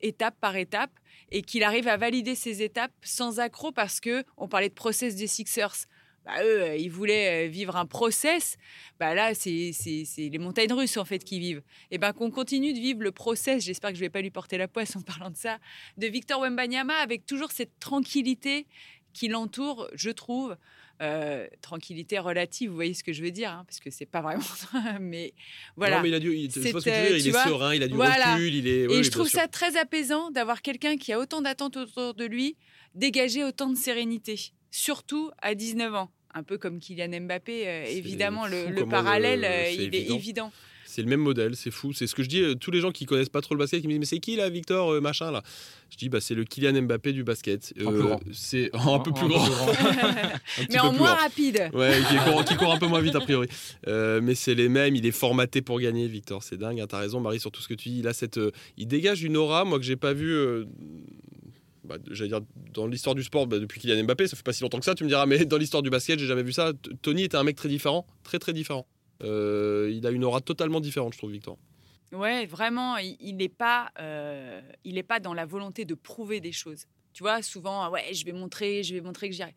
étape 0.00 0.36
par 0.40 0.56
étape, 0.56 0.90
et 1.30 1.42
qu'il 1.42 1.62
arrive 1.62 1.88
à 1.88 1.96
valider 1.96 2.34
ces 2.34 2.62
étapes 2.62 2.92
sans 3.02 3.40
accroc, 3.40 3.72
parce 3.72 4.00
que 4.00 4.24
on 4.36 4.48
parlait 4.48 4.68
de 4.68 4.74
process 4.74 5.14
des 5.16 5.26
Sixers. 5.26 5.86
Bah, 6.28 6.42
eux, 6.42 6.62
euh, 6.62 6.76
ils 6.76 6.90
voulaient 6.90 7.46
euh, 7.46 7.48
vivre 7.48 7.76
un 7.76 7.86
process. 7.86 8.58
Bah, 9.00 9.14
là, 9.14 9.34
c'est 9.34 9.72
les 10.18 10.38
montagnes 10.38 10.72
russes 10.74 10.98
en 10.98 11.06
fait 11.06 11.24
qui 11.24 11.38
vivent. 11.38 11.62
Et 11.90 11.96
ben 11.96 12.12
qu'on 12.12 12.30
continue 12.30 12.74
de 12.74 12.78
vivre 12.78 13.02
le 13.02 13.12
process. 13.12 13.64
J'espère 13.64 13.90
que 13.90 13.96
je 13.96 14.00
vais 14.00 14.10
pas 14.10 14.20
lui 14.20 14.30
porter 14.30 14.58
la 14.58 14.68
poisse 14.68 14.94
en 14.94 15.00
parlant 15.00 15.30
de 15.30 15.36
ça. 15.36 15.58
De 15.96 16.06
Victor 16.06 16.42
Wembanyama 16.42 16.96
avec 16.96 17.24
toujours 17.24 17.50
cette 17.50 17.78
tranquillité 17.80 18.66
qui 19.14 19.28
l'entoure, 19.28 19.88
je 19.94 20.10
trouve. 20.10 20.56
Euh, 21.00 21.46
tranquillité 21.62 22.18
relative, 22.18 22.70
vous 22.70 22.74
voyez 22.74 22.92
ce 22.92 23.04
que 23.04 23.12
je 23.12 23.22
veux 23.22 23.30
dire, 23.30 23.50
hein, 23.50 23.62
parce 23.68 23.78
que 23.78 23.88
c'est 23.88 24.04
pas 24.04 24.20
vraiment. 24.20 24.42
mais 25.00 25.32
voilà. 25.76 25.96
Non, 25.98 26.02
mais 26.02 26.08
il 26.08 26.14
a 26.14 26.18
du, 26.18 26.34
il, 26.34 26.50
je 26.50 26.58
C'est, 26.60 26.72
vois 26.72 26.80
ce 26.80 26.86
que 26.86 26.90
tu 26.90 26.96
veux 26.96 27.06
dire, 27.08 27.16
tu 27.18 27.22
il 27.22 27.28
est 27.28 27.48
serein, 27.48 27.74
il 27.74 27.82
a 27.84 27.86
du 27.88 27.94
voilà. 27.94 28.34
recul, 28.34 28.52
il 28.54 28.66
est. 28.66 28.80
Et 28.80 28.86
oui, 28.88 29.04
je 29.04 29.10
trouve 29.12 29.28
sûr. 29.28 29.38
ça 29.38 29.46
très 29.46 29.76
apaisant 29.76 30.32
d'avoir 30.32 30.60
quelqu'un 30.60 30.96
qui 30.96 31.12
a 31.12 31.20
autant 31.20 31.40
d'attentes 31.40 31.76
autour 31.76 32.14
de 32.14 32.24
lui, 32.24 32.56
dégager 32.96 33.44
autant 33.44 33.68
de 33.70 33.76
sérénité, 33.76 34.40
surtout 34.72 35.30
à 35.40 35.54
19 35.54 35.94
ans. 35.94 36.10
Un 36.34 36.42
peu 36.42 36.58
comme 36.58 36.80
Kylian 36.80 37.20
Mbappé, 37.22 37.68
euh, 37.68 37.84
évidemment, 37.86 38.46
le, 38.48 38.84
parallèle, 38.88 39.40
le- 39.42 39.46
euh, 39.46 39.70
il 39.70 39.82
évident. 39.82 40.14
est 40.14 40.16
évident. 40.16 40.52
C'est 40.98 41.02
le 41.04 41.08
même 41.10 41.20
modèle, 41.20 41.54
c'est 41.54 41.70
fou. 41.70 41.92
C'est 41.92 42.08
ce 42.08 42.14
que 42.16 42.24
je 42.24 42.28
dis. 42.28 42.40
euh, 42.42 42.56
Tous 42.56 42.72
les 42.72 42.80
gens 42.80 42.90
qui 42.90 43.06
connaissent 43.06 43.28
pas 43.28 43.40
trop 43.40 43.54
le 43.54 43.58
basket, 43.60 43.80
qui 43.80 43.86
me 43.86 43.92
disent 43.92 44.00
mais 44.00 44.04
c'est 44.04 44.18
qui 44.18 44.34
là, 44.34 44.48
Victor, 44.48 44.94
euh, 44.94 45.00
machin 45.00 45.30
là? 45.30 45.44
Je 45.90 45.96
dis 45.96 46.08
bah 46.08 46.20
c'est 46.20 46.34
le 46.34 46.42
Kylian 46.42 46.82
Mbappé 46.82 47.12
du 47.12 47.22
basket. 47.22 47.72
Grand. 47.78 48.18
C'est 48.32 48.68
un 48.74 48.98
peu 48.98 49.12
plus 49.12 49.28
grand. 49.28 49.46
Mais 50.70 50.80
en 50.80 50.92
moins 50.92 51.12
grand. 51.14 51.22
rapide. 51.22 51.70
Ouais, 51.72 52.00
qui 52.08 52.16
court, 52.16 52.44
qui 52.44 52.56
court 52.56 52.72
un 52.72 52.78
peu 52.78 52.88
moins 52.88 53.00
vite 53.00 53.14
a 53.14 53.20
priori. 53.20 53.46
Euh, 53.86 54.20
mais 54.20 54.34
c'est 54.34 54.56
les 54.56 54.68
mêmes, 54.68 54.96
il 54.96 55.06
est 55.06 55.12
formaté 55.12 55.62
pour 55.62 55.78
gagner, 55.78 56.08
Victor. 56.08 56.42
C'est 56.42 56.56
dingue, 56.56 56.80
hein, 56.80 56.86
t'as 56.88 56.98
raison, 56.98 57.20
Marie, 57.20 57.38
sur 57.38 57.52
tout 57.52 57.62
ce 57.62 57.68
que 57.68 57.74
tu 57.74 57.90
dis. 57.90 57.98
Il, 58.00 58.08
a 58.08 58.12
cette, 58.12 58.38
euh, 58.38 58.50
il 58.76 58.88
dégage 58.88 59.22
une 59.22 59.36
aura, 59.36 59.64
moi, 59.64 59.78
que 59.78 59.84
j'ai 59.84 59.94
pas 59.94 60.14
vu. 60.14 60.32
euh, 60.32 60.64
bah, 61.84 61.98
j'allais 62.10 62.28
dire 62.30 62.40
dans 62.74 62.88
l'histoire 62.88 63.14
du 63.14 63.22
sport 63.22 63.46
bah, 63.46 63.60
depuis 63.60 63.80
Kylian 63.80 64.02
Mbappé, 64.02 64.26
ça 64.26 64.36
fait 64.36 64.42
pas 64.42 64.52
si 64.52 64.62
longtemps 64.64 64.80
que 64.80 64.84
ça, 64.84 64.96
tu 64.96 65.04
me 65.04 65.08
diras, 65.08 65.26
mais 65.26 65.44
dans 65.44 65.58
l'histoire 65.58 65.84
du 65.84 65.90
basket, 65.90 66.18
j'ai 66.18 66.26
jamais 66.26 66.42
vu 66.42 66.52
ça. 66.52 66.72
Tony 67.02 67.22
était 67.22 67.36
un 67.36 67.44
mec 67.44 67.54
très 67.54 67.68
différent, 67.68 68.04
très 68.24 68.40
très 68.40 68.52
différent. 68.52 68.84
Euh, 69.22 69.90
il 69.92 70.06
a 70.06 70.10
une 70.10 70.24
aura 70.24 70.40
totalement 70.40 70.80
différente, 70.80 71.12
je 71.12 71.18
trouve, 71.18 71.32
Victor. 71.32 71.58
Ouais, 72.12 72.46
vraiment, 72.46 72.96
il 72.96 73.36
n'est 73.36 73.48
pas, 73.48 73.90
euh, 73.98 74.62
il 74.84 74.96
est 74.96 75.02
pas 75.02 75.20
dans 75.20 75.34
la 75.34 75.44
volonté 75.44 75.84
de 75.84 75.94
prouver 75.94 76.40
des 76.40 76.52
choses. 76.52 76.86
Tu 77.12 77.22
vois, 77.22 77.42
souvent, 77.42 77.90
ouais, 77.90 78.14
je 78.14 78.24
vais 78.24 78.32
montrer, 78.32 78.82
je 78.82 78.94
vais 78.94 79.00
montrer 79.00 79.28
que 79.28 79.34
j'y 79.34 79.42
arrive. 79.42 79.54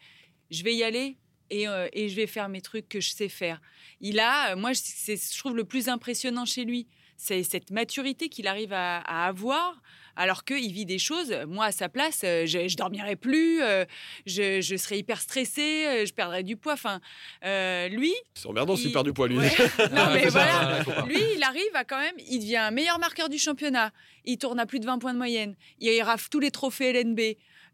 Je 0.50 0.64
vais 0.64 0.76
y 0.76 0.84
aller 0.84 1.18
et, 1.50 1.68
euh, 1.68 1.88
et 1.94 2.10
je 2.10 2.16
vais 2.16 2.28
faire 2.28 2.50
mes 2.50 2.62
trucs 2.62 2.90
que 2.90 3.00
je 3.00 3.12
sais 3.12 3.30
faire. 3.30 3.62
Il 4.02 4.20
a, 4.20 4.56
moi, 4.56 4.74
je 4.74 5.38
trouve 5.40 5.56
le 5.56 5.64
plus 5.64 5.88
impressionnant 5.88 6.46
chez 6.46 6.66
lui, 6.66 6.88
c'est 7.16 7.44
cette 7.44 7.72
maturité 7.72 8.28
qu'il 8.28 8.48
arrive 8.48 8.74
à 8.74 8.98
avoir, 9.28 9.82
alors 10.16 10.44
qu'il 10.44 10.72
vit 10.74 10.86
des 10.86 11.00
choses. 11.00 11.34
Moi, 11.48 11.66
à 11.66 11.72
sa 11.72 11.90
place, 11.90 12.22
euh, 12.24 12.46
je, 12.46 12.68
je 12.68 12.78
dormirais 12.78 13.16
plus, 13.16 13.62
euh, 13.62 13.86
je, 14.26 14.62
je 14.62 14.76
serais 14.76 14.98
hyper 15.00 15.22
stressée, 15.22 15.86
euh, 15.88 16.06
je 16.06 16.14
perdrais 16.14 16.44
du 16.44 16.58
poids. 16.58 16.74
Enfin, 16.74 17.00
euh, 17.46 17.88
lui, 17.88 18.14
C'est 18.34 18.48
emmerdant 18.48 18.76
s'il 18.76 18.88
Il- 18.88 18.94
perd 18.94 19.06
du 19.06 19.14
poids, 19.14 19.28
lui. 19.28 19.38
Ouais. 19.38 19.50
non, 19.92 20.12
mais 20.14 20.28
voilà. 20.28 20.84
Lui, 21.08 21.22
il 21.36 21.44
arrive 21.44 21.76
à 21.76 21.84
quand 21.84 22.00
même, 22.00 22.16
il 22.28 22.40
devient 22.40 22.58
un 22.58 22.72
meilleur 22.72 23.00
marqueur 23.00 23.30
du 23.30 23.38
championnat. 23.38 23.92
Il 24.26 24.38
tourne 24.38 24.60
à 24.60 24.66
plus 24.66 24.80
de 24.80 24.86
20 24.86 25.00
points 25.00 25.14
de 25.14 25.18
moyenne. 25.18 25.56
Il 25.80 26.02
rafle 26.04 26.28
tous 26.30 26.40
les 26.40 26.52
trophées 26.52 26.92
LNB. 26.94 27.20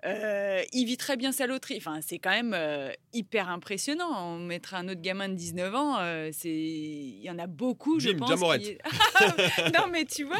Euh, 0.06 0.62
il 0.74 0.86
vit 0.86 0.96
très 0.96 1.18
bien 1.18 1.32
sa 1.32 1.48
loterie. 1.48 1.78
Enfin, 1.78 2.00
c'est 2.06 2.20
quand 2.20 2.30
même 2.30 2.54
euh, 2.56 2.92
hyper 3.14 3.50
impressionnant. 3.50 4.08
On 4.36 4.38
mettrait 4.38 4.78
un 4.78 4.88
autre 4.88 5.02
gamin 5.02 5.28
de 5.28 5.34
19 5.34 5.76
ans. 5.76 5.96
euh, 6.00 6.30
c'est, 6.32 6.50
il 6.50 7.20
y 7.22 7.30
en 7.32 7.40
a 7.40 7.48
beaucoup, 7.48 8.00
je 8.00 8.12
Bim, 8.12 8.20
pense. 8.20 8.58
Qui- 8.60 8.78
non, 9.74 9.88
mais 9.92 10.06
tu 10.06 10.24
vois, 10.24 10.38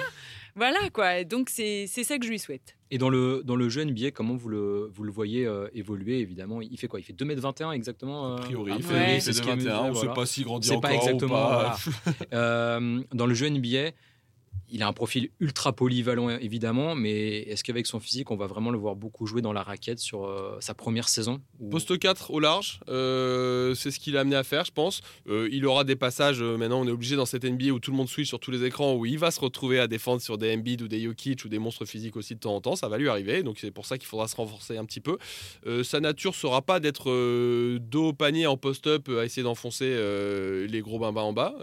voilà 0.58 0.90
quoi. 0.92 1.24
Donc 1.24 1.50
c'est, 1.50 1.86
c'est 1.88 2.04
ça 2.04 2.18
que 2.18 2.26
je 2.26 2.30
lui 2.30 2.40
souhaite. 2.40 2.76
Et 2.90 2.98
dans 2.98 3.10
le, 3.10 3.42
dans 3.44 3.56
le 3.56 3.68
jeu 3.70 3.84
NBA, 3.84 4.12
comment 4.12 4.36
vous 4.36 4.50
le, 4.50 4.90
vous 4.94 5.04
le 5.04 5.12
voyez 5.12 5.46
euh, 5.46 5.68
évoluer 5.74 6.20
évidemment? 6.20 6.62
Il 6.62 6.78
fait 6.78 6.88
quoi? 6.88 7.00
Il 7.00 7.04
fait 7.04 7.14
2m21 7.14 7.74
exactement 7.74 8.34
euh, 8.34 8.36
A 8.38 8.40
priori, 8.40 8.74
il 8.78 8.84
fait, 8.84 8.94
Ouais. 8.94 9.16
il 9.16 9.22
c'est 9.22 9.32
fait 9.32 9.38
ce 9.38 9.42
qui 9.42 9.50
est 9.50 9.56
21, 9.56 9.80
on 9.80 9.94
sait 9.94 10.00
voilà. 10.00 10.14
pas 10.14 10.26
s'il 10.26 10.44
grandit 10.46 10.70
encore 10.72 10.82
pas 10.82 10.92
ou 10.92 10.96
exactement. 10.96 11.30
pas. 11.34 11.78
voilà. 12.04 12.18
Euh, 12.34 13.02
dans 13.14 13.26
le 13.26 13.34
jeu 13.34 13.50
NBA, 13.50 13.92
il 14.70 14.84
a 14.84 14.88
un 14.88 14.94
profil 14.94 15.30
ultra 15.40 15.74
polyvalent 15.74 16.30
évidemment, 16.30 16.96
mais 16.96 17.40
est-ce 17.40 17.64
qu'avec 17.64 17.88
son 17.88 18.00
physique, 18.00 18.32
on 18.32 18.36
va 18.36 18.48
vraiment 18.48 18.70
le 18.70 18.78
voir 18.78 18.96
beaucoup 18.96 19.26
jouer 19.26 19.42
dans 19.42 19.54
la 19.54 19.64
raquette 19.64 20.00
sur 20.00 20.26
euh, 20.26 20.58
sa 20.60 20.74
première 20.74 21.10
saison 21.10 21.40
Poste 21.72 21.98
4 21.98 22.32
au 22.32 22.40
large, 22.40 22.80
euh, 22.90 23.74
c'est 23.76 23.92
ce 23.92 24.00
qu'il 24.00 24.18
a 24.18 24.22
amené 24.22 24.36
à 24.36 24.44
faire, 24.44 24.66
je 24.66 24.72
pense. 24.72 25.02
Euh, 25.28 25.48
il 25.52 25.66
aura 25.66 25.84
des 25.84 25.96
passages, 25.96 26.42
maintenant 26.42 26.82
on 26.82 26.88
est 26.88 26.92
obligé 26.92 27.16
dans 27.16 27.26
cette 27.26 27.44
NBA 27.46 27.72
où 27.72 27.80
tout 27.80 27.92
le 27.92 27.98
monde 27.98 28.10
switch 28.10 28.28
sur 28.28 28.40
tous 28.40 28.52
les 28.52 28.64
écrans, 28.64 28.96
où 28.96 29.06
il 29.06 29.18
va 29.18 29.32
se 29.32 29.40
retrouver 29.40 29.80
à 29.80 29.88
défendre 29.88 30.22
sur 30.22 30.38
des 30.38 30.54
Embiid 30.54 30.82
ou 30.82 30.88
des 30.88 31.02
Jokic 31.02 31.46
ou 31.46 31.50
des 31.50 31.60
monstres 31.60 31.86
physiques 31.86 32.18
aussi 32.18 32.36
de 32.36 32.40
temps 32.40 32.56
en 32.56 32.62
temps, 32.62 32.76
ça 32.76 32.90
va 32.90 32.98
lui 32.98 33.10
arriver, 33.10 33.44
donc 33.44 33.60
c'est 33.60 33.72
pour 33.72 33.86
ça 33.86 33.98
qu'il 33.98 34.08
faudra 34.08 34.28
se 34.28 34.36
renforcer 34.36 34.78
un 34.78 34.86
petit 34.86 35.02
peu. 35.02 35.18
Sa 35.84 36.00
nature 36.00 36.36
sera 36.36 36.62
pas 36.62 36.80
d'être 36.80 37.06
dos 37.80 38.10
au 38.10 38.14
panier 38.14 38.48
en 38.48 38.58
post-up 38.58 39.10
à 39.10 39.26
essayer 39.26 39.44
d'enfoncer 39.44 39.96
les 40.68 40.82
gros 40.82 41.00
bambins 41.00 41.22
en 41.22 41.34
bas. 41.34 41.56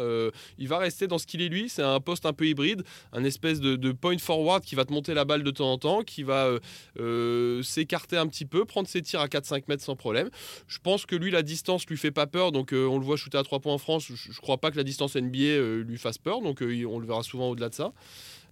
Il 0.59 0.69
va 0.69 0.79
rester 0.79 1.07
dans 1.07 1.19
ce 1.19 1.27
qu'il 1.27 1.43
est 1.43 1.49
lui, 1.49 1.69
c'est 1.69 1.83
un 1.83 2.01
poste 2.01 2.27
un 2.27 2.33
peu 2.33 2.47
hybride, 2.47 2.85
un 3.12 3.24
espèce 3.24 3.61
de, 3.61 3.76
de 3.76 3.92
point 3.92 4.18
forward 4.18 4.64
qui 4.64 4.74
va 4.74 4.85
te 4.85 4.92
monter 4.92 5.14
la 5.14 5.24
balle 5.24 5.42
de 5.42 5.50
temps 5.50 5.72
en 5.72 5.78
temps, 5.78 6.02
qui 6.02 6.22
va 6.22 6.46
euh, 6.46 6.59
euh, 6.98 7.62
s'écarter 7.62 8.16
un 8.16 8.26
petit 8.26 8.44
peu, 8.44 8.64
prendre 8.64 8.88
ses 8.88 9.02
tirs 9.02 9.20
à 9.20 9.26
4-5 9.26 9.64
mètres 9.68 9.83
sans 9.83 9.96
problème. 9.96 10.30
Je 10.66 10.78
pense 10.78 11.07
que 11.07 11.16
lui, 11.16 11.30
la 11.30 11.42
distance 11.42 11.87
lui 11.87 11.96
fait 11.96 12.11
pas 12.11 12.26
peur, 12.26 12.52
donc 12.52 12.72
euh, 12.72 12.87
on 12.87 12.98
le 12.98 13.04
voit 13.04 13.16
shooter 13.16 13.38
à 13.38 13.42
3 13.42 13.61
points 13.61 13.74
en 13.74 13.78
France. 13.78 14.07
Je, 14.07 14.14
je 14.14 14.40
crois 14.40 14.59
pas 14.59 14.70
que 14.70 14.76
la 14.76 14.85
distance 14.85 15.16
NBA 15.16 15.83
lui 15.85 15.98
fasse 15.98 16.18
peur, 16.18 16.40
donc 16.40 16.62
on 16.62 16.98
le 16.98 17.07
verra 17.07 17.22
souvent 17.22 17.50
au-delà 17.50 17.68
de 17.68 17.74
ça. 17.74 17.92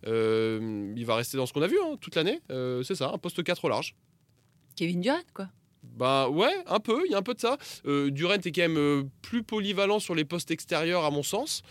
Il 0.06 1.04
va 1.04 1.16
rester 1.16 1.36
dans 1.36 1.46
ce 1.46 1.52
qu'on 1.52 1.62
a 1.62 1.66
vu 1.66 1.78
hein, 1.82 1.96
toute 2.00 2.14
l'année, 2.14 2.40
c'est 2.48 2.94
ça, 2.94 3.10
un 3.12 3.18
poste 3.18 3.42
4 3.42 3.64
au 3.64 3.68
large. 3.68 3.94
Kevin 4.76 5.00
Durant, 5.00 5.20
quoi. 5.34 5.48
Bah 5.82 6.28
ouais, 6.28 6.54
un 6.66 6.78
peu, 6.78 7.02
il 7.06 7.12
y 7.12 7.14
a 7.14 7.18
un 7.18 7.22
peu 7.22 7.34
de 7.34 7.40
ça. 7.40 7.58
Euh, 7.86 8.10
Durant 8.10 8.34
est 8.34 8.52
quand 8.52 8.62
même 8.62 8.78
euh, 8.78 9.02
plus 9.20 9.42
polyvalent 9.42 9.98
sur 9.98 10.14
les 10.14 10.24
postes 10.24 10.50
extérieurs 10.50 11.04
à 11.04 11.10
mon 11.10 11.22
sens. 11.22 11.62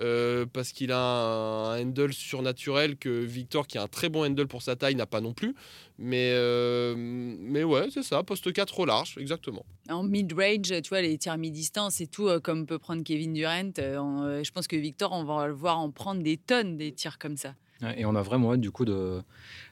Euh, 0.00 0.46
parce 0.52 0.72
qu'il 0.72 0.92
a 0.92 0.98
un, 0.98 1.82
handle 1.82 2.12
surnaturel 2.12 2.96
que 2.96 3.08
Victor, 3.08 3.66
qui 3.66 3.78
a 3.78 3.82
un 3.82 3.88
très 3.88 4.08
bon 4.08 4.24
handle 4.24 4.46
pour 4.46 4.62
sa 4.62 4.76
taille, 4.76 4.94
n'a 4.94 5.06
pas 5.06 5.20
non 5.20 5.32
plus. 5.32 5.54
Mais, 5.98 6.30
euh, 6.32 6.94
mais 6.96 7.64
ouais, 7.64 7.88
c'est 7.92 8.02
ça, 8.02 8.22
poste 8.22 8.52
4 8.52 8.80
au 8.80 8.84
large, 8.84 9.16
exactement. 9.18 9.64
En 9.88 10.02
mid-range, 10.04 10.82
tu 10.82 10.88
vois, 10.88 11.00
les 11.00 11.18
tirs 11.18 11.36
mi-distance 11.38 12.00
et 12.00 12.06
tout, 12.06 12.28
euh, 12.28 12.38
comme 12.40 12.66
peut 12.66 12.78
prendre 12.78 13.02
Kevin 13.02 13.32
Durant, 13.32 13.72
je 13.76 14.50
pense 14.50 14.68
que 14.68 14.76
Victor, 14.76 15.12
on 15.12 15.24
va 15.24 15.46
le 15.46 15.54
voir 15.54 15.78
en 15.78 15.90
prendre 15.90 16.22
des 16.22 16.36
tonnes 16.36 16.76
des 16.76 16.92
tirs 16.92 17.18
comme 17.18 17.36
ça. 17.36 17.54
Et 17.96 18.04
on 18.04 18.14
a 18.16 18.22
vraiment 18.22 18.52
hâte 18.52 18.60
du 18.60 18.70
coup 18.72 18.84
de, 18.84 19.22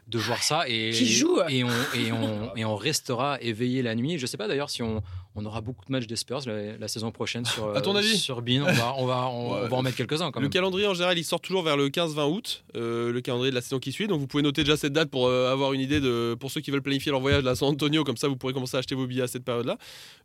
de 0.07 0.19
voir 0.19 0.42
ça. 0.42 0.69
Et, 0.69 0.90
Qui 0.90 1.07
joue 1.09 1.40
et 1.49 1.64
on, 1.64 1.69
et, 1.95 2.12
on, 2.12 2.55
et 2.57 2.64
on 2.64 2.77
restera 2.77 3.40
éveillé 3.40 3.83
la 3.83 3.95
nuit. 3.97 4.16
Je 4.19 4.27
sais 4.27 4.37
pas 4.37 4.47
d'ailleurs 4.47 4.71
si 4.71 4.83
on, 4.85 5.03
on 5.35 5.45
aura 5.45 5.61
beaucoup 5.61 5.85
de 5.85 5.90
matchs 5.90 6.07
des 6.07 6.14
Spurs 6.14 6.42
la, 6.47 6.77
la 6.77 6.87
saison 6.88 7.11
prochaine 7.11 7.45
sur, 7.45 7.75
À 7.77 7.81
ton 7.81 7.97
euh, 7.97 7.99
avis 7.99 8.16
sur 8.16 8.42
Bean. 8.42 8.62
On 8.62 8.73
va, 8.73 8.95
on 8.99 9.07
va, 9.07 9.27
on, 9.29 9.53
Ouais. 9.55 9.61
on 9.64 9.69
va 9.69 9.77
en 9.79 9.83
mettre 9.83 9.97
quelques-uns 9.97 10.31
quand 10.31 10.38
Le 10.38 10.45
même. 10.45 10.53
calendrier 10.53 10.87
en 10.87 10.95
général, 10.95 11.19
il 11.19 11.25
sort 11.25 11.40
toujours 11.40 11.62
vers 11.64 11.77
le 11.77 11.88
15-20 11.88 12.31
août, 12.33 12.64
euh, 12.77 13.11
le 13.12 13.21
calendrier 13.21 13.51
de 13.51 13.57
la 13.57 13.61
saison 13.62 13.81
qui 13.81 13.90
suit. 13.90 14.07
Donc 14.07 14.21
vous 14.21 14.29
pouvez 14.29 14.45
noter 14.45 14.62
déjà 14.62 14.77
cette 14.77 14.92
date 14.92 15.11
pour 15.11 15.27
euh, 15.27 15.51
avoir 15.53 15.73
une 15.73 15.81
idée 15.81 15.99
de 15.99 16.37
pour 16.38 16.53
ceux 16.53 16.61
qui 16.61 16.71
veulent 16.71 16.83
planifier 16.83 17.11
leur 17.11 17.21
voyage 17.21 17.45
à 17.45 17.57
San 17.57 17.71
Antonio. 17.71 18.05
Comme 18.05 18.16
ça, 18.16 18.29
vous 18.29 18.37
pourrez 18.37 18.53
commencer 18.53 18.77
à 18.77 18.79
acheter 18.79 18.95
vos 18.95 19.09
billets 19.09 19.23
à 19.23 19.27
cette 19.29 19.45
période-là. 19.45 19.79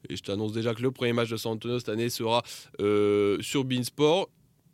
Et 0.08 0.16
je 0.16 0.22
t'annonce 0.22 0.52
déjà 0.54 0.76
que 0.76 0.84
le 0.84 0.92
premier 0.92 1.14
match 1.14 1.30
de 1.30 1.38
San 1.38 1.54
Antonio 1.54 1.80
cette 1.80 1.90
année 1.90 2.12
sera 2.12 2.44
euh, 2.80 3.38
sur 3.42 3.64
Beansport. 3.64 4.30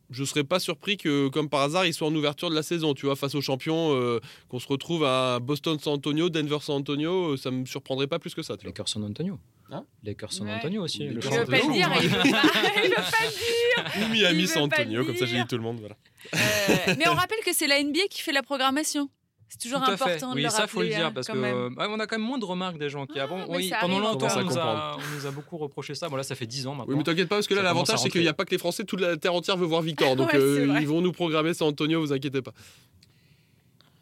Je 0.09 0.23
serais 0.23 0.43
pas 0.43 0.59
surpris 0.59 0.97
que, 0.97 1.27
comme 1.27 1.49
par 1.49 1.61
hasard, 1.61 1.85
il 1.85 1.93
soit 1.93 2.07
en 2.07 2.15
ouverture 2.15 2.49
de 2.49 2.55
la 2.55 2.63
saison. 2.63 2.93
Tu 2.93 3.05
vois, 3.05 3.15
face 3.15 3.35
aux 3.35 3.41
champions, 3.41 3.93
euh, 3.93 4.19
qu'on 4.47 4.59
se 4.59 4.67
retrouve 4.67 5.03
à 5.03 5.39
Boston-San 5.39 5.93
Antonio, 5.93 6.29
Denver-San 6.29 6.77
Antonio, 6.77 7.33
euh, 7.33 7.37
ça 7.37 7.51
me 7.51 7.65
surprendrait 7.65 8.07
pas 8.07 8.19
plus 8.19 8.33
que 8.33 8.41
ça. 8.41 8.55
Tu 8.55 8.63
vois. 8.63 8.69
Lakers 8.69 8.87
San 8.87 9.03
Antonio. 9.03 9.39
Hein 9.69 9.83
Lakers 10.03 10.31
San 10.31 10.47
Ouais. 10.47 10.53
Antonio 10.53 10.83
aussi. 10.83 10.99
Il 10.99 11.13
le 11.15 11.19
veut 11.19 11.45
pas 11.45 11.59
dire, 11.59 11.91
il 12.01 12.09
veut 12.09 12.19
pas, 12.19 12.41
le 12.41 13.93
dire. 13.93 14.07
Ou 14.07 14.11
Miami 14.13 14.39
Il 14.43 14.47
San 14.47 14.63
veut 14.63 14.69
pas 14.69 14.81
Antonio, 14.81 15.05
comme 15.05 15.17
ça 15.17 15.25
j'ai 15.25 15.41
dit 15.41 15.47
tout 15.47 15.57
le 15.57 15.63
monde. 15.63 15.79
Voilà. 15.79 15.97
Euh, 16.33 16.95
mais 16.97 17.07
on 17.09 17.13
rappelle 17.13 17.39
que 17.45 17.53
c'est 17.53 17.67
la 17.67 17.83
NBA 17.83 18.07
qui 18.09 18.21
fait 18.21 18.31
la 18.31 18.43
programmation. 18.43 19.09
C'est 19.49 19.59
toujours 19.61 19.79
Tout 19.79 19.91
à 19.91 19.93
important 19.93 20.31
de 20.31 20.35
Oui, 20.35 20.43
le 20.43 20.49
ça 20.49 20.67
faut 20.67 20.81
le 20.81 20.87
rappeler, 20.87 20.95
dire 20.97 21.05
hein, 21.07 21.11
parce 21.13 21.27
que 21.27 21.37
euh, 21.37 21.69
on 21.77 21.99
a 21.99 22.05
quand 22.07 22.17
même 22.17 22.27
moins 22.27 22.37
de 22.37 22.43
remarques 22.45 22.77
des 22.77 22.89
gens 22.89 23.05
qui 23.05 23.17
Ah, 23.19 23.23
avant. 23.23 23.45
Oui, 23.47 23.71
pendant 23.79 23.99
longtemps, 23.99 24.27
on 24.35 24.43
nous, 24.43 24.57
à 24.57 24.61
a, 24.61 24.97
on 24.97 25.15
nous 25.15 25.25
a 25.25 25.31
beaucoup 25.31 25.57
reproché 25.57 25.95
ça. 25.95 26.09
Bon 26.09 26.17
là, 26.17 26.23
ça 26.23 26.35
fait 26.35 26.45
10 26.45 26.67
ans 26.67 26.75
maintenant. 26.75 26.91
Oui, 26.91 26.97
mais 26.97 27.03
t'inquiète 27.03 27.29
pas, 27.29 27.35
parce 27.37 27.47
que 27.47 27.53
là, 27.53 27.61
à 27.61 27.63
l'avantage, 27.63 27.99
c'est 27.99 28.09
qu'il 28.09 28.21
n'y 28.21 28.27
a 28.27 28.33
pas 28.33 28.43
que 28.45 28.51
les 28.51 28.57
Français, 28.57 28.83
toute 28.83 28.99
la 28.99 29.15
terre 29.15 29.33
entière 29.33 29.55
veut 29.55 29.65
voir 29.65 29.81
Victor. 29.81 30.15
Donc, 30.17 30.27
Ouais, 30.33 30.39
c'est 30.39 30.43
euh, 30.43 30.77
ils 30.81 30.87
vont 30.87 31.01
nous 31.01 31.13
programmer 31.13 31.53
San 31.53 31.69
Antonio, 31.69 32.01
vous 32.01 32.11
inquiétez 32.11 32.41
pas. 32.41 32.51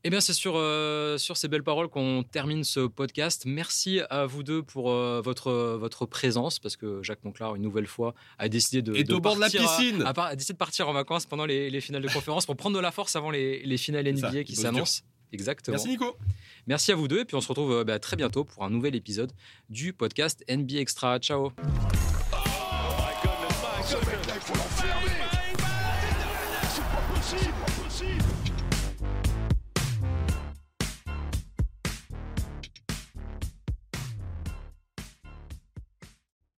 Eh 0.07 0.11
bien, 0.11 0.19
c'est 0.21 0.33
sur, 0.33 0.53
euh, 0.55 1.17
sur 1.17 1.35
ces 1.35 1.47
belles 1.47 1.63
paroles 1.63 1.87
qu'on 1.87 2.21
termine 2.23 2.63
ce 2.63 2.81
podcast. 2.81 3.43
Merci 3.47 4.01
à 4.11 4.27
vous 4.27 4.43
deux 4.43 4.61
pour 4.61 4.91
euh, 4.91 5.19
votre, 5.23 5.51
votre 5.79 6.05
présence, 6.05 6.59
parce 6.59 6.75
que 6.75 7.01
Jacques 7.01 7.23
Monclar, 7.23 7.55
une 7.55 7.63
nouvelle 7.63 7.87
fois, 7.87 8.13
a 8.37 8.47
décidé 8.47 8.83
de. 8.83 8.95
Et 8.95 9.03
de 9.03 9.13
au 9.15 9.19
bord 9.19 9.35
de 9.35 9.39
la 9.41 9.45
partir 9.47 9.67
à- 9.67 9.77
piscine. 9.77 10.03
A, 10.03 10.13
part- 10.13 10.25
a 10.27 10.35
décidé 10.35 10.53
de 10.53 10.57
partir 10.59 10.87
en 10.89 10.93
vacances 10.93 11.25
pendant 11.25 11.45
les, 11.47 11.71
les 11.71 11.81
finales 11.81 12.03
de 12.03 12.09
conférence 12.11 12.45
pour 12.45 12.55
prendre 12.55 12.75
de 12.75 12.81
la 12.81 12.91
force 12.91 13.15
avant 13.15 13.31
les, 13.31 13.63
les 13.63 13.77
finales 13.77 14.05
Ça, 14.17 14.29
NBA 14.29 14.43
qui 14.43 14.55
s'annoncent. 14.55 15.01
Exactement. 15.35 15.75
Merci 15.75 15.89
Nico. 15.89 16.17
Merci 16.65 16.91
à 16.91 16.95
vous 16.95 17.07
deux, 17.07 17.19
et 17.19 17.25
puis 17.25 17.35
on 17.35 17.41
se 17.41 17.47
retrouve 17.49 17.73
euh, 17.73 17.83
bah, 17.83 17.99
très 17.99 18.15
bientôt 18.15 18.43
pour 18.45 18.63
un 18.63 18.69
nouvel 18.69 18.95
épisode 18.95 19.31
du 19.69 19.93
podcast 19.93 20.43
NBA 20.49 20.79
Extra. 20.79 21.19
Ciao. 21.19 21.51
My 21.51 21.75
goodness, 23.21 23.61
my 23.61 23.83
goodness. 23.91 25.14